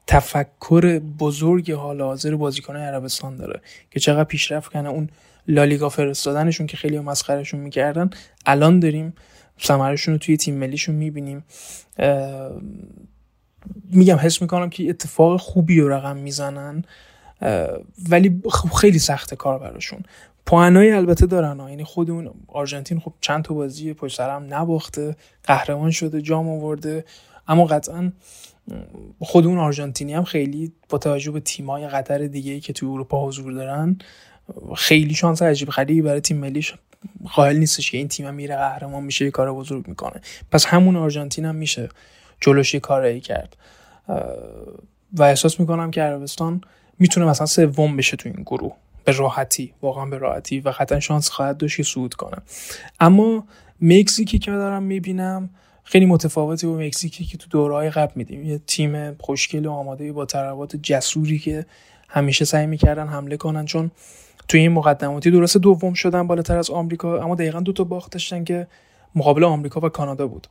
[0.06, 3.60] تفکر بزرگ حال حاضر بازیکن عربستان داره
[3.90, 5.08] که چقدر پیشرفت کنه اون
[5.48, 8.10] لالیگا فرستادنشون که خیلی مسخرهشون می‌کردن
[8.46, 9.14] الان داریم
[9.62, 11.44] ثمرشون رو توی تیم ملیشون می‌بینیم.
[13.90, 16.84] میگم حس می‌کنم که اتفاق خوبی رو رقم می‌زنن
[18.10, 20.02] ولی خب خیلی سخت کار براشون.
[20.46, 21.70] پوانایی البته دارن ها.
[21.70, 27.04] یعنی خود اون آرژانتین خب چند تا بازی پشت هم نباخته قهرمان شده جام آورده.
[27.48, 28.12] اما قطعا
[29.20, 33.52] خود اون آرژانتینی هم خیلی با توجه به تیمای قطر دیگه که تو اروپا حضور
[33.52, 33.98] دارن
[34.76, 36.74] خیلی شانس عجیب غریبی برای تیم ملیش
[37.34, 40.20] قائل نیستش که این تیم میره قهرمان میشه یه کار بزرگ می‌کنه.
[40.50, 41.88] پس همون آرژانتین هم میشه
[42.40, 43.56] جلوش کاری کرد.
[45.12, 46.60] و احساس می‌کنم که عربستان
[46.98, 48.72] می‌تونه مثلا سوم بشه تو این گروه.
[49.04, 52.36] به راحتی واقعا به راحتی و قطعا شانس خواهد داشت که صعود کنه.
[53.00, 53.46] اما
[53.80, 55.50] مکزیکی که دارم می‌بینم
[55.84, 58.44] خیلی متفاوتی با مکزیکی که تو دورهای قبل میدیم.
[58.44, 61.66] یه تیم خوشگل و آماده با تراوات جسوری که
[62.08, 63.90] همیشه سعی می‌کردن حمله کنن چون
[64.48, 68.44] توی این مقدماتی درسته دوم شدن بالاتر از آمریکا اما دقیقا دو تا باخت داشتن
[68.44, 68.66] که
[69.14, 70.46] مقابل آمریکا و کانادا بود.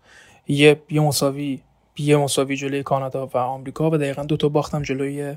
[0.48, 1.60] یه یه مساوی
[1.98, 5.36] یه مساوی جلوی کانادا و آمریکا و دقیقا دو تا باختم جلوی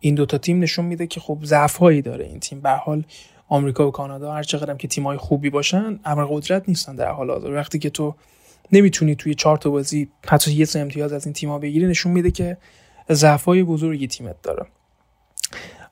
[0.00, 2.60] این دوتا تیم نشون میده که خب ضعفهایی داره این تیم.
[2.60, 3.04] به حال
[3.48, 7.52] آمریکا و کانادا هر چقدر که تیمای خوبی باشن قدرت نیستن در حال حاضر.
[7.52, 8.14] وقتی که تو
[8.72, 12.56] نمی‌تونی توی چهار تا بازی حتی یه امتیاز از این تیم‌ها بگیری نشون میده که
[13.12, 14.66] ضعف‌های بزرگی تیمت داره.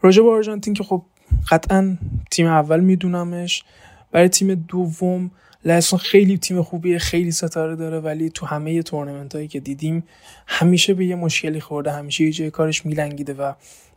[0.01, 1.03] راجع به آرژانتین که خب
[1.51, 1.99] قطعا
[2.31, 3.65] تیم اول میدونمش.
[4.13, 5.31] برای تیم دوم
[5.67, 10.05] لهستان خیلی تیم خوبیه خیلی ستاره داره ولی تو همه تورنمنت هایی که دیدیم
[10.47, 13.53] همیشه به یه مشکلی خورده همیشه یه جای کارش میلنگیده و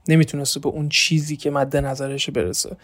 [0.07, 2.77] نمی‌تونسته به اون چیزی که مد نظرش برسه.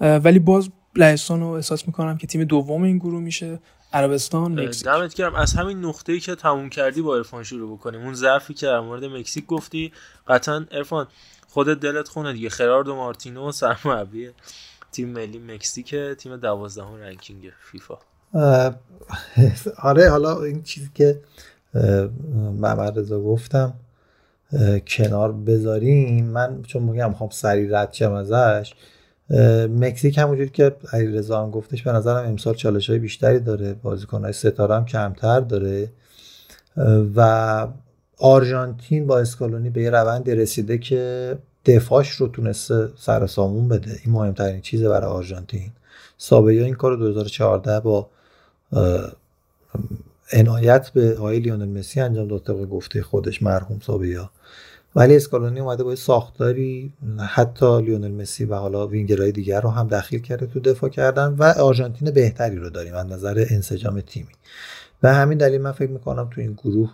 [0.00, 3.58] ولی باز لهستان رو احساس می‌کنم که تیم دوم این گروه میشه.
[3.92, 4.84] عربستان مکزیک.
[4.84, 5.34] دمت گرم.
[5.34, 8.00] از همین نقطه‌ای که تموم کردی با عرفان شروع بکنیم.
[8.00, 9.92] اون ضعفی که در مورد مکزیک گفتی
[10.28, 11.06] قطعا عرفان
[11.48, 12.48] خودت دلت خونه دیگه.
[12.48, 14.30] خراردو مارتینو سرمربی
[14.92, 17.98] تیم ملی مکزیک تیم دوازدهم رنکینگ فیفا.
[19.78, 21.20] آره حالا این چیزی که
[22.58, 23.74] محمد رضا گفتم
[24.86, 26.24] کنار بذاریم.
[26.24, 28.74] من چون میگم خب سری رد شم ازش
[29.78, 33.74] مکزیک همونجور که علیرضا هم گفتش به نظرم امسال چالش های بیشتری داره.
[33.74, 35.88] بازیکن های ستاره هم کمتر داره.
[37.16, 37.66] و
[38.18, 43.90] آرژانتین با اسکالونی به یه روندی رسیده که دفاعش رو تونسته سر سامون بده.
[44.04, 45.70] این مهمترین چیزه برای آرژانتین.
[46.18, 48.08] سابقه این کار 2014 با
[50.32, 54.30] عنایت به آقای لیونل مسی انجام داد طبق گفته خودش مرحوم سابیا.
[54.96, 56.92] ولی اسکالونی اومده با ساختاری
[57.28, 61.42] حتی لیونل مسی و حالا وینگرهای دیگر رو هم دخیل کرده تو دفاع کردن و
[61.42, 64.32] آرژانتین بهتری رو داریم از نظر انسجام تیمی.
[65.02, 66.90] و همین دلیل من فکر می‌کنم تو این گروه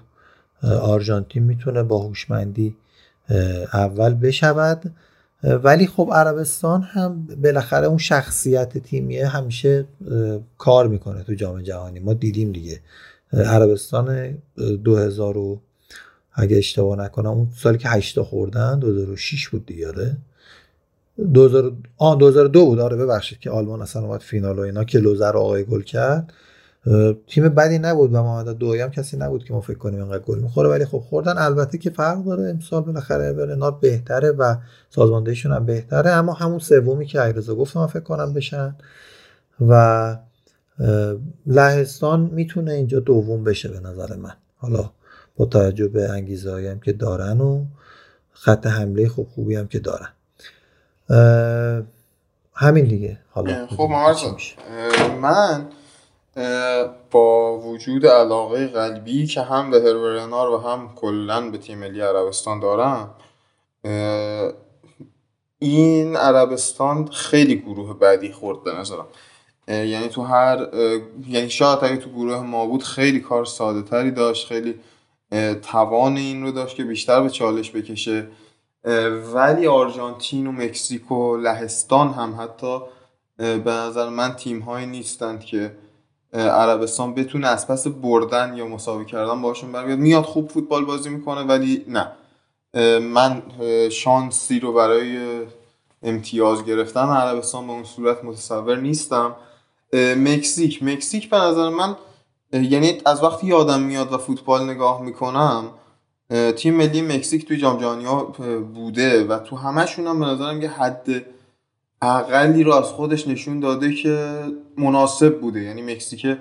[0.63, 2.77] آرژانتین می‌تونه با هوشمندی
[3.73, 4.93] اول بشود.
[5.43, 9.85] ولی خب عربستان هم بالاخره اون شخصیت تیمیه همیشه
[10.59, 12.01] کار می‌کنه تو جام جهانی.
[12.01, 12.81] ما دیدیم دیگه.
[13.33, 14.39] عربستان
[14.85, 15.61] 2000 و
[16.35, 20.17] اگه اشتباه نکنم اون سالی که 8 خوردن 2006 بود دیگه آره.
[21.35, 25.37] 2000 آه 2002 بود آره ببخشید که آلمان اصلا اومد فینال و اینا که لوزر
[25.37, 26.33] آقای گل کرد.
[27.27, 30.39] تیم بدی نبود و محمد دوی هم کسی نبود که ما فکر کنیم اینقدر گل
[30.39, 32.51] می‌خوره ولی خب خوردن البته که فرق داره.
[32.51, 34.57] امسال بالاخره برنارد بهتره و
[34.91, 38.77] سازماندهیشون هم بهتره اما همون سومی که علیرضا گفت من فکر کنم بشن
[39.69, 40.17] و
[41.47, 44.33] لهستان می‌تونه اینجا دوم بشه به نظر من.
[44.59, 44.91] حالا
[45.37, 47.65] با توجه به انگیزه هم که دارن و
[48.33, 50.09] خط حمله خوب خوبی هم که دارن.
[52.55, 53.19] همین دیگه.
[53.31, 53.89] حالا خب
[55.21, 55.67] من
[57.11, 62.61] با وجود علاقه قلبی که هم به هرورنار و هم کلا به تیم ملی عربستان
[62.61, 63.15] دارم
[65.59, 69.07] این عربستان خیلی گروه بعدی خورد به نظرم.
[69.69, 70.69] یعنی تو هر
[71.29, 74.81] یعنی شاید اگه تو گروه ما بود خیلی کار ساده تری داشت خیلی
[75.63, 78.27] توان این رو داشت که بیشتر به چالش بکشه.
[79.35, 82.79] ولی آرژانتین و مکزیک و لهستان هم حتی
[83.39, 85.73] به نظر من تیم هایی نیستند که
[86.33, 91.43] عربستان بتونه از پس بردن یا مساوی کردن باشون برمیاد میاد خوب فوتبال بازی می‌کنه
[91.43, 92.13] ولی نه.
[93.01, 93.43] من
[93.91, 95.41] شانسی رو برای
[96.03, 99.35] امتیاز گرفتن عربستان به اون صورت متصور نیستم.
[100.17, 100.83] مکزیک.
[100.83, 101.97] مکزیک به نظر من
[102.53, 105.65] یعنی از وقتی یادم میاد و فوتبال نگاه می‌کنم
[106.57, 108.25] تیم ملی مکزیک توی جام جهانی ها
[108.75, 111.36] بوده و تو همشون هم به نظرم یه حد
[112.03, 114.43] اقلی رو از خودش نشون داده که
[114.79, 115.61] مناسب بوده.
[115.61, 116.37] یعنی مکزیک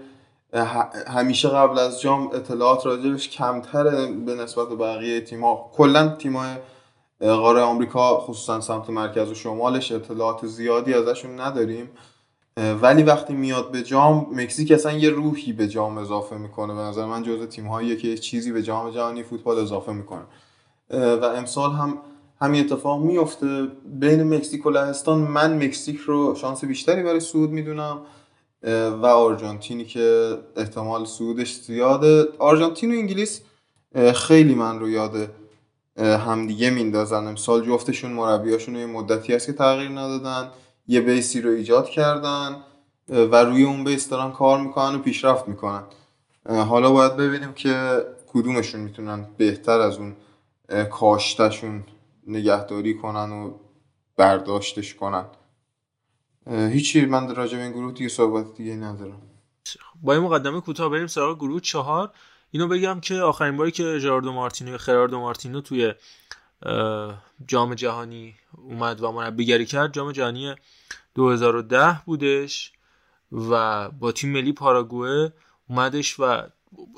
[1.08, 6.56] همیشه قبل از جام اطلاعات راجبش کمتره به نسبت بقیه تیم‌ها کلا تیم‌های
[7.20, 11.90] قاره آمریکا خصوصا سمت مرکز و شمالش اطلاعات زیادی ازشون نداریم.
[12.82, 16.74] ولی وقتی میاد به جام مکزیک اصلا یه روحی به جام اضافه می‌کنه.
[16.74, 20.24] به نظر من جزء تیم‌هاییه که چیزی به جام جهانی فوتبال اضافه می‌کنه.
[20.92, 21.98] و امسال هم
[22.46, 23.68] همین اتفاق میفته.
[23.86, 28.02] بین مکزیک و لهستان من مکزیک رو شانس بیشتری برای سود می‌دونم
[29.02, 32.28] و آرژانتینی که احتمال سودش زیاده.
[32.40, 33.42] آرژانتین و انگلیس
[34.16, 35.30] خیلی من رو یاد
[35.98, 37.28] همدیگه میندازن.
[37.28, 40.50] امسال جفتشون مربیاشون یه مدتی هست که تغییر ندادن.
[40.88, 42.56] یه بیسی رو ایجاد کردن
[43.10, 45.84] و روی اون بیس دارن کار می‌کنن و پیشرفت می‌کنن.
[46.50, 50.16] حالا باید ببینیم که کدومشون می‌تونن بهتر از اون
[50.90, 51.84] کاشتشون
[52.28, 53.60] نگهداری کنن و
[54.18, 55.26] برداشتش کنن.
[56.48, 59.22] هیچی من راجع به این گروه دیگه صحبت دیگه ندارم.
[60.02, 62.12] با این مقدمه کوتاه بریم سراغ گروه چهار.
[62.52, 65.94] اینو بگم که آخرین باری که جاردو مارتینو یا خراردو مارتینو توی
[67.48, 69.94] جام جهانی اومد و مربیگری کرد.
[69.94, 70.56] جام جهانی
[71.16, 72.72] 2010 بودش
[73.32, 75.34] و با تیم ملی پاراگوئه
[75.70, 76.42] اومدش و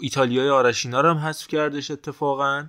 [0.02, 2.68] ایتالیای آرشینا رو هم حذف کردش اتفاقا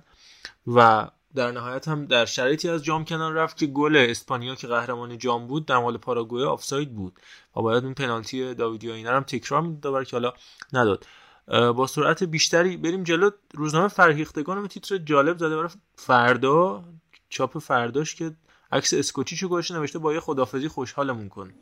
[0.67, 5.17] و در نهایت هم در شرایطی از جام کنار رفت که گل اسپانیا که قهرمان
[5.17, 7.19] جام بود در مال پاراگوئه آفساید بود
[7.55, 10.33] و باید اون پنالتی داویدی اینا هم تکرار می‌داد که حالا
[10.73, 11.05] نداد.
[11.47, 13.29] با سرعت بیشتری بریم جلو.
[13.53, 16.83] روزنامه فرهیختگان تیتر جالب زده برای فردا
[17.29, 18.31] چاپ فرداش که
[18.71, 21.53] عکس اسکوچیچو گوشه نوشته با یه خدافزی خوشحالمون کن.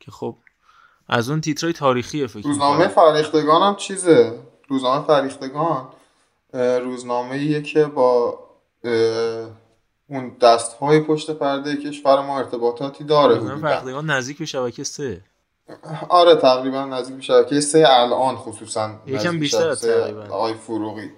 [0.00, 0.36] که خب
[1.08, 4.38] از اون تیترای تاریخی فکر روزنامه فرهیختگان هم چیزه؟
[4.68, 5.88] روزنامه فرهیختگان؟
[6.54, 8.38] روزنامه که با
[10.08, 15.20] اون دست های پشت پرده کشور ما ارتباطاتی داره فرهیختگان نزدیک به شبکه سه.
[16.08, 20.22] آره تقریبا نزدیک به شبکه سه الان خصوصا یکم بیشتر تقریبا.
[20.22, 21.10] آقای فروغی.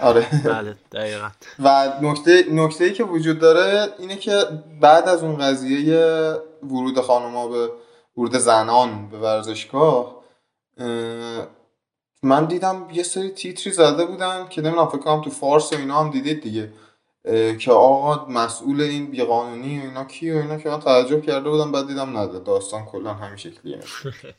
[0.00, 0.26] آره.
[0.44, 1.28] بله دقیقا.
[1.58, 4.44] و نکته نکته ای که وجود داره اینه که
[4.80, 7.68] بعد از اون قضیه ورود خانوما به
[8.16, 10.20] ورود زنان به ورزشگاه
[12.22, 16.00] من دیدم یه سری تیتری زده بودن که نمی‌دونم فکر کنم تو فارس و اینا
[16.00, 16.72] هم دیدید دیگه.
[17.58, 21.72] که آقا مسئول این بیقانونی و اینا کی و اینا که من تعجب کرده بودم
[21.72, 23.80] بعد دیدم نده داستان کلا همین شکلیه.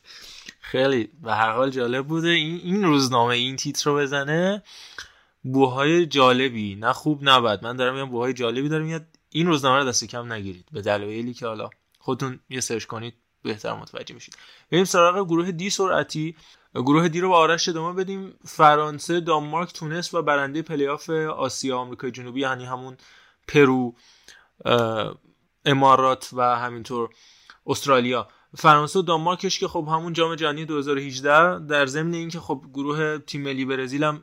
[0.72, 2.28] خیلی به هر حال جالب بوده.
[2.28, 4.62] این این روزنامه این تیتر رو بزنه
[5.42, 7.64] بوهای جالبی نه خوب نه بد.
[7.64, 10.68] من دارم میگم بوهای جالبی دارم میاد این روزنامه رو دست کم نگیرید.
[10.72, 14.36] به دلایلی که حالا خودتون یه search کنید بهتر متوجه میشید.
[14.72, 16.36] بریم سراغ گروه D سرعتی.
[16.74, 18.34] گروه D رو با آرش ادامه بدیم.
[18.44, 22.96] فرانسه دانمارک تونس و برنده پلی‌آف آسیا آمریکای جنوبی یعنی همون
[23.48, 23.94] پرو
[25.64, 27.10] امارات و همینطور
[27.66, 28.28] استرالیا.
[28.56, 33.42] فرانسه و دانمارکش که خب همون جام جهانی 2018 در ضمن اینکه خب گروه تیم
[33.42, 34.22] ملی برزیل هم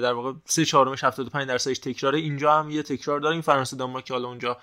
[0.00, 2.18] در واقع 3 چهارمش 75 درصدش تکراره.
[2.18, 3.40] اینجا هم یه تکرار داریم.
[3.40, 4.58] فرانسه دانمارک حالا اونجا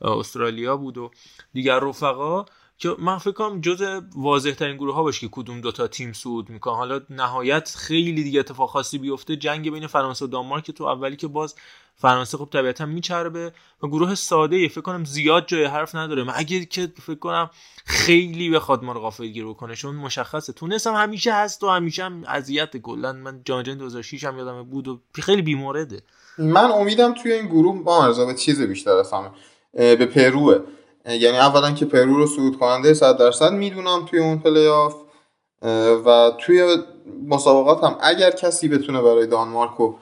[0.00, 1.10] استرالیا بود و
[1.52, 2.44] دیگر رفقا.
[2.78, 6.50] که من فکر کنم جز واضح ترین گروه ها باشه که کدوم دوتا تیم صعود
[6.50, 6.74] می‌کنن.
[6.74, 9.36] حالا نهایت خیلی دیگه اتفاق خاصی بیفته.
[9.36, 11.54] جنگ بین فرانسه و دانمارک تو اولی که باز
[11.96, 13.52] فرانسه خب طبیعتا میچربه
[13.82, 16.38] و گروه ساده فکر کنم زیاد جای حرف نداره.
[16.38, 17.50] مگه که فکر کنم
[17.84, 20.52] خیلی بخواد ما رو غافلگیر بکنه چون مشخصه.
[20.52, 22.76] تونس هم همیشه هست و همیشه هم اذیت.
[22.76, 26.02] کلا من جام جهانی 2006 هم یادم بود و خیلی بیمورده.
[26.38, 29.30] من امیدم توی این گروه بامزه به چیز بیشتر از همه
[29.74, 30.58] اه، به پروئه.
[31.04, 34.94] یعنی اولا که پرو رو صعود کننده 100 درصد می‌دونم توی اون پلی آف
[36.06, 36.76] و توی
[37.28, 39.94] مسابقات هم اگر کسی بتونه برای دانمارک و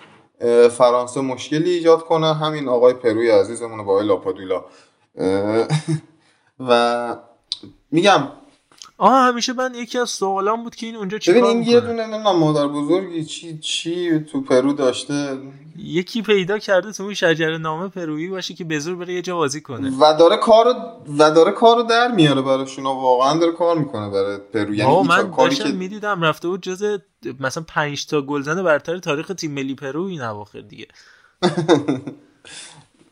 [0.70, 4.64] فرانسه مشکلی ایجاد کنه همین آقای پروی عزیزمون با لاپادولا.
[6.68, 7.16] و
[7.90, 8.28] میگم
[9.02, 12.06] آها همیشه من یکی از سوالام بود که این اونجا ببین چیکار این یه دونه
[12.06, 15.38] نمی‌دونم مادر بزرگی چی چی تو پرو داشته.
[15.78, 19.36] یکی پیدا کرده تو اون شجره نامه پرویی باشه که به زور بره یه جا
[19.36, 19.90] بازی کنه.
[20.00, 20.74] و داره کارو
[21.18, 24.74] و داره کارو در میاره براشون واقعا داره کار می‌کنه برای پرو.
[24.74, 26.98] یعنی من کاری که می‌دیدم رفته بود جز
[27.40, 30.86] مثلا 5 تا گلزن برتر تاریخ تیم ملی پرو این اواخر دیگه.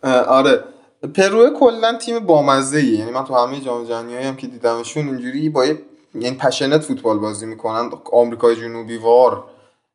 [0.28, 0.64] آره.
[1.08, 5.48] پرو کلا تیم بامزه ای یعنی من تو همه جام جهانی هم که دیدمشون اینجوری
[5.48, 5.64] با
[6.14, 7.90] یعنی passion فوتبال بازی می‌کنن.
[8.12, 9.44] آمریکای جنوبی وار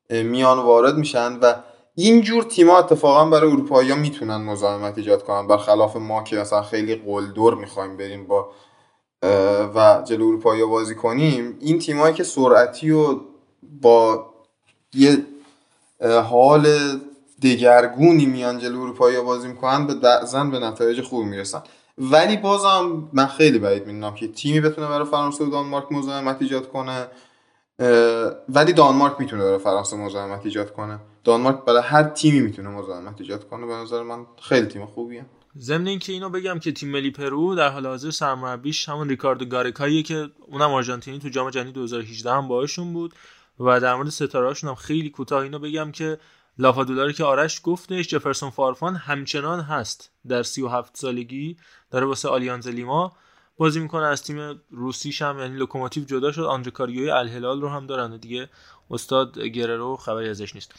[0.10, 1.54] میان وارد میشن و
[1.96, 5.48] اینجور تیم‌ها اتفاقا برای اروپایی ها می‌تونن مزاحمت ایجاد کنن.
[5.48, 8.50] برخلاف ما که مثلا خیلی قلدر می‌خوایم بریم با
[9.76, 13.20] و جلو اروپایی ها بازی کنیم این تیمایی که سرعتی و
[13.82, 14.26] با
[14.94, 15.18] یه
[16.30, 16.68] حال
[17.46, 21.62] دگرگونی میان جلو اروپایی بازی می‌کنن به بعضن به نتایج خوب می‌رسن.
[21.98, 26.72] ولی بازم من خیلی بعید می‌دونم که تیمی بتونه برای فرانسه و دانمارک مزاحمت ایجاد
[26.72, 27.08] کنه.
[28.50, 31.00] ولی دانمارک می‌تونه برای فرانسه مزاحمت ایجاد کنه.
[31.24, 33.66] دانمارک برای هر تیمی می‌تونه مزاحمت ایجاد کنه.
[33.66, 35.26] به نظر من خیلی تیم خوبیه.
[35.60, 40.04] ضمن اینکه اینو بگم که تیم ملی پرو در حال حاضر سرمربیش همون ریکاردو گارکاییه
[40.04, 43.14] که اونم آرژانتینی تو جام جهانی 2018 هم باهاشون بود
[43.60, 46.18] و در مورد ستارهاشون هم خیلی کوتاه اینو بگم که
[46.58, 50.12] لاپادولا رو که آرش گفتش جفرسون فارفان همچنان هست.
[50.28, 51.58] در 37 سالگی
[51.92, 53.14] داره واسه آلیانز لیما
[53.58, 54.06] بازی می‌کنه.
[54.06, 56.42] از تیم روسیش هم یعنی لوکوموتیو جدا شد.
[56.42, 58.50] آندره کاریوی الهلال رو هم دارن و دیگه
[58.92, 60.72] استاد گررو خبری ازش نیست.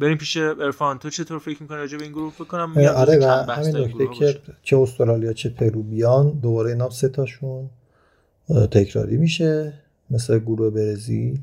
[0.00, 0.98] بریم پیش عرفان.
[0.98, 4.40] تو چطور فکر می‌کنی راجع به این گروه فکر کنم آره و همین نکته که.
[4.62, 7.70] چه استرالیا چه پرو بیان دوباره اینا سه تاشون
[8.70, 11.40] تکراری میشه مثل گروه برزیل.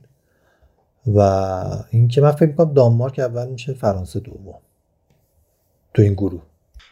[1.07, 1.19] و
[1.91, 4.59] اینکه من فکر می‌کنم دانمارک اول میشه فرانسه دوم.
[5.93, 6.41] تو این گروه.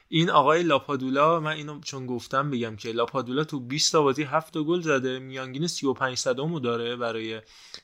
[0.10, 4.54] این آقای لاپادولا من اینو چون گفتم بگم که لاپادولا تو 20 تا بازی 7
[4.54, 7.42] تا گل زده میانگین 35 صدمو داره برای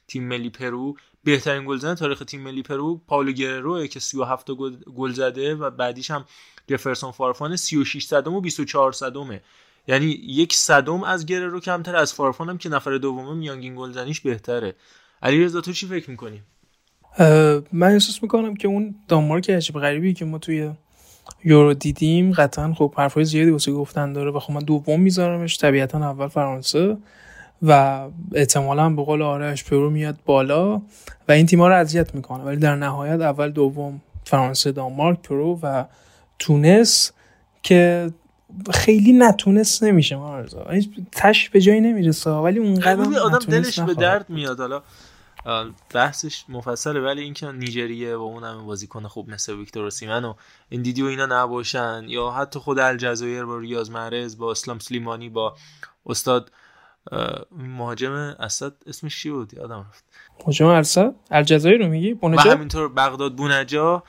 [0.07, 0.95] تیم ملی پرو.
[1.23, 4.55] بهترین گلزن تاریخ تیم ملی پرو پاولو گرروه که 37 تا
[4.95, 6.25] گل زده و بعدیش هم
[6.67, 9.41] جفرسون فارفان 36 صدم و 24 صدمه.
[9.87, 14.75] یعنی یک صدم از گررو کمتر از فارفان هم که نفر دومه میانگین گلزنیش بهتره.
[15.23, 16.41] علیرضا تو چی فکر می‌کنی؟
[17.71, 20.71] من احساس می‌کنم که اون دانمارک عجیب غریبی که ما توی
[21.43, 25.97] یورو دیدیم قطعا خب حرفای زیادی واسه گفتن داره و خب من دوم میذارمش طبیعتا
[25.97, 26.97] اول فرانسه
[27.61, 28.01] و
[28.33, 30.81] احتمالا به قول آرش پرو میاد بالا
[31.27, 32.43] و این تیم‌ها رو اذیت می‌کنه.
[32.43, 35.85] ولی در نهایت اول دوم فرانسه دانمارک پرو و
[36.39, 37.11] تونس
[37.63, 38.11] که
[38.73, 43.93] خیلی نتونست نمیشه مبارزاتش به جایی نمی‌رسه ولی اونقدر ببین آدم دلش به.
[43.93, 44.81] درد میاد حالا.
[45.93, 50.33] بحثش مفصله ولی اینکه نیجریه و اون همه بازیکن خوب مثل ویکتور اوسیمن و
[50.69, 55.29] این دیدی و اینا نباشن یا حتی خود الجزایر با ریاض معرض با اسلام سلیمانی
[55.29, 55.55] با
[56.05, 56.51] استاد
[57.51, 60.05] مهاجم اسد اسمش چی بود؟ یادم رفت.
[60.39, 64.03] مهاجم ارسد الجزایر رو میگی؟ و بونجا؟ همینطور بغداد بونجا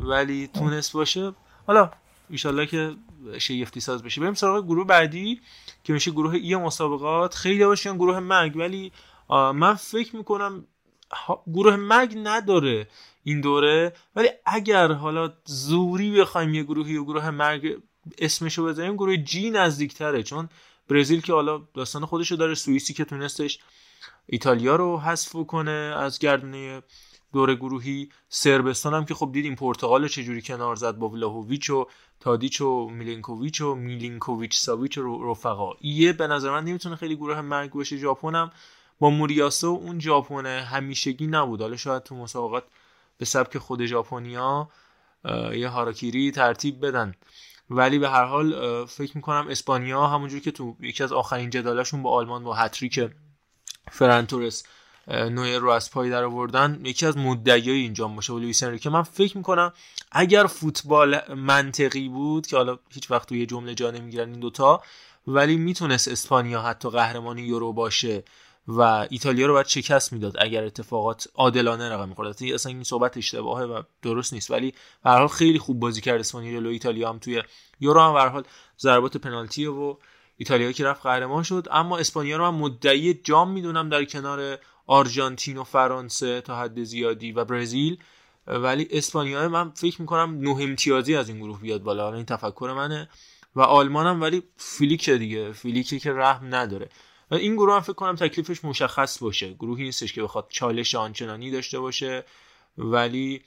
[0.00, 1.32] ولی تونس باشه.
[1.66, 1.90] حالا
[2.30, 2.94] ایشالله که
[3.38, 4.20] شگفتی ساز بشه.
[4.20, 5.40] بریم سراغ گروه بعدی
[5.84, 7.34] که میشه گروه ای مسابقات.
[7.34, 8.92] خیلی باشن گروه مگ ولی
[9.30, 10.64] من فکر می‌کنم
[11.46, 12.88] گروه مگ نداره
[13.24, 17.76] این دوره ولی اگر حالا زوری بخوایم یه گروهی و گروه مگ
[18.18, 20.48] اسمشو بذاریم گروه جی نزدیکتره چون
[20.88, 23.58] برزیل که حالا داستان خودشو داره سوئیسی که تونستش
[24.26, 26.82] ایتالیا رو حذف کنه از گردنه
[27.32, 31.86] دور گروهی سربستان هم که خب دیدیم پرتغال رو چجوری کنار زد با ولاهویچ و
[32.20, 35.72] تادیچ و میلینکوویچ و میلینکوویچ ساویچ و رو- رفقا.
[35.80, 38.50] ایه به نظر من نمی‌تونه خیلی گروه مرگ باشه ژاپن هم
[39.00, 41.60] با موریاسو اون ژاپن همیشگی نبود.
[41.60, 42.64] حالا شاید تو مسابقات
[43.18, 44.68] به سبک خود ژاپنیا
[45.52, 47.14] یه هاراکیری ترتیب بدن.
[47.70, 52.10] ولی به هر حال فکر می‌کنم اسپانیا همونجوری که تو یکی از آخرین جدالشون با
[52.10, 53.10] آلمان با هت‌تریک
[53.90, 54.62] فران تورس
[55.08, 58.90] اه، نویر رو از پای در آوردن یکی از مدعیای اینجا باشه لوئیس انریکه.
[58.90, 59.72] من فکر می‌کنم
[60.12, 64.82] اگر فوتبال منطقی بود که حالا هیچ وقت توی یه جمله جا نمی‌گیرن این دوتا
[65.26, 68.24] ولی می‌تونست اسپانیا حتی قهرمان یورو باشه.
[68.78, 72.28] و ایتالیا رو باید شکست می‌داد اگر اتفاقات عادلانه رقم می‌خورد.
[72.28, 74.50] اصلا این صحبت اشتباهه و درست نیست.
[74.50, 74.74] ولی
[75.04, 77.42] به حال خیلی خوب بازی کرد اسپانیا جلوی ایتالیا هم توی
[77.80, 78.44] یورو هم به حال
[78.80, 79.96] ضربات پنالتی و
[80.36, 81.66] ایتالیا که رفت قهرمان شد.
[81.70, 87.32] اما اسپانیا رو من مدعی جام می‌دونم در کنار آرژانتین و فرانسه تا حد زیادی
[87.32, 87.98] و برزیل.
[88.46, 92.14] ولی اسپانیا من فکر می‌کنم نه امتیازی از این گروه بیاد بالا.
[92.14, 93.08] این تفکر منه.
[93.56, 95.52] و آلمان هم ولی فیلیک دیگه.
[95.52, 96.88] فیلیکه که رحم نداره.
[97.30, 99.52] این گروه هم فکر کنم تکلیفش مشخص باشه.
[99.52, 102.24] گروهی نیستش که بخواد چالش آنچنانی داشته باشه
[102.78, 103.42] ولی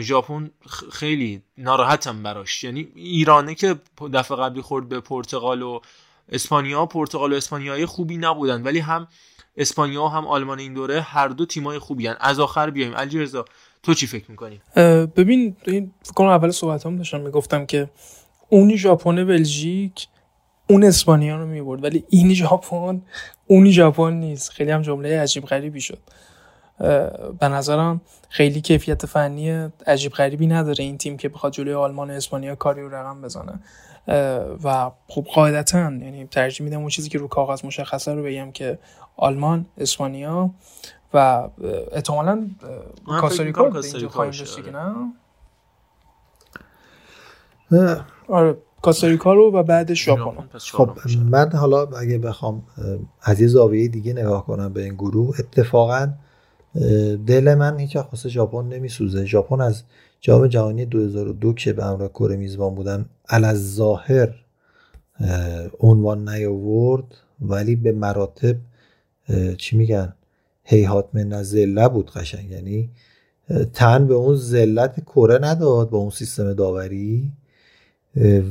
[0.00, 0.50] ژاپن
[0.92, 2.64] خیلی ناراحتم براش.
[2.64, 3.76] یعنی ایرانه که
[4.12, 5.80] دفعه قبلی خورد به پرتغال و
[6.28, 9.08] اسپانیا پرتغال و اسپانیای خوبی نبودن ولی هم
[9.56, 12.16] اسپانیا هم آلمان این دوره هر دو تیمای خوبی هن.
[12.20, 12.92] از آخر بیایم.
[12.96, 13.44] الجرزا
[13.82, 14.60] تو چی فکر می‌کنی؟
[15.16, 15.56] ببین
[16.02, 17.90] فکر کنم اول صحبت هم داشتم می‌گفتم که
[18.48, 20.08] اون ژاپن بلژیک
[20.70, 23.02] اون اسپانیا رو می‌برد ولی این ژاپن
[23.46, 24.50] اون ژاپن نیست.
[24.50, 25.98] خیلی هم جمله عجیب غریبی شد.
[27.40, 32.12] به نظرم خیلی کیفیت فنی عجیب غریبی نداره این تیم که بخواد جلوی آلمان و
[32.14, 33.60] اسپانیا کاری رو رقم بزنه.
[34.64, 38.78] و خب قاعدتا یعنی ترجیح میدم اون چیزی که رو کاغذ مشخصه رو بگم که
[39.16, 40.50] آلمان اسپانیا
[41.14, 41.48] و
[41.92, 42.50] احتمالاً
[43.94, 44.32] اینجا خواهیم.
[44.70, 45.12] نه؟
[47.72, 48.56] اه، آره.
[48.82, 50.90] کاستاریکا رو و بعدش ژاپن خب.
[51.30, 52.62] من حالا اگه بخوام
[53.22, 56.12] از یه زاویه دیگه نگاه کنم به این گروه اتفاقا
[57.26, 59.24] دل من هیچ واسه ژاپن نمیسوزه.
[59.24, 59.82] ژاپن از
[60.20, 64.34] جام جهانی 2002 که به همراه کره میزبان بودن از ظاهر
[65.80, 67.04] عنوان نیاورد
[67.40, 68.56] ولی به مراتب
[69.56, 70.14] چی میگن؟
[70.64, 72.50] هیهات من زله بود قشنگ.
[72.50, 72.90] یعنی
[73.72, 77.32] تن به اون ذلت کره نداد با اون سیستم داوری.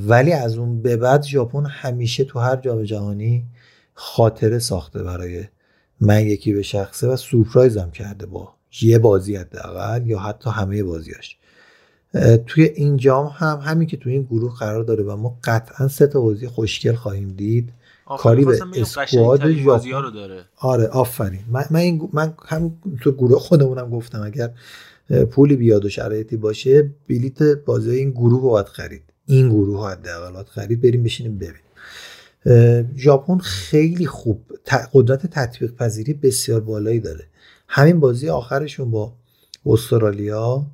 [0.08, 3.46] ولی از اون به بعد ژاپن همیشه تو هر جام جهانی
[3.94, 5.44] خاطره ساخته برای
[6.02, 10.84] من یکی به شخصه و سورپرایز هم کرده با یه بازی حداقل یا حتی همه
[10.84, 11.38] بازیاش
[12.46, 16.08] توی این جام هم همین که توی این گروه قرار داره و ما قطعا سه
[16.08, 17.74] تا بازی خوشگل خواهیم دید.
[18.18, 19.66] کاری به اسکواد ژاپن.
[19.66, 24.52] بازی‌ها رو داره آره آفرین من, من, این من هم تو گروه خودمونم گفتم اگر
[25.26, 29.88] پولی بیاد و شرایطی باشه بلیت بازی این گروه رو باید خرید این گروه رو
[29.88, 32.96] حداقل خرید بریم بشینیم ببینیم.
[32.98, 34.42] ژاپن خیلی خوب.
[34.94, 37.26] قدرت تطبیق پذیری بسیار بالایی داره.
[37.68, 39.14] همین بازی آخرشون با
[39.66, 40.66] استرالیا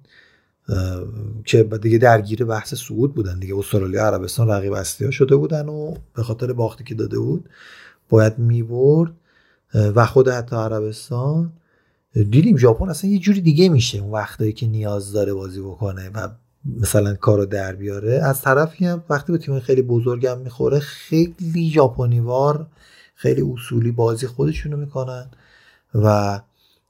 [1.45, 3.57] که دیگه درگیر بحث صعود بودن دیگه.
[3.57, 7.49] استرالیا عربستان رقیب اصلی ها شده بودن و به خاطر باختی که داده بود
[8.10, 9.11] باید می‌برد.
[9.73, 11.53] و خود حتی عربستان.
[12.14, 13.98] دیدیم ژاپن اصلا یه جوری دیگه میشه.
[13.98, 16.30] اون وقتایی که نیاز داره بازی بکنه و
[16.66, 18.14] مثلا کارو در بیاره.
[18.24, 22.68] از طرفی هم وقتی به تیم خیلی بزرگم می‌خوره خیلی ژاپنیوار
[23.16, 25.30] خیلی اصولی بازی خودشونو می‌کنن
[25.96, 26.40] و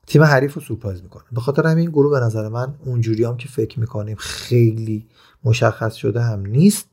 [0.08, 3.48] تیم حریف رو سورپرایز می‌کنن به خاطر همین گروه به نظر من اونجوری هم که
[3.48, 5.06] فکر می‌کنیم خیلی
[5.44, 6.88] مشخص شده هم نیست.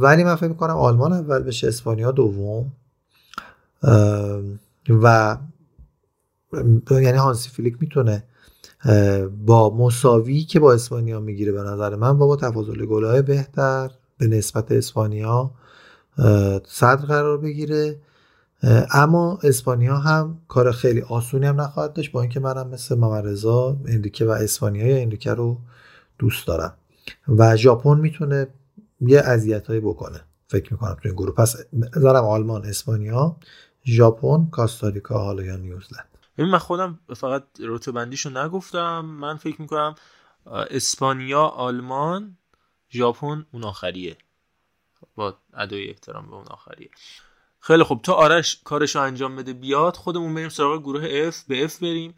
[0.00, 2.72] ولی من فکر می‌کنم آلمان اول بشه اسپانیا دوم.
[4.88, 5.36] و
[6.90, 8.24] یعنی هانسی فلیک می‌تونه
[9.46, 14.26] با مساوی که با اسپانیا می‌گیره به نظر من و با تفاضل گلهای بهتر به
[14.26, 15.50] نسبت اسپانیا
[16.66, 18.00] صدر قرار بگیره.
[18.92, 23.76] اما اسپانیا هم کار خیلی آسونی هم نخواهد داشت با اینکه منم مثل محمد رضا
[23.86, 25.58] اندیکه و اسپانیا یا اندیکه رو
[26.18, 26.74] دوست دارم.
[27.28, 28.46] و ژاپن می‌تونه
[29.00, 31.34] یه اذیتایی بکنه فکر می‌کنم تو این گروه.
[31.34, 31.56] پس
[31.96, 33.36] نظرم آلمان اسپانیا
[33.86, 36.07] ژاپن کاستاریکا حالا یا نیوزلند.
[36.38, 39.00] ببین من خودم فقط رتبه بندیشو نگفتم.
[39.00, 39.94] من فکر می‌کنم
[40.46, 42.38] اسپانیا آلمان
[42.90, 44.16] ژاپن اون آخریه.
[45.14, 46.90] با ادای احترام به اون آخریه.
[47.60, 51.72] خیلی خب تا آرش کارشو انجام بده بیاد خودمون بریم سراغ گروه F به F
[51.72, 52.14] بریم.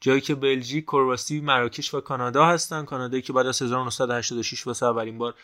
[0.00, 2.84] جایی که بلژیک، کرواسی، مراکش و کانادا هستن.
[2.84, 5.34] کانادایی که بعد از 1986 واسه اولین بار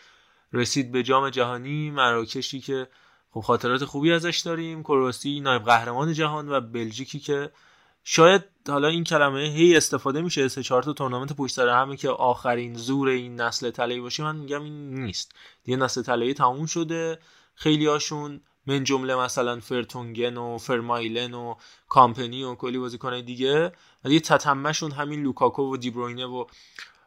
[0.53, 1.91] رسید به جام جهانی.
[1.91, 2.87] مراکشی که
[3.31, 4.83] خب خاطرات خوبی ازش داریم.
[4.83, 7.51] کرواسی نایب قهرمان جهان و بلژیکی که
[8.03, 12.09] شاید حالا این کلمه هی استفاده میشه سه چهار تا تورنمنت پشت سر همه که
[12.09, 15.31] آخرین زور این نسل طلایی باشه من میگم این نیست.
[15.63, 17.19] دیگه نسل طلایی تموم شده
[17.55, 21.55] خیلی هاشون من جمله مثلا فرتونگن و فرمالن و
[21.89, 23.65] کامپنی و کلی بازیکنای دیگه
[24.05, 26.45] و دیگه تتمهشون همین لوکاکو و دیبروینه و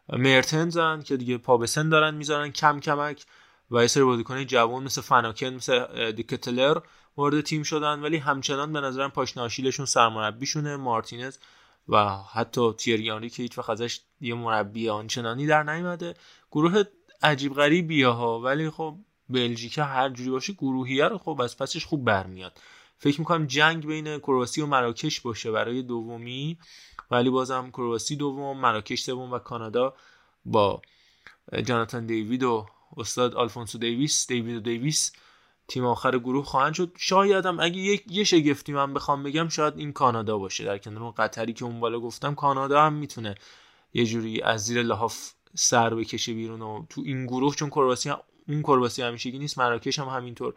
[0.09, 3.25] مرتنزن که دیگه پا به سن دارن می‌ذارن کم کمک
[3.71, 6.79] و یه سری بازیکن جوان مثل فاناکن مثل دی‌کتلار
[7.17, 10.77] وارد تیم شدن ولی همچنان به نظرم پاشناشیلشون سرمربیشونه.
[10.77, 11.39] مارتینز
[11.89, 16.15] و حتی تیریانی که هیچ وقت ازش یه مربی آنچنانی در نیومده.
[16.53, 16.83] گروه
[17.23, 18.97] عجیب غریبیه ها ولی خب
[19.29, 22.59] بلژیک هر جوری باشه گروهیه رو خب از پسش خوب برمیاد.
[22.99, 26.59] فکر می‌کنم جنگ بین کرواسی و مراکش باشه برای دومی
[27.11, 29.95] ولی بازم کرواسی دوم مراکش سوم و کانادا
[30.45, 30.83] با
[31.65, 32.67] جاناتان دیوید و
[32.97, 35.13] استاد آلفونسو دیویس دیوید و دیویس
[35.69, 36.93] تیم آخر گروه خواهند شد.
[36.99, 40.65] شاید هم اگه یک یه شگفتی من بخوام بگم شاید این کانادا باشه.
[40.65, 43.35] در کنار اون قطری که اون بالا گفتم کانادا هم می‌تونه
[43.95, 48.19] یه جوری از زیر لحاف سر بکشه بیرون و تو این گروه چون کرواسی هم
[48.49, 50.55] اون کرواسی همیشگی نیست مراکش هم همینطور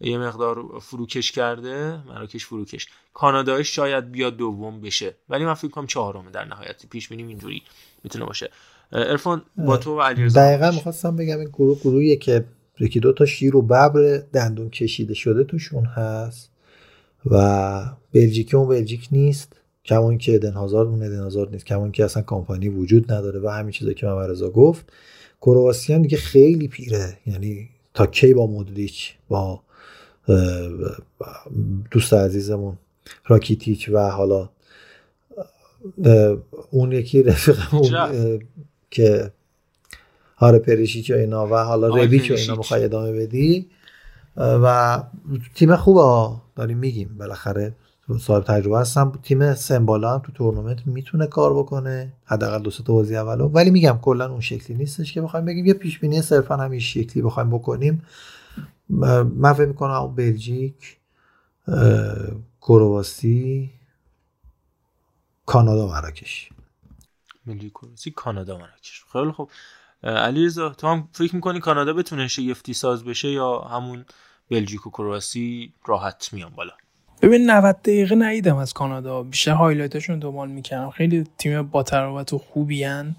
[0.00, 2.02] یه مقدار فروکش کرده.
[2.06, 2.86] مراکش فروکش.
[3.14, 5.14] کانادایش شاید بیاد دوم بشه.
[5.28, 6.86] ولی من فکر کنم چهارمه در نهایت.
[6.86, 7.62] پیش بینیم اینجوری
[8.04, 8.50] می‌تونه باشه.
[8.92, 12.44] ارفان با تو و علیرضا دقیقا می‌خواستم بگم این گروه گروهیه که
[12.80, 16.50] یکی دو تا شیر و ببر دندون کشیده شده توشون هست.
[17.30, 19.52] و بلژیکی اون بلژیک نیست.
[19.84, 21.66] کمان که ادن هازارد اون ادن هازارد نیست.
[21.66, 24.92] کمان که اصلا کامپانی وجود نداره و همین چیزا که محمد رضا گفت.
[25.40, 27.18] کرواسیان دیگه خیلی پیره.
[27.26, 29.60] یعنی تا کی با مودریچ با
[31.90, 32.78] دوست عزیزمون
[33.26, 34.50] راکیتیچ و حالا
[36.70, 38.40] اون یکی رفیقمون
[38.90, 39.32] که
[40.44, 43.70] آره پریشیچ و اینا و حالا ربیچ و اینا می‌خوای ادامه بدی.
[44.36, 45.02] و
[45.54, 47.74] تیم خوبه داریم میگیم بالاخره
[48.20, 49.12] صاحب تجربه هستم.
[49.22, 52.12] تیم سمبالا هم تو تورنمنت می‌تونه کار بکنه.
[52.24, 53.48] حداقل دو تا بازی اولو.
[53.48, 55.66] ولی میگم کلا اون شکلی نیستش که بخوایم بگیم.
[55.66, 58.02] یه پیش بینی صرفا همین شکلی بخوایم بکنیم.
[58.88, 60.96] من فکر می‌کنم بلژیک
[62.60, 63.70] کرواسی
[65.46, 66.48] کانادا مراکش.
[67.46, 69.04] ملی کرواسی کانادا مراکش.
[69.12, 69.50] خیلی خوب.
[70.04, 74.04] علیرضا تو هم فکر می‌کنی کانادا بتونه شگفتی ساز بشه یا همون
[74.50, 76.72] بلژیک و کرواسی راحت میان بالا؟
[77.22, 79.22] ببین 90 دقیقه ندیدم از کانادا.
[79.22, 83.16] بیشتر هایلایتشون دنبال می‌کنم خیلی تیم با تراوت و خوبی هن.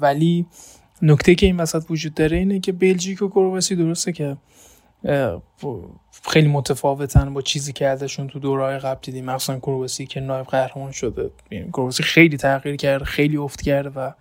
[0.00, 0.46] ولی
[1.02, 4.36] نکته که این وسط وجود داره اینه که بلژیک و کرواسی درسته که
[6.28, 9.24] خیلی متفاوتن با چیزی که ازشون تو دورهای قبل دیدیم.
[9.24, 11.30] مثلا کرواسی که نایب قهرمان شده.
[11.50, 14.12] یعنی کرواسی خیلی تغییر کرده خیلی افت کرده و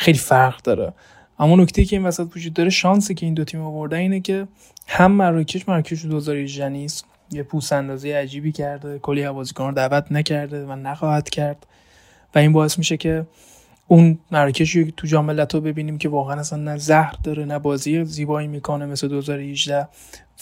[0.00, 0.92] خیلی فرق داره.
[1.38, 4.48] اما نکته که این وسط وجود داره شانسی که این دو تیم آوردن اینه که
[4.88, 7.04] هم مراکش مراکش 2018 نیست.
[7.32, 8.98] یه پوست اندازی عجیبی کرده.
[8.98, 11.66] کلی بازیکن رو دعوت نکرده و نخواهد کرد.
[12.34, 13.26] و این باعث میشه که
[13.88, 18.04] اون مراکش رو تو جام ملت‌ها ببینیم که واقعا اصلا نه زهر داره نه بازی
[18.04, 19.88] زیبایی می‌کنه مثل 2018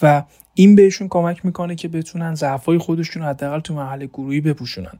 [0.02, 0.22] و
[0.54, 4.98] این بهشون کمک می‌کنه که بتونن ضعفای خودشون حداقل تو مرحله گروهی بپوشونن.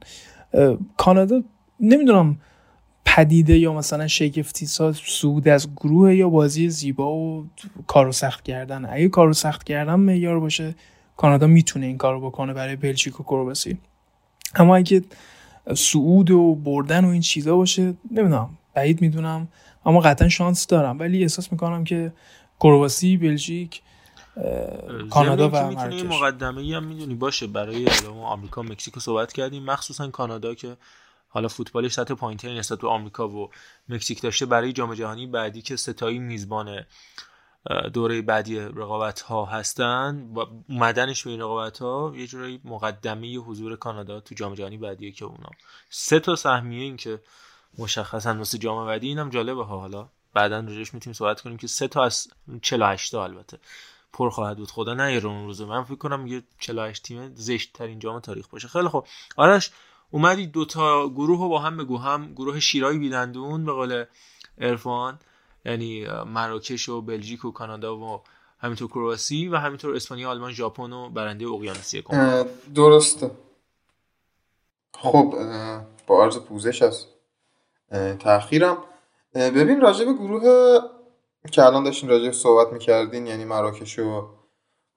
[0.97, 1.43] کانادا
[1.79, 2.37] نمی‌دونم
[3.15, 7.49] پدیده یا مثلا شگفتی ساز سود از گروه یا بازی زیبا و
[7.87, 10.75] کارو سخت کردن؟ اگه کارو سخت کردن معیار باشه
[11.17, 13.77] کانادا می‌تونه این کارو بکنه برای بلژیک و کرواسی.
[14.55, 15.03] اما اگه
[15.75, 19.47] سعود و بردن و این چیزا باشه نمی‌دونم بعید می‌دونم.
[19.85, 20.99] اما قطعا شانس دارم.
[20.99, 22.13] ولی احساس می‌کنم که
[22.59, 23.81] کرواسی بلژیک
[25.09, 27.47] کانادا و می‌تونه مقدمه هم می‌دونی باشه.
[27.47, 27.87] برای
[28.23, 29.63] آمریکا مکزیک صحبت کردیم.
[29.63, 30.77] مخصوصا کانادا که
[31.29, 33.49] حالا فوتبالش سطح پایینتری نسبت به آمریکا و
[33.89, 36.85] مکزیک داشته برای جام جهانی بعدی که ستایی میزبان
[37.93, 40.29] دوره بعدی رقابت ها هستن.
[40.35, 45.11] و اومدنش به این رقابت ها یه جورایی مقدمه حضور کانادا تو جام جهانی بعدیه
[45.11, 45.49] که اونا.
[45.89, 47.19] سه تا سهمیه این که
[47.77, 49.79] مشخصا واسه جام بعدی اینم جالبه ها.
[49.79, 52.27] حالا بعدا روش می‌تونیم صحبت کنیم که سه تا از
[52.61, 53.59] 48 تا البته
[54.13, 54.71] پر خواهد بود.
[54.71, 55.65] خدا نیاره اون روزه.
[55.65, 58.67] من فکر کنم یه 48 تیم زشت ترین جام تاریخ باشه.
[58.67, 59.71] خیلی خب آرش
[60.11, 61.97] اومدی دوتا گروه رو با هم بگو.
[61.97, 64.05] هم گروه شیرای بیدندون به قول
[64.57, 65.19] ارفان
[65.65, 68.21] یعنی مراکش و بلژیک و کانادا و
[68.59, 72.03] همینطور کرواسی و همینطور اسپانیا آلمان ژاپن و برنده اقیانوسیه
[72.75, 73.31] درسته.
[74.93, 75.35] خب
[76.07, 77.05] با عرض پوزش از
[78.19, 78.77] تاخیرم
[79.35, 80.41] ببین راجع به گروه
[81.51, 84.27] که الان داشتین راجع صحبت می‌کردین یعنی مراکش و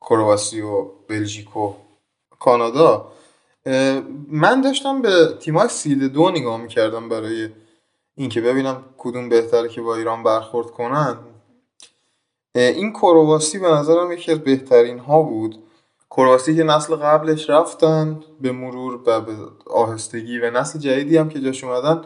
[0.00, 1.74] کرواسی و بلژیک و
[2.40, 3.12] کانادا
[4.28, 7.48] من داشتم به تیمای سید دو نگاه می‌کردم برای
[8.14, 11.18] اینکه ببینم کدوم بهتره که با ایران برخورد کنن.
[12.54, 15.58] این کرواسی به نظرم یکی از بهترین ها بود.
[16.10, 19.32] کرواسی که نسل قبلش رفتن به مرور و به
[19.66, 22.04] آهستگی و نسل جدیدی هم که جاش اومدن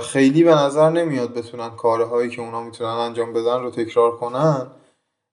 [0.00, 4.66] خیلی به نظر نمیاد بتونن کارهایی که اونا می‌تونن انجام بدن رو تکرار کنن.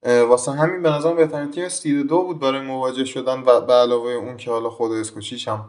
[0.06, 4.12] واسه همین به نظرم بهترین تیم سید دو بود برای مواجه شدن و به علاوه
[4.12, 5.66] اون که حالا خود اسکوچیش هم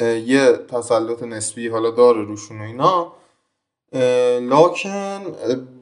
[0.00, 3.12] یه تسلط نسبی حالا داره روشون و اینا.
[4.40, 5.24] لاکن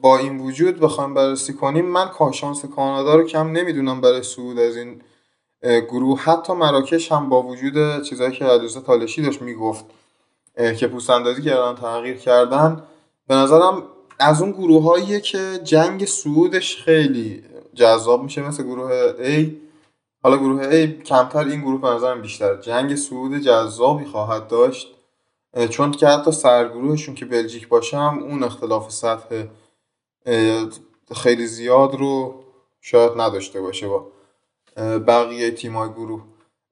[0.01, 4.77] با این وجود بخوایم بررسی کنیم من شانس کانادا رو کم نمی‌دونم برای صعود از
[4.77, 5.01] این
[5.61, 6.19] گروه.
[6.19, 9.85] حتی مراکش هم با وجود چیزایی که علیرضا تالشی داشت می‌گفت
[10.79, 12.83] که پوست اندازی کردن تغییر کردن
[13.27, 13.83] به نظرم
[14.19, 17.43] از اون گروه که جنگ صعودش خیلی
[17.75, 19.51] جذاب میشه مثل گروه A.
[20.23, 22.55] حالا گروه A کمتر این گروه به نظرم بیشتر.
[22.55, 24.95] جنگ صعود جذابی خواهد داشت.
[25.69, 29.45] چون که حتی سرگروهشون که بلژیک باشه هم اون اختلاف سطح
[31.15, 32.43] خیلی زیاد رو
[32.81, 34.07] شاید نداشته باشه با
[35.07, 36.21] بقیه تیمای گروه.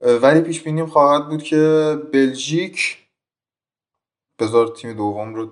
[0.01, 2.97] ولی پیش بینیم خواهد بود که بلژیک
[4.39, 5.47] بذار تیم دوم رو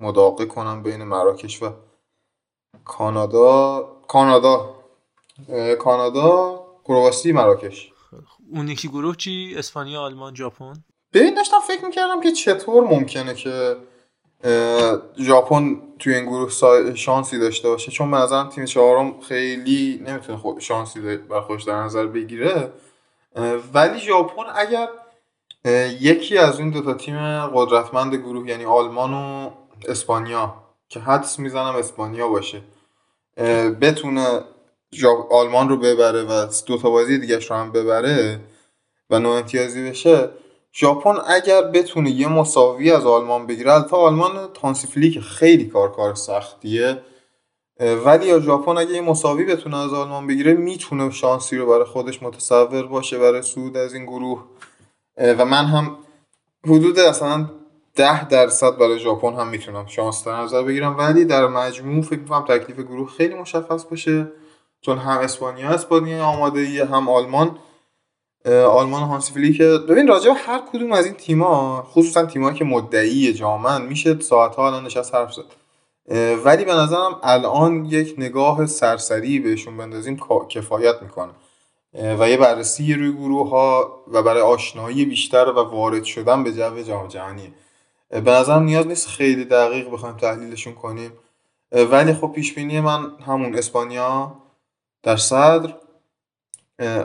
[0.00, 1.70] مداقه کنم بین مراکش و
[2.84, 3.82] کانادا.
[4.08, 4.75] کانادا
[5.78, 7.92] کانادا کرواسی مراکش.
[8.52, 10.72] اون یکی گروه چی؟ اسپانیا آلمان ژاپن؟
[11.12, 13.76] ببین داشتم فکر می‌کردم که چطور ممکنه که
[15.18, 16.50] ژاپن توی این گروه
[16.94, 21.82] شانسی داشته باشه چون به نظرم تیم چهارم خیلی نمی‌تونه خود شانسی بر خودش در
[21.82, 22.72] نظر بگیره.
[23.74, 24.88] ولی ژاپن اگر
[26.00, 29.50] یکی از این دوتا تیم قدرتمند گروه یعنی آلمان و
[29.88, 30.54] اسپانیا
[30.88, 32.62] که حدس می‌زنم اسپانیا باشه
[33.80, 34.40] بتونه
[35.30, 38.40] آلمان رو ببره و دوتا بازی دیگهش رو هم ببره
[39.10, 40.30] و نوع امتیازی بشه
[40.74, 46.14] ژاپن اگر بتونه یه مساوی از آلمان بگیره البته آلمان تانسیفلی که خیلی کار کار
[46.14, 47.02] سختیه
[47.80, 52.22] ولی یا ژاپن اگه یه مساوی بتونه از آلمان بگیره می‌تونه شانسی رو برای خودش
[52.22, 54.44] متصور باشه برای صعود از این گروه.
[55.18, 55.96] و من هم
[56.64, 57.50] حدود اصلا
[57.94, 62.44] ده درصد برای ژاپن هم می‌تونم شانس در نظر بگیرم ولی در مجموع فکر می‌کنم
[62.44, 64.32] تکلیف گروه خیلی مشخص باشه.
[64.86, 67.58] چون هم اسپانیا اسپانیا آماده ایه هم آلمان.
[68.46, 69.62] آلمان هانسی فلیک.
[69.62, 74.84] ببین راجع هر کدوم از این تیما خصوصا تیمایی که مدعی جامن میشه ساعتها الان
[74.84, 75.44] نشست حرف زد.
[76.44, 81.32] ولی به نظرم الان یک نگاه سرسری بهشون بندازیم کفایت می‌کنه.
[82.18, 86.82] و یه بررسی روی گروه ها و برای آشنایی بیشتر و وارد شدن به جو
[86.82, 87.52] جام جهانیه
[88.10, 91.12] اه، به نظرم نیاز نیست خیلی دقیق بخوایم تحلیلشون کنیم.
[91.72, 94.45] ولی خب پیش بینی من همون اسپانیا.
[95.06, 95.74] در صدر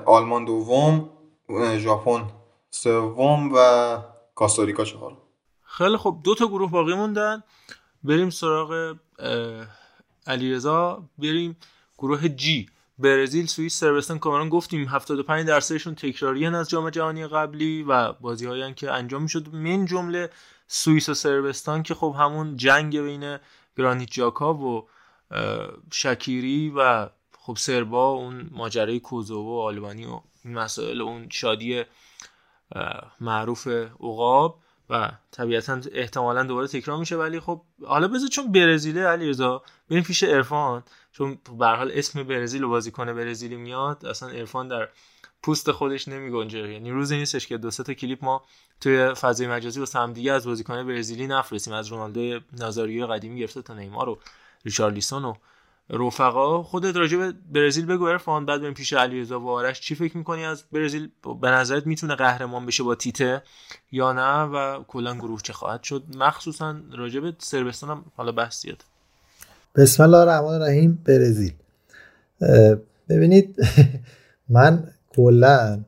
[0.06, 1.10] آلمان دوم
[1.78, 2.30] ژاپن
[2.70, 3.98] سوم و
[4.36, 5.18] کاستاریکا چهارم.
[5.64, 7.44] خیلی خب دو تا گروه باقی موندن.
[8.04, 8.96] بریم سراغ
[10.28, 11.04] علیرضا.
[11.18, 11.58] بریم
[11.98, 12.70] گروه جی
[13.00, 18.74] برزیل سوئیس سربستان کامرون گفتیم 75 درصدشون تکراری از جام جهانی قبلی و بازی هایی
[18.74, 19.54] که انجام می‌شد.
[19.54, 20.30] من جمله
[20.68, 23.38] سوئیس و سربستان که خب همون جنگ بین
[23.78, 24.88] گرانیت جاکا و
[25.92, 27.10] شکیری و
[27.44, 31.84] خب سربا اون ماجرای کوزوو و آلبانی و این مسائل و اون شادی
[33.20, 33.68] معروف
[34.00, 34.60] عقاب
[34.90, 37.16] و طبیعتا احتمالا دوباره تکرار میشه.
[37.16, 40.84] ولی خب حالا بذار چون برزیله علیرضا بریم پیش عرفان.
[41.12, 44.90] چون به حال اسم برزیل و بازیکن برزیلی میاد اصلا عرفان در
[45.44, 46.72] پوست خودش نمیگنجه.
[46.72, 48.44] یعنی روزی نیستش که دو تا کلیپ ما
[48.82, 51.74] توی فضای مجازی واسه هم دیگه از بازیکن برزیلی نفرستیم.
[51.74, 54.20] از رونالدو نازاریو قدیمی گرفته تا نیمار و
[54.66, 55.34] ریچارلیسون و
[55.92, 59.82] رفقا خودت راجع به برزیل بگو عرفان بعد بریم پیش علیرضا و آرش.
[59.82, 61.10] چی فکر می‌کنی از برزیل؟
[61.42, 63.42] به نظرت می‌تونه قهرمان بشه با تیته
[63.92, 68.86] یا نه؟ و کلا گروه چه خواهد شد؟ مخصوصا راجع به سربستان حالا بحث زیاد
[69.76, 71.54] بسم الله الرحمن الرحیم برزیل.
[73.10, 73.56] ببینید
[74.50, 74.84] من
[75.16, 75.84] کلا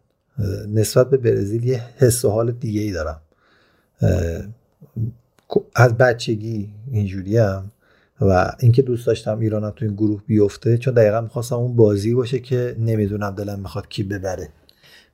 [0.68, 3.22] نسبت به برزیل یه حس و حال دیگه ای دارم
[5.76, 7.72] از بچگی اینجوری هم
[8.22, 12.40] و اینکه دوست داشتم ایرانم تو این گروه بیفته چون دقیقا می‌خواستم اون بازی باشه
[12.40, 14.50] که نمی‌دونم دلم می‌خواد کی ببره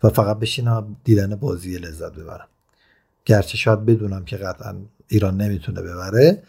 [0.03, 2.47] و فقط بشینم دیدن بازی لذت ببرم.
[3.25, 4.75] گرچه شاید بدونم که قطعا
[5.07, 6.43] ایران نمی‌تونه ببره.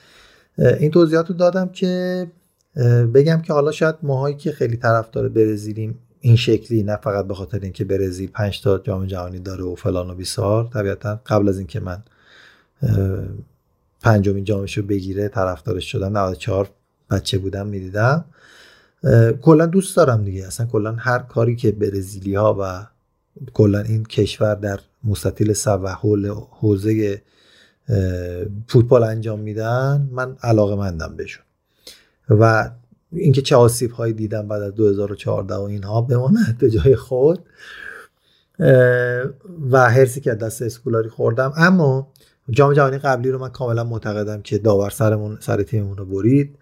[0.59, 2.27] این توضیحات رو دادم که
[3.15, 7.59] بگم که حالا شاید ماهایی که خیلی طرفدار برزیلیم این شکلی نه فقط به خاطر
[7.59, 11.81] اینکه برزیل پنج تا جام جهانی داره و فلان و بیسار طبیعتا قبل از اینکه
[11.81, 12.03] من
[14.03, 16.71] پنجمین جامش رو بگیره طرفدارش شدم 94
[17.11, 18.25] بچه بودم می‌دیدم.
[19.43, 20.47] کلا دوست دارم دیگه.
[20.47, 22.87] اصلا کلا هر کاری که برزیلی ها و
[23.53, 25.89] کلا این کشور در مستطیل سب و
[26.51, 27.23] حوزه
[28.69, 31.45] فوتبال انجام میدن من علاقه مندم بهشون.
[32.31, 32.71] و
[33.13, 37.39] اینکه چه آسیب هایی دیدم بعد از 2014 و اینها بماند به جای خود.
[39.71, 41.53] و هرسی که دست اسکولاری خوردم.
[41.57, 42.13] اما
[42.51, 46.59] جام جهانی قبلی رو من کاملا معتقدم که داور سرمون سر تیممون رو برید.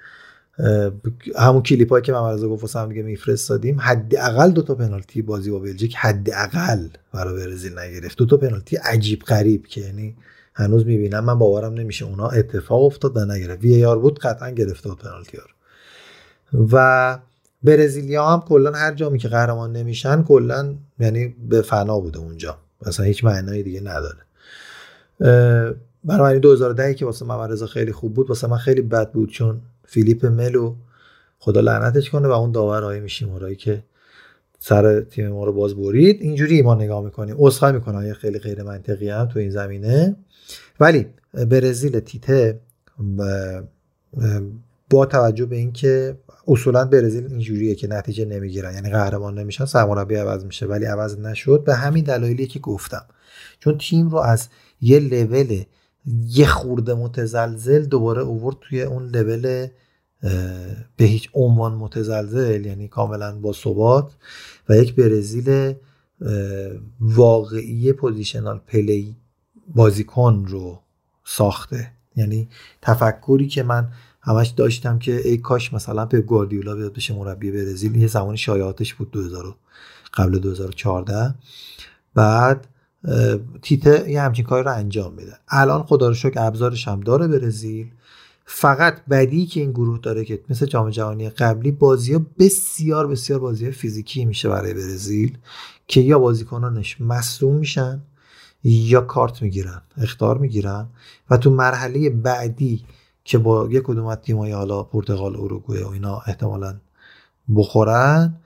[1.36, 5.50] همون کلیپ هایی که من رضا گفت هم دیگه میفرستادیم حداقل دو تا پنالتی بازی
[5.50, 8.18] با بلژیک حداقل برای برزیل نگرفت.
[8.18, 10.16] دو تا پنالتی عجیب غریب که یعنی
[10.54, 11.24] هنوز می‌بینم.
[11.24, 13.62] من باورم نمیشه اونا اتفاق افتاد و نگرفت.
[13.62, 16.68] وی آر بود قطعا گرفته بود پنالتی ها رو.
[16.72, 17.18] و
[17.62, 22.58] برزیلیا هم کلا هر جامی که قهرمان نمیشن کلا یعنی به فنا بوده اونجا.
[22.86, 24.27] مثلا هیچ معنای دیگه نداره.
[26.04, 29.60] بنابراین 2010 که واسه محمد رضا خیلی خوب بود واسه من خیلی بد بود چون
[29.84, 30.74] فیلیپ ملو
[31.38, 33.82] خدا لعنتش کنه و اون داور آقای میشیمورایی که
[34.58, 36.22] سر تیم ما رو باز برید.
[36.22, 37.34] اینجوری ما نگاه می‌کنیم.
[37.38, 40.16] عذرخواهی می‌کنم یه خیلی غیر منطقی هم تو این زمینه.
[40.80, 42.60] ولی برزیل تیته
[44.90, 46.16] با توجه به اینکه
[46.48, 51.64] اصولا برزیل اینجوریه که نتیجه نمی‌گیرن یعنی قهرمان نمیشن سرمربی عوض میشه ولی عوض نشد.
[51.66, 53.04] به همین دلایلی که گفتم.
[53.60, 54.48] چون تیم رو از
[54.80, 55.62] یه لول
[56.28, 59.66] یه خورده متزلزل دوباره اوورد توی اون لول
[60.96, 64.12] به هیچ عنوان متزلزل یعنی کاملا با ثبات.
[64.68, 65.74] و یک برزیل
[67.00, 69.16] واقعی positional play
[69.74, 70.78] بازیکن رو
[71.24, 71.90] ساخته.
[72.16, 72.48] یعنی
[72.82, 73.88] تفکری که من
[74.20, 78.94] همش داشتم که ای کاش مثلا به گواردیولا بیاد بشه مربی برزیل یه زمان شایعاتش
[78.94, 79.56] بود 2000
[80.14, 81.34] قبل 2014
[82.14, 82.66] بعد
[83.62, 85.32] تیته یه همچین کاری رو انجام میده.
[85.48, 87.90] الان خدا رو شکر ابزارش هم داره برزیل.
[88.44, 93.38] فقط بدی که این گروه داره که مثل جام جهانی قبلی بازی ها بسیار بسیار
[93.38, 95.38] بازی فیزیکی میشه برای برزیل
[95.86, 98.02] که یا بازیکنانش مصدوم میشن
[98.64, 100.86] یا کارت می‌گیرن اخطار می‌گیرن
[101.30, 102.84] و تو مرحله بعدی
[103.24, 106.74] که با یک کدوم از تیمای حالا پرتغال اروگوئه و اینا احتمالا
[107.56, 108.36] بخورن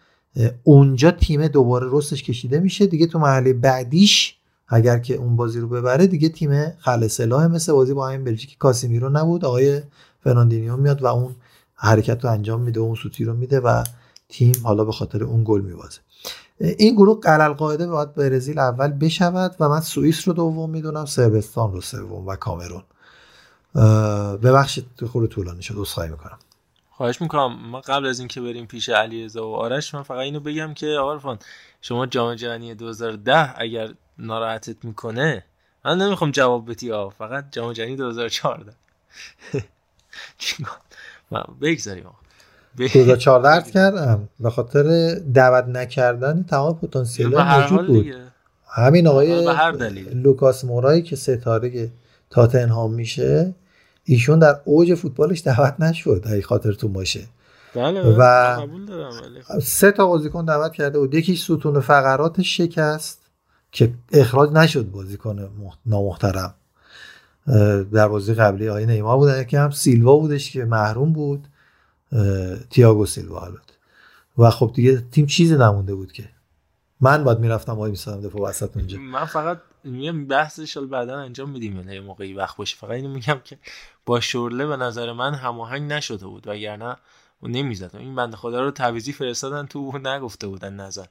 [0.63, 2.87] اونجا تیم دوباره رسش کشیده میشه.
[2.87, 4.37] دیگه تو مرحله بعدیش
[4.75, 9.09] اگر که اون بازی رو ببره دیگه تیم خلاصه مثل بازی با همین بلژیک کاسیمیرو
[9.09, 9.45] نبود.
[9.45, 9.83] آقای
[10.25, 11.35] فرناندینیو میاد و اون
[11.75, 13.85] حرکت رو انجام میده و اون سوتی رو میده و
[14.29, 16.01] تیم حالا به خاطر اون گل میبازه.
[16.61, 21.73] این گروه قلل قاعده باید برزیل اول بشود و من سوئیس رو دوم می‌دونم سربستان
[21.73, 22.83] رو سوم و کامرون.
[24.37, 26.39] ببخشید خود طولانی شد عذرخواهی می‌کنم.
[26.91, 27.71] خواهش می‌کنم.
[27.71, 31.39] ما قبل از اینکه بریم پیش علیرضا و آرش من فقط اینو بگم که آقا
[31.81, 35.45] شما جام جهانی 2010 اگر ناراحتت می‌کنه؟
[35.85, 38.73] من نمی‌خوام جواب بدی ها فقط جام جهانی 2014
[41.31, 42.05] من بگذاریم
[42.77, 44.29] 2014 عرض کردم.
[44.41, 48.15] به خاطر دعوت نکردن تمام پتانسیل موجود بود.
[48.69, 49.45] همین آقای
[50.15, 51.91] لوکاس مورایی که ستاره
[52.31, 53.55] تاتنهام میشه
[54.05, 57.21] ایشون در اوج فوتبالش دعوت نشد اگه خاطرتون باشه.
[57.75, 58.57] بله و
[59.61, 61.15] سه تا بازیکن دعوت کرده بود.
[61.15, 63.22] یکیش ستون فقراتش شکست.
[63.73, 65.51] که اخراج نشد بازیکن
[65.87, 66.55] نامحترم.
[67.93, 71.49] در بازی قبلی آقای نیمار بودن یکی هم سیلوا بودش که محروم بود.
[72.71, 73.75] تییاگو سیلوا البته.
[74.39, 76.29] و خب دیگه تیم چیزی نمونده بود که.
[77.01, 78.99] من باید می‌رفتم وای میسادم دفاع وسط اونجا.
[78.99, 81.91] من فقط میگم بحثش بعدا انجام میدیم.
[81.91, 82.77] یه موقعی وقت باشه.
[82.77, 83.59] فقط اینو میگم که
[84.07, 86.47] با شورله به نظر من هماهنگ نشده بود.
[86.47, 86.97] وگرنه
[87.43, 91.09] اون نمی‌زد این بنده خدا رو تعویزی فرستادن تو نگفته بودن نزد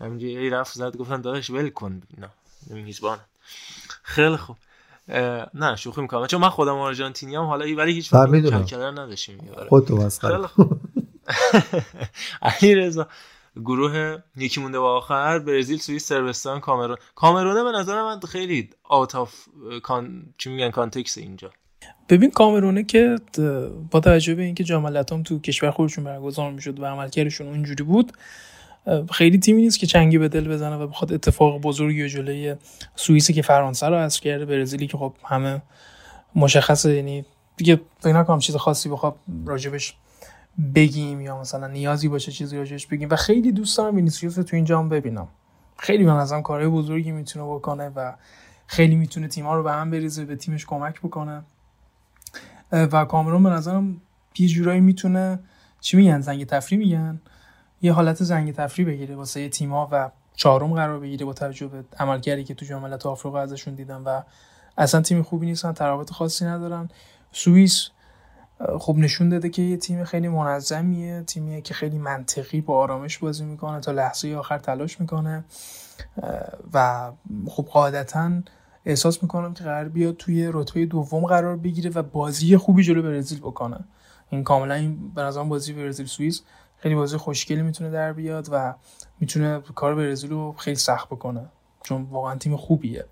[0.00, 2.02] همینجوری رفت زد گفتن داداش ول کن.
[2.18, 2.30] نه
[2.70, 3.18] میزبان
[4.02, 4.56] خیلی خوب.
[5.54, 6.26] نه شوخی می‌کنم.
[6.26, 9.38] چون من خودم آرژانتینی هم حالا ولی هیچ کل‌کل نداشتیم.
[9.68, 9.96] خودتو
[12.42, 13.08] علی رضا
[13.56, 16.96] گروه یکی مونده با آخر برزیل سوئیس سربستان کامرون.
[17.14, 19.34] کامرونه به نظر من خیلی out of
[19.82, 20.34] con...
[20.38, 21.50] چی میگن context اینجا.
[22.08, 23.16] ببین کامرونه که
[23.90, 28.12] با توجه به اینکه جام تو کشور خودشون برگزار می‌شد و عملکردشون اونجوری بود
[29.12, 32.56] خیلی تیمی نیست که چنگی به دل بزنه و بخواد اتفاق بزرگی و جلوی
[32.96, 35.62] سوئیسی که فرانسه رو حذف کرده برزیلی که خب همه
[36.34, 37.24] مشخصه یعنی
[37.56, 39.14] دیگه فکر نکنم چیز خاصی بخواد
[39.46, 39.94] راجبش
[40.74, 43.08] بگیم یا مثلا نیازی باشه چیزی راجبش بگیم.
[43.10, 45.28] و خیلی دوست دارم وینیسیوس تو این جام ببینم.
[45.78, 48.12] خیلی به نظرم کارهای بزرگی می‌تونه بکنه و
[48.66, 51.42] خیلی می‌تونه تیم‌ها رو به هم بریزه به تیمش کمک بکنه.
[52.72, 54.00] و کامرون به نظرم
[54.38, 55.38] یه جورایی می‌تونه
[55.80, 57.20] چی میگن زنگ تفریح میگن؟
[57.82, 61.84] یه حالت زنگ تفریح بگیره واسه یه تیم‌ها و چهارم قرار بگیره با توجه به
[61.98, 64.22] عملکردی که تو جام ملت‌های آفریقا ازشون دیدم و
[64.78, 66.88] اصلا تیم خوبی نیستن تراوت خاصی ندارن.
[67.32, 67.88] سوئیس
[68.78, 73.44] خب نشون داده که یه تیم خیلی منظمیه تیمیه که خیلی منطقی با آرامش بازی
[73.44, 75.44] می‌کنه تا لحظه آخر تلاش می‌کنه
[76.72, 77.10] و
[77.46, 78.32] خب قاعدتا
[78.84, 83.38] احساس می‌کنم که قرار بیاد توی رتبه دوم قرار بگیره و بازی خوبی جلو برزیل
[83.38, 83.84] بکنه.
[84.30, 86.42] این کاملا این به نظرم بازی برزیل سوئیس
[86.76, 88.74] خیلی بازی خوشگلی می‌تونه در بیاد و
[89.20, 91.48] می‌تونه کار برزیل رو خیلی سخت بکنه.
[91.82, 93.04] چون واقعا تیم خوبیه.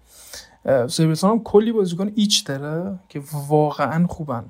[0.65, 4.45] سربستان هم کلی بازیکن ایچ داره که واقعا خوبن.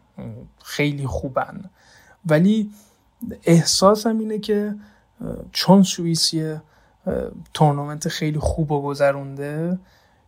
[0.65, 1.71] خیلی خوبن.
[2.27, 2.71] ولی
[3.43, 4.75] احساسم اینه که
[5.53, 6.63] چون سوئیسیه
[7.55, 9.79] تورنمنت خیلی خوب و گذرونده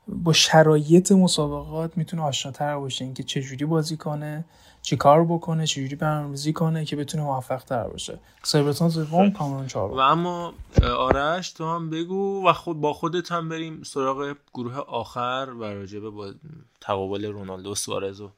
[0.08, 4.44] با شرایط مسابقات می‌تونه آشناتر باشه اینکه چجوری بازی کنه
[4.82, 8.18] چی کار بکنه چجوری برنامه‌ریزی کنه که بتونه موفق تر باشه.
[8.42, 10.52] سربتون سوم کامرون و چهارم اما
[10.82, 15.64] اه، آرش تو هم بگو و خود با خودت هم بریم سراغ گروه آخر و
[15.64, 16.32] راجبه با
[16.80, 18.30] تقابل رونالدو و سوارز و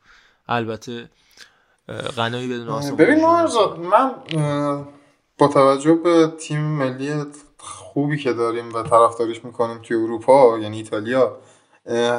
[0.48, 1.08] البته
[2.16, 4.14] غنایی بدون آسان ببین نارزاد من
[5.38, 7.24] با توجه به تیم ملی
[7.58, 11.36] خوبی که داریم و طرفداریش می‌کنیم توی اروپا یعنی ایتالیا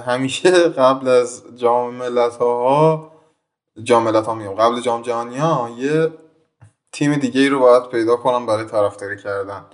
[0.06, 0.52] همیشه
[0.82, 3.12] قبل از جام ملت ها
[3.84, 6.12] جام ملت ها میگم قبل جام جهانی ها یه
[6.92, 9.66] تیم دیگه ای رو باید پیدا کنم برای طرفداری کردن.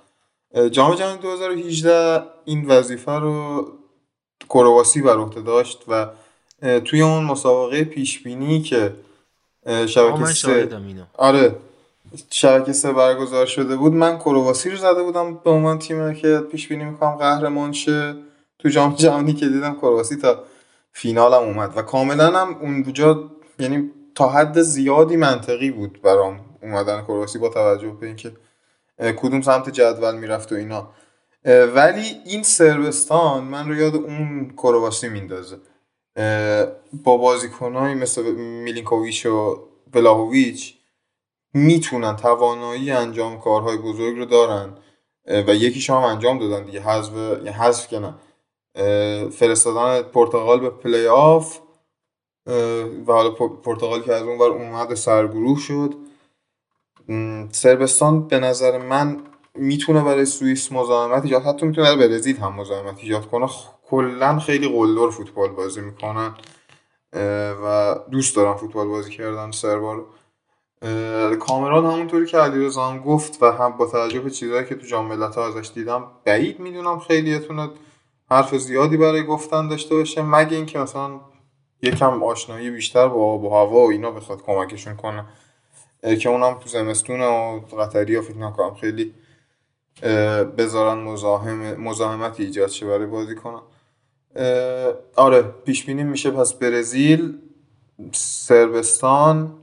[0.72, 3.66] جام جهانی 2018 این وظیفه رو
[4.50, 6.08] کرواسی بر عهده داشت و
[6.86, 8.94] توی اون مسابقه پیش بینی که
[9.88, 10.70] شبکه سه
[11.14, 11.56] آره
[12.30, 16.68] شبکه سه برگزار شده بود من کرواسی رو زده بودم به عنوان تیمی که پیش
[16.68, 18.16] بینی می‌کنم قهرمان شه.
[18.62, 20.44] تو جام جهانی که دیدم کرواسی تا
[20.92, 27.40] فینالم اومد و کاملا هم اونجا یعنی تا حد زیادی منطقی بود برام اومدن کرواسی
[27.40, 28.32] با توجه به اینکه
[29.00, 30.90] کدوم سمت جدول می‌رفت و اینا.
[31.76, 35.58] ولی این سربستان من رو یاد اون کرواسی میندازه.
[37.04, 40.76] با بازیکنهایی مثل میلینکوویچ و بلاهویچ
[41.54, 44.78] می‌تونن توانایی انجام کارهای بزرگ رو دارن
[45.28, 47.14] و یکیش هم انجام دادن دیگه حذف
[47.44, 48.16] یا حذف که نه.
[49.32, 51.60] فرستادن پرتغال به پلی آف
[53.08, 53.32] و حالا
[53.64, 55.94] پرتغال که از اون ور اومد سرگروه شد.
[57.52, 59.24] صربستان به نظر من
[59.56, 63.50] می‌تونه برای سوئیس مزاحمت ایجاد حتی می‌تونه برای برزیل هم مزاحمت ایجاد کنه.
[63.90, 66.36] کلا خیلی قلدر فوتبال بازی می‌کنن
[67.64, 70.06] و دوست دارم فوتبال بازی کردن صربا رو
[71.36, 75.48] کامران همونطوری که علیرضا گفت و هم با توجه به چیزهایی که تو جام ملت‌ها
[75.48, 77.70] ازش دیدم بعید می‌دونم خیلیتون
[78.32, 81.20] حرف زیادی برای گفتن داشته باشه مگه اینکه مثلا
[81.82, 85.26] یکم آشنایی بیشتر با آب و هوا و اینا بخواد کمکشون کنه.
[86.20, 89.14] که اونم تو زمستونه و قطری ها فکر نکنم خیلی
[90.58, 93.62] بذارن مزاحم مزاحمتی ایجاد شه برای بازی کنن.
[95.16, 97.40] آره پیش بینی میشه پس برزیل
[98.12, 99.58] صربستان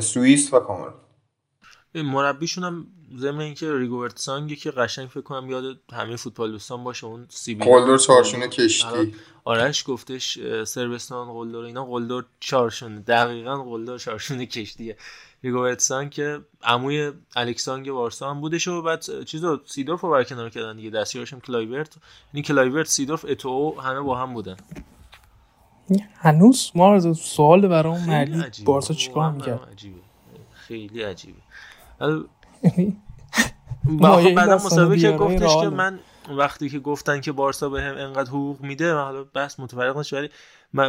[0.00, 0.94] سوئیس و کامرون
[1.94, 2.86] مربیشون هم
[3.18, 7.68] ضمن اینکه ریگوبرت سانگی که قشنگ فکر کنم یاد همه فوتبال دوستان باشه اون سیبیل
[7.68, 9.14] قلدر چارشونه کشتی.
[9.44, 14.96] آرش گفتش صربستان قلدر اینا قلدر چارشونه دقیقا قلدر چارشونه کشتیه.
[15.44, 20.50] ریگوبرت سانگ که عموی الکس سانگ بارسا هم بودش و بعد چیزو سیدورف رو برکنار
[20.50, 20.90] کردن دیگه.
[20.90, 21.96] دستیارش هم کلایورت.
[22.34, 24.56] یعنی کلایورت سیدورف اتوئو همه با هم بودن.
[26.16, 28.66] هنوز؟ ما از سوال برام عجیبه.
[28.66, 29.82] بارسا چیکار می‌کرد؟
[30.52, 31.38] خیلی عجیبه.
[32.62, 32.96] یعنی
[33.84, 35.68] با خب بعدا مسابقه دیارای گفتش که.
[35.68, 35.98] من
[36.36, 40.16] وقتی که گفتن که بارسا به هم انقدر حقوق میده من حالا بس متفرق نشه
[40.16, 40.30] ولی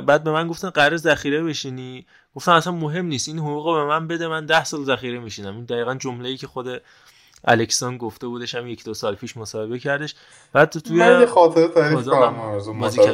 [0.01, 2.05] بعد به من گفتن قرار ذخیره بشینی.
[2.35, 5.55] گفتم اصلا مهم نیست این حقوق به من بده من ده سال ذخیره میشینم.
[5.55, 6.81] این دقیقا جمله ای که خود
[7.45, 10.15] الکسان گفته بودش هم یک دو سال پیش مصاحبه کردش.
[10.53, 12.59] بعد تو توی من یه خاطره تعریف کنم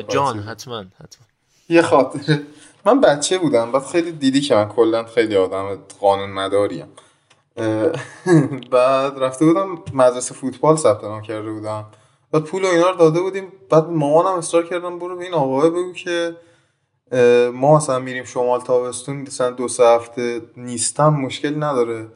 [0.10, 0.40] جان.
[0.40, 1.26] حتما حتما.
[1.69, 2.41] یه خاطره.
[2.86, 6.88] من بچه بودم بعد خیلی دیدی که من کلا خیلی آدم قانون مداریم
[8.72, 11.86] بعد رفته بودم مدرسه فوتبال ثبت نام کرده بودم.
[12.32, 13.52] بعد پول و اینا رو داده بودیم.
[13.70, 16.36] بعد مامانم اصرار کردم برو به این آقای بگو که
[17.54, 22.08] ما مثلا میریم شمال تابستون مثلا دو سه هفته نیستم مشکلی نداره.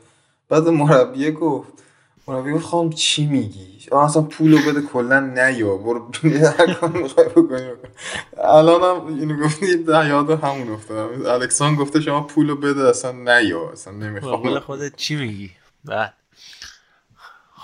[0.49, 1.82] بعد مربیه گفت
[2.27, 5.77] مربی خانم چی میگی؟ اصلا پولو بده کلا نیا.
[5.77, 6.11] برو
[6.57, 7.71] هر کاری می‌خوای بکنی.
[7.71, 7.89] بکن.
[8.37, 11.25] الانم اینو گفتی ده یاد همون افتادم.
[11.25, 13.69] الکسان گفته شما پولو بده اصلا نیا.
[13.71, 15.51] اصلا قول نمی‌خوام خودت چی میگی؟
[15.85, 16.13] بعد.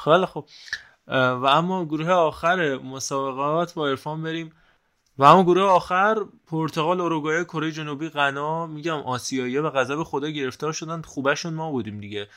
[0.03, 0.45] خیلی خوب.
[1.07, 4.51] و اما گروه آخر مسابقات با عرفان بریم.
[5.17, 6.15] و اما گروه آخر
[6.47, 11.99] پرتغال اروگوئه کره جنوبی غنا میگم آسیایی به غضب خدا گرفتار شدن خوبشون ما بودیم
[11.99, 12.27] دیگه.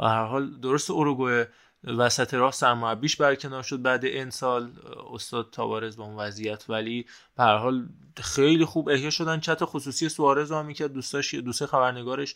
[0.00, 1.48] و هر حال درست اروگوئه.
[1.86, 4.70] وسط راه سرمربیش برکنار شد بعد این سال
[5.12, 6.64] استاد تاوارز با اون وضعیت.
[6.68, 7.06] ولی
[7.36, 9.40] به حال خیلی خوب احیا شدن.
[9.40, 12.34] چت خصوصی سوارز هم که دوستاش دوست خبرنگارش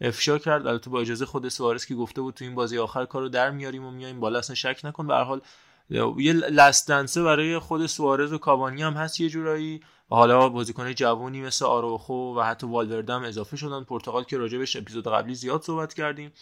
[0.00, 0.66] افشا کرد.
[0.66, 3.84] البته با اجازه خود سوارز که گفته بود تو این بازی آخر کارو در میاریم
[3.84, 5.06] و میایم بالا اصلا شک نکن.
[5.06, 5.40] به حال
[5.90, 9.80] یه لستنسه برای خود سوارز و کاوانی هم هست یه جورایی.
[10.10, 13.84] و حالا بازیکن جوونی مثل آروخو و حتی والورده هم اضافه شدن.
[13.84, 16.32] پرتغال که راجبش اپیزود قبلی زیاد صحبت کردیم.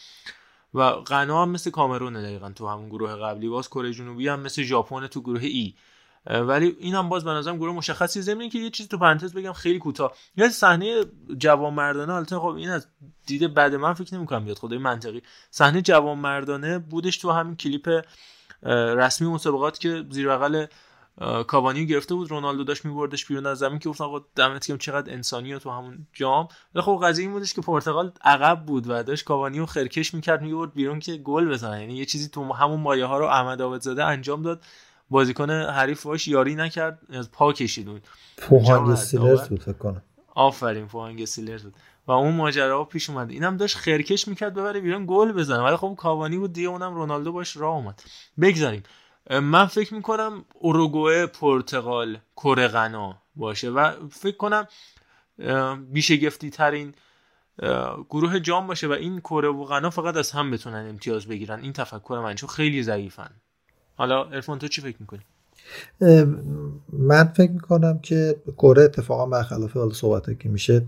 [0.74, 3.48] و غنا هم مثل کامرون دقیقا تو همون گروه قبلی.
[3.48, 5.74] باز کره جنوبی هم مثل ژاپن تو گروه ای.
[6.30, 8.22] ولی این هم باز به گروه مشخصی.
[8.22, 10.12] ضمن که یه چیز تو پرانتز بگم خیلی کوتاه.
[10.36, 11.04] یه صحنه
[11.38, 12.86] جوان مردانه البته خب این از
[13.26, 15.22] دید بعد من فکر نمی‌کنم بیاد خدای منطقی.
[15.50, 18.04] صحنه جوان مردانه بودش تو همین کلیپ
[18.96, 20.66] رسمی مسابقات که زیر بغل
[21.18, 24.66] اه، کاوانی رو گرفته بود رونالدو داشت میبردش بیرون از زمین که گفتن آقا دمت
[24.66, 26.48] گرم چقدر انسانی تو همون جام.
[26.74, 30.42] ولی خب قضیه این بودش که پرتغال عقب بود و داشت کاوانی رو خرکش می‌کرد
[30.42, 31.80] می‌برد بیرون که گل بزنه.
[31.80, 34.62] یعنی یه چیزی تو همون مایه ها رو احمد عابدزاده انجام داد.
[35.10, 38.00] بازیکن حریف باش یاری نکرد از پا کشید اون.
[38.36, 40.02] پوهانگ جام استیلرز هست، بود فکر کنم.
[40.34, 41.74] آفرین فوانگ سیلرز بود.
[42.06, 43.30] و اون ماجرا پیش اومد.
[43.30, 45.62] اینم داشت خرکش می‌کرد ببره بیرون گل بزنه.
[45.62, 48.02] ولی خب کاوانی بود دیگه اونم رونالدو باش راه اومد.
[48.40, 48.82] بگذاریم.
[49.30, 54.66] من فکر می‌کنم اوروگوئه پرتغال کره غنا باشه و فکر کنم
[55.92, 56.94] بیشگفتی ترین
[58.10, 61.60] گروه جام باشه و این کره و غنا فقط از هم بتونن امتیاز بگیرن.
[61.60, 63.30] این تفکر من چون خیلی ضعیفن.
[63.96, 65.22] حالا ارفان تو چی فکر می‌کنی؟
[66.92, 70.86] من فکر می‌کنم که کره اتفاقا برخلاف حالا صحبت که میشه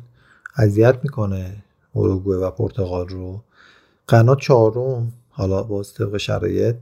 [0.56, 1.56] اذیت می‌کنه
[1.92, 3.42] اوروگوئه و پرتغال رو.
[4.08, 6.76] غنا چهارم حالا باز طبق شرایط.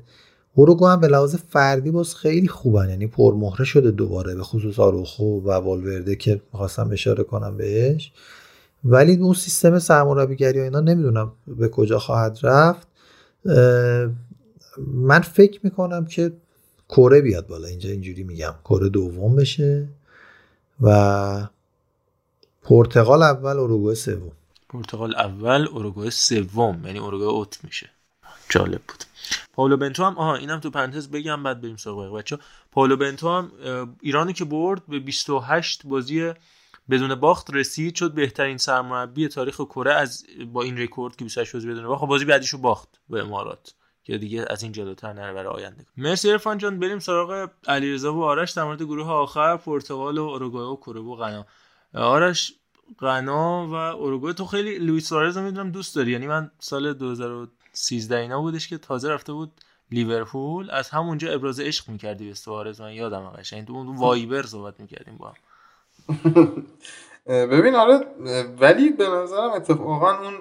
[0.58, 2.90] اوروگوئه هم به لحاظ فردی باز خیلی خوبن.
[2.90, 8.12] یعنی پرمهره شده دوباره به خصوص آروخو و والورده که می‌خواستم اشاره کنم بهش.
[8.84, 12.88] ولی اون سیستم سرمربیگری و اینا نمی‌دونم به کجا خواهد رفت.
[14.78, 16.32] من فکر می‌کنم که
[16.88, 17.68] کره بیاد بالا.
[17.68, 18.54] اینجا اینجوری میگم.
[18.64, 19.88] کره دوم بشه
[20.80, 21.48] و
[22.62, 24.32] پرتغال اول اروگوئه سوم.
[24.68, 26.82] پرتغال اول اوروگوئه سوم.
[26.86, 27.90] یعنی اوروگوئه اوت میشه.
[28.48, 29.04] جالب بود.
[29.52, 32.38] پاولو بنتو هم آها اینم تو پرانتز بگم بعد بریم سراغ بچه
[32.72, 33.50] پاولو بنتو هم
[34.00, 36.32] ایرانی که برد به 28 بازی
[36.90, 41.68] بدون باخت رسید شد بهترین سرمربی تاریخ کره از با این رکورد که 28 بازی
[41.68, 42.00] بدون باخت.
[42.00, 43.74] خب بازی بعدیشو باخت به امارات
[44.04, 45.86] که دیگه از این جلوتر نره برای آینده.
[45.96, 50.64] مرسی عرفان جان بریم سراغ علیرضا و آرش در مورد گروه آخر پرتغال و اوروگوئه
[50.64, 51.46] و کره و غنا.
[51.94, 52.52] آرش
[53.00, 56.92] غنا و اوروگوئه تو خیلی لوئیس سوارز رو می‌دونم دوست داری یعنی من سال
[57.76, 59.52] 2013 اینا بودش که تازه رفته بود
[59.90, 60.70] لیورپول.
[60.70, 62.80] از همونجا ابراز عشق می‌کردی به سوارز.
[62.80, 65.36] من یادم قشنگ تو اون وایبر صحبت می‌کردیم با هم.
[67.52, 68.00] ببین آره
[68.60, 70.34] ولی به نظرم اتفاقا اون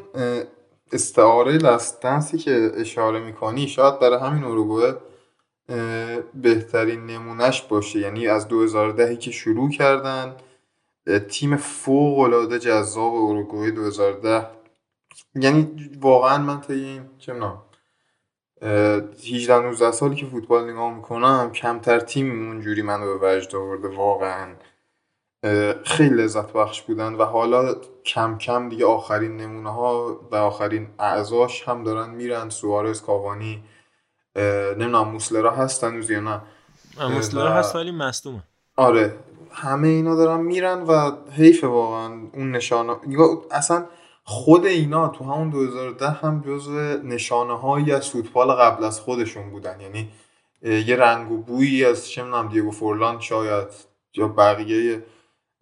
[0.91, 4.97] استعاره لستنسی که اشاره می‌کنی شاید برای همین اوروگوئه
[5.69, 7.99] اه، بهترین نمونهش باشه.
[7.99, 10.35] یعنی از 2010 که شروع کردن
[11.29, 14.47] تیم فوق العاده جذاب اوروگوئه 2010
[15.35, 17.61] یعنی واقعا من تا این چه می‌دونم،
[18.61, 18.69] اه،
[19.33, 24.55] 18 19 سالی که فوتبال نگاه می‌کنم کمتر تیم اونجوری منو به وجد آورده واقعا.
[25.83, 27.75] خیلی لذت بخش بودن و حالا
[28.05, 32.49] کم کم دیگه آخرین نمونه ها و آخرین اعضاش هم دارن میرن.
[32.49, 33.63] سوارز کاوانی
[34.35, 36.41] نمی‌دونم موسلرا هستن هنوز یا نه.
[37.17, 38.43] مسلر و- هست ولی مصدومه.
[38.75, 39.15] آره
[39.51, 42.13] همه اینا دارن میرن و حیف واقعا.
[42.33, 42.95] اون نشانه
[43.51, 43.85] اصلا
[44.27, 49.79] خود اینا تو همون 2010 هم جزو نشانه هایی از فوتبال قبل از خودشون بودن.
[49.81, 50.09] یعنی
[50.87, 53.67] یه رنگ و بویی از چه می‌دونم دیگو فورلان شاید
[54.15, 55.03] یا بقیه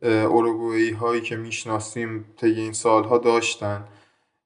[0.02, 3.88] اوروگوئی هایی که می‌شناسیم طی این سالها داشتن.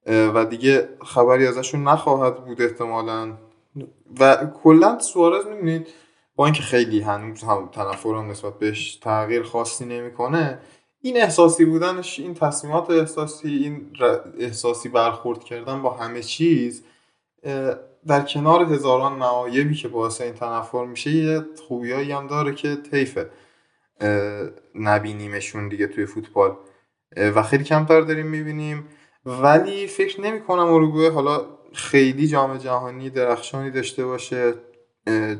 [0.06, 3.34] و دیگه خبری ازشون نخواهد بود احتمالا.
[4.20, 5.88] و کلا سوارز می‌دونید
[6.36, 10.60] با اینکه خیلی هنوز هم تنفرم نسبت بهش تغییر خاصی نمی‌کنه
[11.02, 13.92] این احساسی بودنش این تصمیمات احساسی این
[14.40, 16.84] احساسی برخورد کردن با همه چیز
[18.08, 23.30] در کنار هزاران معایبی که باعث این تنفر میشه یه خوبیایی هم داره که طیفه
[24.02, 26.58] اه، نبینیمشون دیگه توی فوتبال.
[27.18, 28.88] و خیلی کمتر داریم می‌بینیم.
[29.26, 34.54] ولی فکر نمی کنم حالا خیلی جام جهانی درخشانی داشته باشه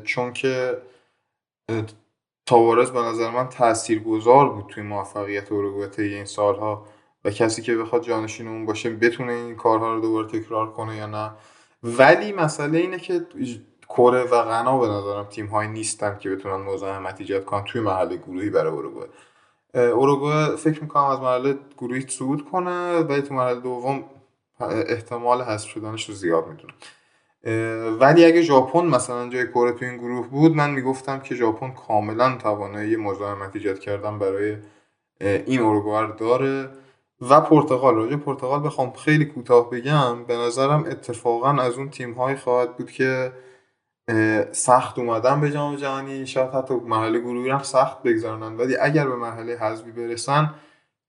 [0.04, 0.78] چون که
[2.48, 6.86] تاوارز به نظر من تاثیرگذار بود توی موفقیت اروگوئه طی این سالها
[7.24, 11.06] و کسی که بخواد جانشین اون باشه بتونه این کارها رو دوباره تکرار کنه یا
[11.06, 11.30] نه.
[11.82, 13.26] ولی مسئله اینه که
[13.88, 18.16] کره و غنا به نظرم تیم هایی نیستن که بتونن مزاحمت ایجاد کنن توی مرحله
[18.16, 19.08] گروهی برای اروگوئه.
[19.74, 24.04] اه، اروگوئه فکر می‌کنم از مرحله گروهی صعود کنه ولی تو مرحله دوم
[24.60, 26.74] احتمال حذف شدنش رو زیاد می‌دونم
[28.00, 32.36] ولی اگه ژاپن مثلا جای کره تو این گروه بود من می‌گفتم که ژاپن کاملا
[32.36, 34.56] توانایی مزاحمت ایجاد کردن برای
[35.20, 36.68] این رو داره
[37.20, 37.94] و پرتغال.
[37.94, 40.24] راجع پرتغال بخوام خیلی کوتاه بگم.
[40.24, 43.32] به نظرم اتفاقا از اون تیم هایی خواهد بود که
[44.52, 46.26] سخت اومدن به جام جهانی.
[46.26, 50.54] شاید حتی مرحله گروهی هم سخت بگذارنن ولی اگر به مرحله حذفی برسن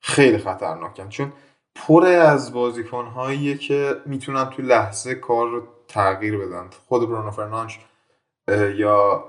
[0.02, 1.10] خیلی خطرناکن.
[1.10, 1.34] چون
[1.76, 6.70] پر از بازیکن هاییه که می‌تونن تو لحظه کار رو تغییر بدن.
[6.88, 7.80] خود برونو فرنانش
[8.76, 9.24] یا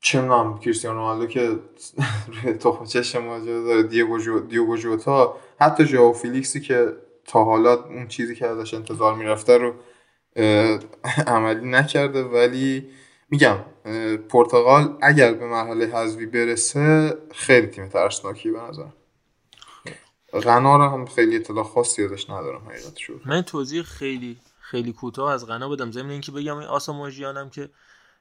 [0.00, 1.58] چه می‌دونم کریستیانو رونالدو که
[2.42, 6.92] روی تخم چشم ماجرا داره دیگو جو دیگو جوتا حتی ژائو فیلیکسی که
[7.24, 9.74] تا حالا اون چیزی که ازش انتظار می‌رفته رو
[11.26, 12.22] عملی نکرده.
[12.22, 12.90] ولی
[13.30, 13.56] میگم
[14.28, 18.86] پرتغال اگر به مرحله حذفی برسه خیلی تیم ترسناکی به نظر
[20.32, 24.36] غنا رو هم خیلی اطلاع خاصی ازش ندارم حقیقتش من توضیح خیلی
[24.74, 27.70] خیلی کوتاه از غنا بدم ضمن اینکه بگم این آساماژیان هم که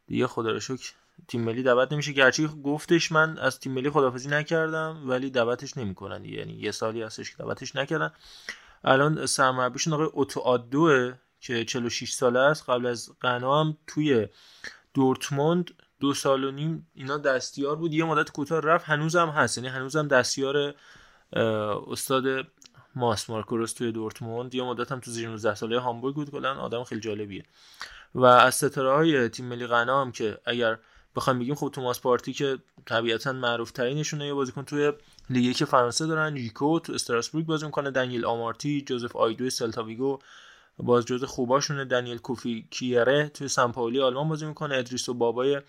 [0.07, 0.91] دیگه خدا رو شکر
[1.27, 2.11] تیم ملی دعوت نمیشه.
[2.11, 6.25] گرچه گفتش من از تیم ملی خدافزی نکردم ولی دعوتش نمی‌کنن.
[6.25, 8.11] یعنی یه سالی هستش که دعوتش نکردن.
[8.83, 12.69] الان سرمربیشون آقای اوتو که 46 ساله است.
[12.69, 14.27] قبل از غنا هم توی
[14.93, 17.93] دورتموند دو سال و نیم اینا دستیار بود.
[17.93, 18.85] یه مدت کوتاه رفت.
[18.85, 19.57] هنوزم هست.
[19.57, 20.75] یعنی هنوزم دستیار
[21.91, 22.47] استاد
[22.95, 24.55] ماس مارکو رویس توی دورتموند.
[24.55, 26.31] یه مدت هم تو زیر 19 ساله هامبورگ بود.
[26.31, 27.43] کلا آدم خیلی جالبیه.
[28.15, 30.77] و از ستاره های تیم ملی غنا هم که اگر
[31.15, 34.93] بخوایم بگیم خب توماس پارتی که طبیعتا معروف ترینشونه یه بازیکن توی
[35.29, 36.37] لیگ یک فرانسه دارن.
[36.37, 37.91] ژیکو تو استراسبورگ بازی می‌کنه.
[37.91, 40.19] دنیل آمارتی جوزف آیدو سلتا ویگو
[40.77, 41.85] باز جزو خوباشونه.
[41.85, 44.75] دنیل کوفی کیره توی سمپاولی آلمان بازی می‌کنه.
[44.75, 45.61] ادریسو بابای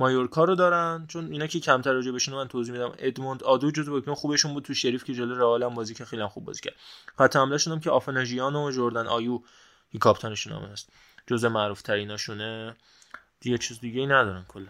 [0.00, 1.06] مایورکا رو دارن.
[1.08, 2.92] چون اینا که کمتر راجع بهشون من توضیح میدم.
[2.98, 4.64] ادموند آدو جزو بازیکن خوبشون بود.
[4.64, 6.74] تو شریف که جلو رئال هم بازی که خیلی خوب بازی کرد.
[7.18, 9.40] خط حملهشون هم که آفناژیان و جردن آیو
[9.92, 10.88] که کاپیتانشون هم هست.
[11.26, 12.76] جزو معروف تریناشونه
[13.40, 14.66] دیگه چیز دیگه ای ندارن کلا.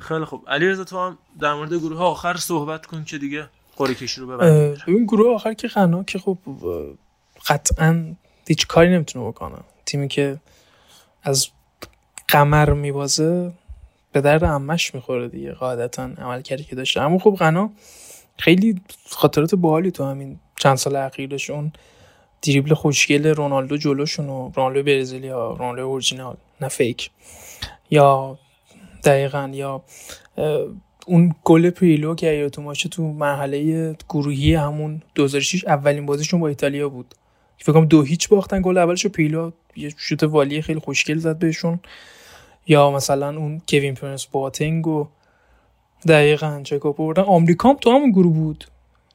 [0.00, 0.44] خیلی خوب.
[0.48, 4.82] علیرضا تو هم در مورد گروه آخر صحبت کن که دیگه قرعه کشی رو ببندیم.
[4.86, 6.38] ببین گروه آخر که غنا که خب
[7.46, 8.16] قطعا
[8.48, 9.56] هیچ کاری نمی‌تونه بکنه.
[9.86, 10.40] تیمی که
[11.22, 11.48] از
[12.28, 13.52] قمر میبازه
[14.18, 17.00] به درد عمش می‌خوره دیگه قاعدتا عملکردی که داشته.
[17.00, 17.70] اما خب غنا
[18.38, 21.72] خیلی خاطرات باحالی تو همین چند سال اخیرشون
[22.42, 27.10] دریبل خوشگل رونالدو جلوشون و رونالدو برزیلیا رونالدو اورجینال نه fake.
[27.90, 28.38] یا
[29.04, 29.82] دقیقا یا
[31.06, 36.88] اون گل پیرلو که یادتون باشه تو مرحله گروهی همون 2006 اولین بازیشون با ایتالیا
[36.88, 37.14] بود.
[37.58, 41.80] فکر کنم دو هیچ باختن گل اولش پیرلو یه شوت volley خیلی خوشگل زد بهشون.
[42.68, 45.06] یا مثلا اون کوین پرینس بواتنگ و
[46.08, 47.22] دقیقا چکو بردن.
[47.22, 48.64] آمریکام تو همون گروه بود.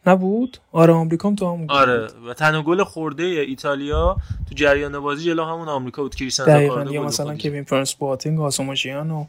[0.08, 2.08] نبود؟ آره آمریکام تو همون گروه آره.
[2.30, 4.18] و تنها گل خورده ایتالیا
[4.50, 6.16] تو جریان بازی جلو همون آمریکا بود.
[6.16, 6.84] کریستیانو دقیقا.
[6.92, 7.38] یا مثلا.
[7.38, 9.26] کوین پرنس بواتنگ و آسوماژیان و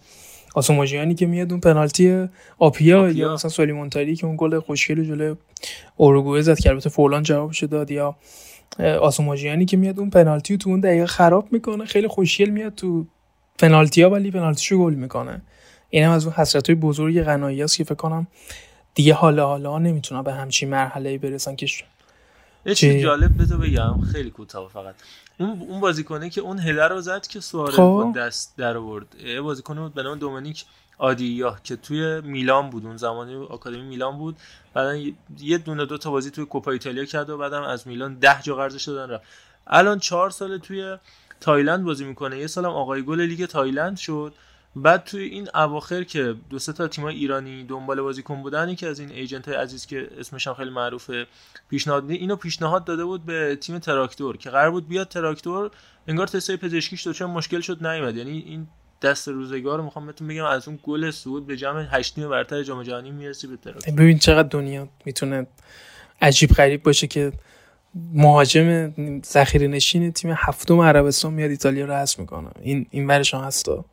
[0.55, 2.29] آسوماژیانی که میاد اون پنالتی
[2.59, 3.11] آپیا, آپیا.
[3.11, 5.37] یا مثلا سلیمان تاری که اون گل خوشگل جلوی
[5.97, 7.91] اوروگوئه زد که البته فولان جوابش داد.
[7.91, 8.17] یا
[8.79, 11.85] اه، آسوماژیانی که میاد اون پنالتی تو اون دقیقه خراب می‌کنه.
[11.85, 13.07] خیلی خوشگل میاد تو
[13.59, 15.43] پنالتی ها ولی پنالتیشو گل می‌کنه.
[15.91, 18.27] این هم از اون حسرت های بزرگ غنایی است که فکر کنم
[18.95, 21.67] دیگه حالا حالا نمی‌تونن به همچین مرحله برسن که
[22.67, 24.95] یه چیز چی؟ جالب بذار بگم خیلی کوتاه فقط.
[25.39, 27.83] اون اون بازیکنه که اون هدر رو زد که سواره خب.
[27.83, 29.07] با دست در آورد.
[29.25, 30.65] یه بازیکن بود به نام دومینیک
[30.99, 34.37] آدیا که توی میلان بود اون زمانی آکادمی میلان بود.
[34.75, 38.15] بعدا یه- یه دونه دو تا بازی توی کوپا ایتالیا کرد و بعدم از میلان
[38.15, 39.25] ده جا قرضش دادن رفت.
[39.67, 40.97] الان چهار سال توی
[41.45, 42.39] تایلند بازی می‌کنه.
[42.39, 44.35] یه سالم آقای گل لیگ تایلند شد.
[44.77, 49.01] بعد توی این اواخر که دو سه تا تیمای ایرانی دنبال بازیکن بودن یکی از
[49.01, 51.27] این agent های عزیز که اسمش خیلی معروفه
[51.71, 55.71] پیشنهاد اینو پیشنهاد داده بود به تیم تراکتور که قرار بود بیاد تراکتور.
[56.09, 58.17] انگار تستای پزشکیش دچار مشکل شد نیومد.
[58.17, 58.67] یعنی این
[59.03, 62.63] دست روزگار رو می‌خوام بهتون بگم از اون گل صعود به جمع هشت تیم برتر
[62.63, 63.95] جام جهانی می‌رسی به تراکتور.
[63.95, 65.47] ببین چقدر دنیا می‌تونه
[66.23, 67.33] عجیب غریب باشه که
[68.15, 68.93] مهاجم
[69.27, 72.49] ذخیره نشین تیم هفتم عربستان میاد ایتالیا رو حذف می‌کنه.
[72.63, 73.85] این این ورش هم هستا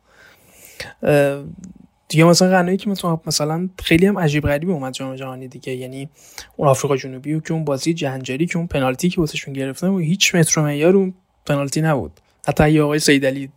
[2.08, 5.74] دیگه مثلا غنایی که مثلا مثلا خیلی هم عجیب غریب اومد جام جهانی دیگه.
[5.74, 6.08] یعنی
[6.56, 9.98] اون آفریقا جنوبی و که اون بازی جنجالی که اون پنالتی که واسهشون گرفتن و
[9.98, 11.14] هیچ متر معیار اون
[11.46, 12.12] پنالتی نبود.
[12.48, 13.50] حتی اگه آقای سیدعلی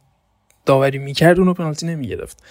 [0.66, 2.44] داوری می‌کرد اونو پنالتی نمی‌گرفت.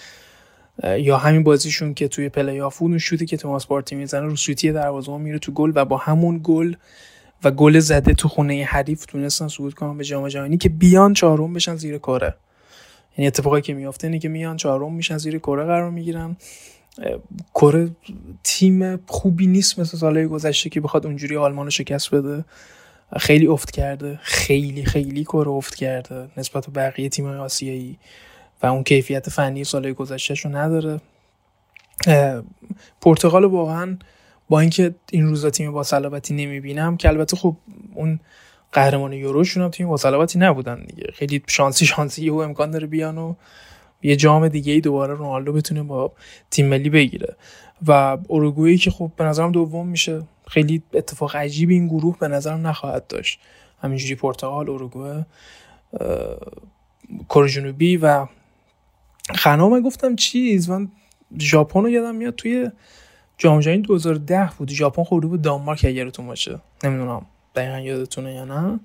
[0.97, 4.71] یا همین بازیشون که توی پلی آف اون شوتی که توماس پارتی می‌زنه رو سوتی
[4.71, 6.75] دروازه‌بان میره تو گل و با همون گل
[7.45, 11.53] و گل زده تو خونه حریف تونستن صعود کنن به جام جهانی که بیان چهارم
[11.53, 12.35] بشن زیر کره.
[13.17, 16.37] یعنی اتفاقی که میافته اینه که میان چهارم میشن زیر کره قرار می‌گیرن.
[17.55, 17.89] کره
[18.43, 22.45] تیم خوبی نیست مثل سالهای گذشته که بخواد اونجوری آلمان رو شکست بده.
[23.17, 24.19] خیلی افت کرده.
[24.21, 27.97] خیلی خیلی کره افت کرده نسبت به بقیه تیم‌های آسیایی.
[28.63, 31.01] و اون کیفیت فنی سالهای گذشتهش رو نداره
[33.01, 33.97] پرتغال واقعا
[34.49, 37.55] با اینکه این روزا تیم با صلابتی نمی‌بینم که البته خب
[37.95, 38.19] اون
[38.71, 41.11] قهرمان یوروشون هم تیم با صلابتی نبودن دیگه.
[41.13, 43.35] خیلی شانسی شانسی و امکان داره بیان و
[44.03, 46.11] یه جام دیگه ای دوباره رونالدو بتونه با
[46.51, 47.35] تیم ملی بگیره.
[47.87, 50.21] و اوروگوئه که خب به نظرم دوم میشه.
[50.47, 53.39] خیلی اتفاق عجیبی این گروه به نظرم نخواهد داشت.
[53.81, 55.25] همینجوری پرتغال اوروگوئه
[55.99, 56.37] اه،
[57.29, 58.25] کره جنوبی و
[59.35, 60.91] خنا من گفتم چیز من
[61.39, 62.71] ژاپن رو یادم میاد توی
[63.37, 64.71] جام جهانی 2010 بود.
[64.71, 66.59] ژاپن خورده بود دانمارک اگه یادتون باشه.
[66.83, 67.25] نمی‌دونم
[67.55, 68.79] دقیقا یادتونه یا نه.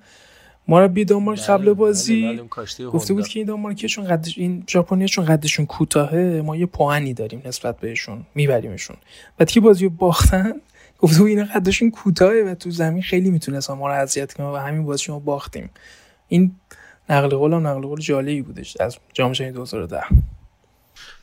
[0.68, 2.22] مربی دانمارک بله، قبل بله، بازی.
[2.22, 3.28] بله، گفته بود.
[3.28, 7.80] که این دانمارکی چون قدش این ژاپنیا چون قدشون کوتاهه ما یه پوانی داریم نسبت
[7.80, 8.96] بهشون میبریمشون.
[9.38, 10.52] بعد که بازی باختن
[10.98, 14.56] گفته بود اینا قدشون کوتاهه و تو زمین خیلی می‌تونستن ما رو اذیت کنن و
[14.56, 15.70] همین بازی شما باختیم.
[16.28, 16.54] این
[17.10, 20.02] نقل قول هم نقل قول جالبی بودش از جام جهانی 2010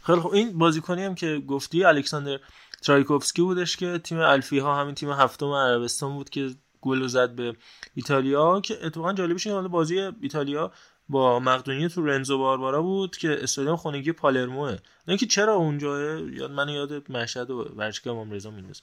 [0.01, 2.37] خیلی خب این بازیکنی هم که گفتی الکساندر
[2.81, 6.49] ترایکوفسکی بودش که تیم الفی ها همین تیم هفتم عربستان بود که
[6.81, 7.55] گل زد به
[7.95, 10.71] ایتالیا که اتفاقا جالبش اینه بازی ایتالیا
[11.09, 14.77] با مقدونیه تو رنزو باربارا بود که استادیوم خونگی پالرموه
[15.07, 18.81] نه که چرا اونجا؟ یاد من یاد مشهد و ورزشگاه امام رضا میندازه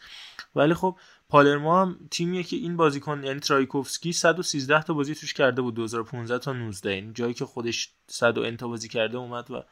[0.54, 0.96] ولی خب
[1.28, 6.38] پالرمو هم تیمیه که این بازیکن یعنی ترایکوفسکی 113 تا بازی توش کرده بود 2015
[6.38, 9.64] تا 19 یعنی جایی که خودش 100 و انتا بازی کرده اومد و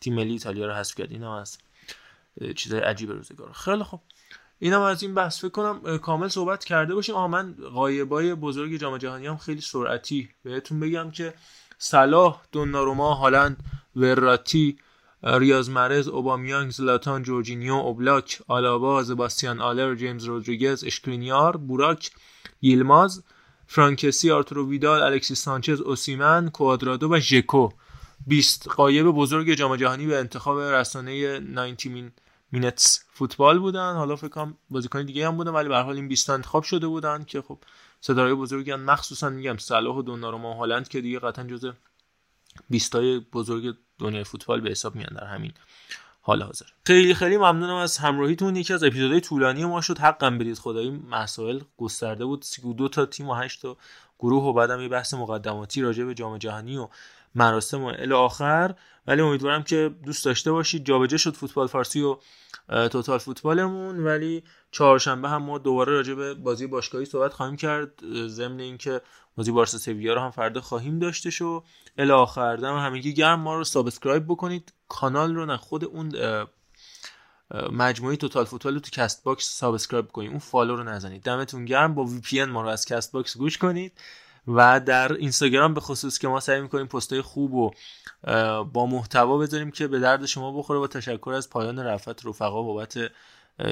[0.00, 1.12] تیم ملی ایتالیا رو حذف کرد.
[1.12, 1.46] اینا اه،
[2.56, 3.52] چیزای عجیب روزگار.
[3.52, 4.00] خیلی خوب.
[4.58, 7.14] اینم از این بحث فکر کنم کامل صحبت کرده باشیم.
[7.14, 11.34] آها من غایبای بزرگ جام جهانی هم خیلی سرعتی بهتون بگم که
[11.78, 13.56] صلاح دوناروما هالند
[13.96, 14.78] وراتی
[15.22, 22.10] اه، ریاض محرز اوبامیانگ زلاتان جورجینیو اوبلاک آلابا سباستین آلر جیمز رودریگز اشکرینیار بوراک
[22.62, 23.24] یلماز
[23.66, 27.68] فرانک کسی آرتورو ویدال الکسیس سانچز اوسیمن کوادرادو و ژکو.
[28.26, 32.12] 20 غایب بزرگ جام جهانی به انتخاب رسانه 90 min
[32.52, 33.94] minutes football بودن.
[33.94, 36.86] حالا فکر کنم بازیکن دیگه هم بودن ولی به حال این 20 تا انتخاب شده
[36.86, 37.58] بودن که خب
[38.00, 41.72] ستاره بزرگی هم مخصوصا میگم صلاح و دوناروما هالند که دیگه قطعا جزء
[42.70, 45.52] 20 تای بزرگ دنیای فوتبال به حساب میان در همین
[46.22, 46.66] حال حاضر.
[46.86, 48.56] خیلی خیلی ممنونم از همراهیتون.
[48.56, 49.98] یکی از اپیزودهای طولانی ما شد.
[49.98, 52.42] حقم بدید خدایی مسائل گسترده بود.
[52.42, 53.76] 32 تا تیم و 8 تا
[54.18, 56.88] گروه و بعدم یه بحث مقدماتی راجع به جام جهانی و
[57.34, 58.74] مراسم و الی آخر.
[59.06, 60.84] ولی امیدوارم که دوست داشته باشید.
[60.84, 62.18] جابجا شد فوتبال فارسی و
[62.88, 64.04] توتال فوتبالمون.
[64.04, 67.92] ولی چهارشنبه هم ما دوباره راجع به بازی باشگاهی صحبت خواهیم کرد.
[68.26, 69.00] ضمن اینکه
[69.36, 71.64] بازی بارسا سویا رو هم فردا خواهیم داشتش و
[71.98, 72.56] الی آخر.
[72.56, 73.40] دم همگی گرم.
[73.40, 74.72] ما رو subscribe بکنید.
[74.88, 76.12] کانال رو نه خود اون
[77.72, 81.22] مجموعه توتال فوتبال رو تو Castbox subscribe کنید اون follow رو نزنید.
[81.22, 81.94] دمتون گرم.
[81.94, 83.92] با VPN ما رو از Castbox گوش کنید.
[84.48, 87.70] و در اینستاگرام به خصوص که ما سعی می‌کنیم پستای خوب و
[88.64, 92.98] با محتوا بذاریم که به درد شما بخوره با تشکر از پایان رفت رفقا بابت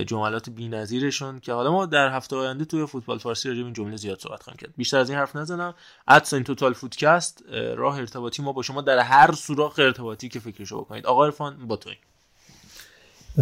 [0.07, 3.97] جملات بی‌نظیرشون که حالا ما در هفته آینده توی فوتبال فارسی راجع به این جمله
[3.97, 4.75] زیاد صحبت خواهیم کرد.
[4.77, 5.75] بیشتر از این حرف نزنم.
[6.09, 10.41] ادس این توتال فودکست اه، راه ارتباطی ما با شما در هر سوراخ ارتباطی که
[10.41, 11.07] فکرشو بکنید.
[11.07, 11.93] آقا عرفان با توی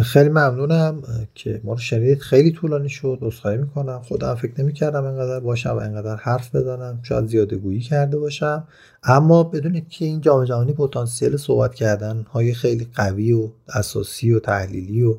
[0.03, 1.03] خیلی ممنونم
[1.35, 2.19] که ما رو شنیدید.
[2.19, 4.01] خیلی طولانی شد عذرخواهی می‌کنم.
[4.01, 6.99] خودم فکر نمی‌کردم انقدر باشم و انقدر حرف بزنم.
[7.03, 8.67] شاید زیاده گویی کرده باشم.
[9.03, 14.39] اما بدونید که این جام جهانی پتانسیل صحبت کردن های خیلی قوی و اساسی و
[14.39, 15.15] تحلیلی و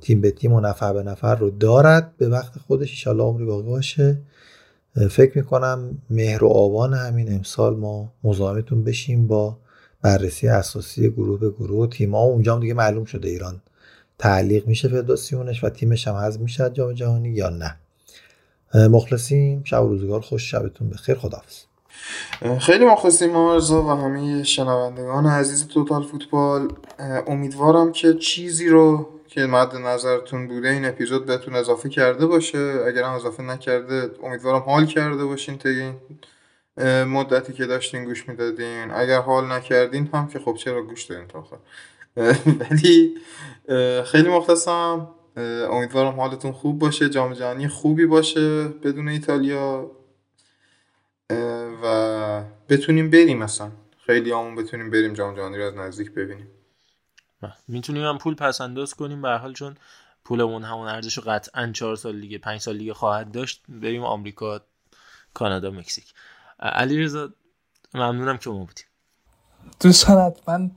[0.00, 3.68] تیم به تیم و نفر به نفر رو دارد به وقت خودش ایشالله عمری باقی
[3.68, 4.18] باشه.
[5.10, 9.56] فکر می‌کنم مهر و آبان همین امسال ما مزاحمتون بشیم با
[10.02, 11.88] بررسی اساسی گروه به گروه.
[11.88, 13.60] تیم‌ها و اونجا هم دیگه معلوم شده ایران.
[14.18, 17.76] تعلیق میشه فدراسیونش و تیمش هم حذف میشه از جام جهانی یا نه.
[18.74, 19.64] مخلصیم.
[19.64, 20.50] شب و روزگار خوش.
[20.50, 21.14] شبتون بخیر.
[21.14, 21.56] خداحافظ.
[22.60, 26.68] خیلی مخلصیم مرزا و همه شنوندگان عزیز توتال فوتبال.
[27.26, 32.58] امیدوارم که چیزی رو که مد نظرتون بوده این اپیزود بهتون اضافه کرده باشه.
[32.86, 35.94] اگر هم اضافه نکرده امیدوارم حال کرده باشین طی این
[37.04, 38.90] مدتی که داشتین گوش می‌دادین.
[38.90, 41.56] اگر حال نکردین هم که خب چرا گوش دادین تا آخر؟
[42.70, 43.14] ولی
[44.04, 49.90] خیلی مخلصم اه، امیدوارم حالتون خوب باشه جام جهانی خوبی باشه بدون ایتالیا.
[51.82, 53.70] و بتونیم بریم اصلا.
[54.06, 56.48] خیلی همون بتونیم بریم جام جهانی رو از نزدیک ببینیم.
[57.68, 59.22] می‌تونیم هم پول پس انداز کنیم.
[59.22, 59.76] به هر حال چون
[60.24, 64.60] پولمون همون ارزش رو قطعا چهار سال دیگه پنج سال دیگه خواهد داشت بریم آمریکا
[65.34, 66.14] کانادا مکزیک.
[66.60, 67.32] علی رضا
[67.94, 68.86] ممنونم که ما بودیم
[69.80, 70.70] دوستان حتما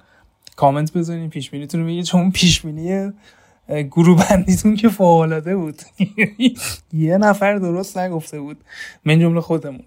[0.61, 3.11] کامنت بذارین پیش بینیتون رو چون پیش بینی
[3.69, 5.81] گروه بندیتون که فوق بود.
[6.93, 8.57] یه نفر درست نگفته بود.
[9.05, 9.83] من جمله خودمون.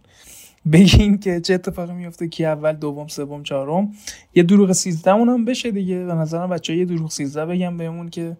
[0.72, 3.92] بگین که چه اتفاقی میفته کی اول دوم سوم چهارم.
[4.34, 6.05] یه دروغ سیزدهمون هم بشه دیگه.
[6.05, 8.36] به نظرم بچه یه دروغ سیزده بگم بهمون که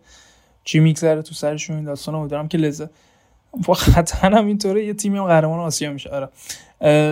[0.65, 1.77] چی میگذره تو سرشون.
[1.77, 2.91] این داستان امیدوارم که لذت
[3.67, 6.11] با قطعا هم اینطوره یه تیمی هم قهرمان آسیا میشه.
[6.11, 6.29] آره.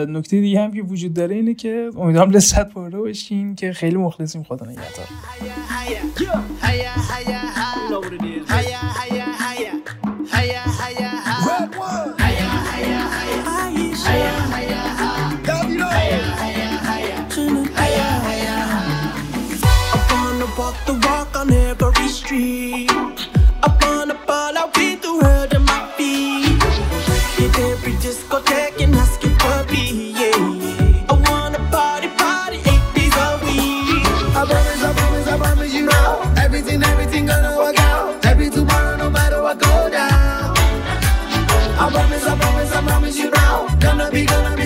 [0.09, 4.43] نکته دیگه هم که وجود داره اینه که امیدوارم لذت برده باشین که خیلی مخلصیم
[4.43, 5.07] خدا نگهدار.
[44.13, 44.62] be, gonna be.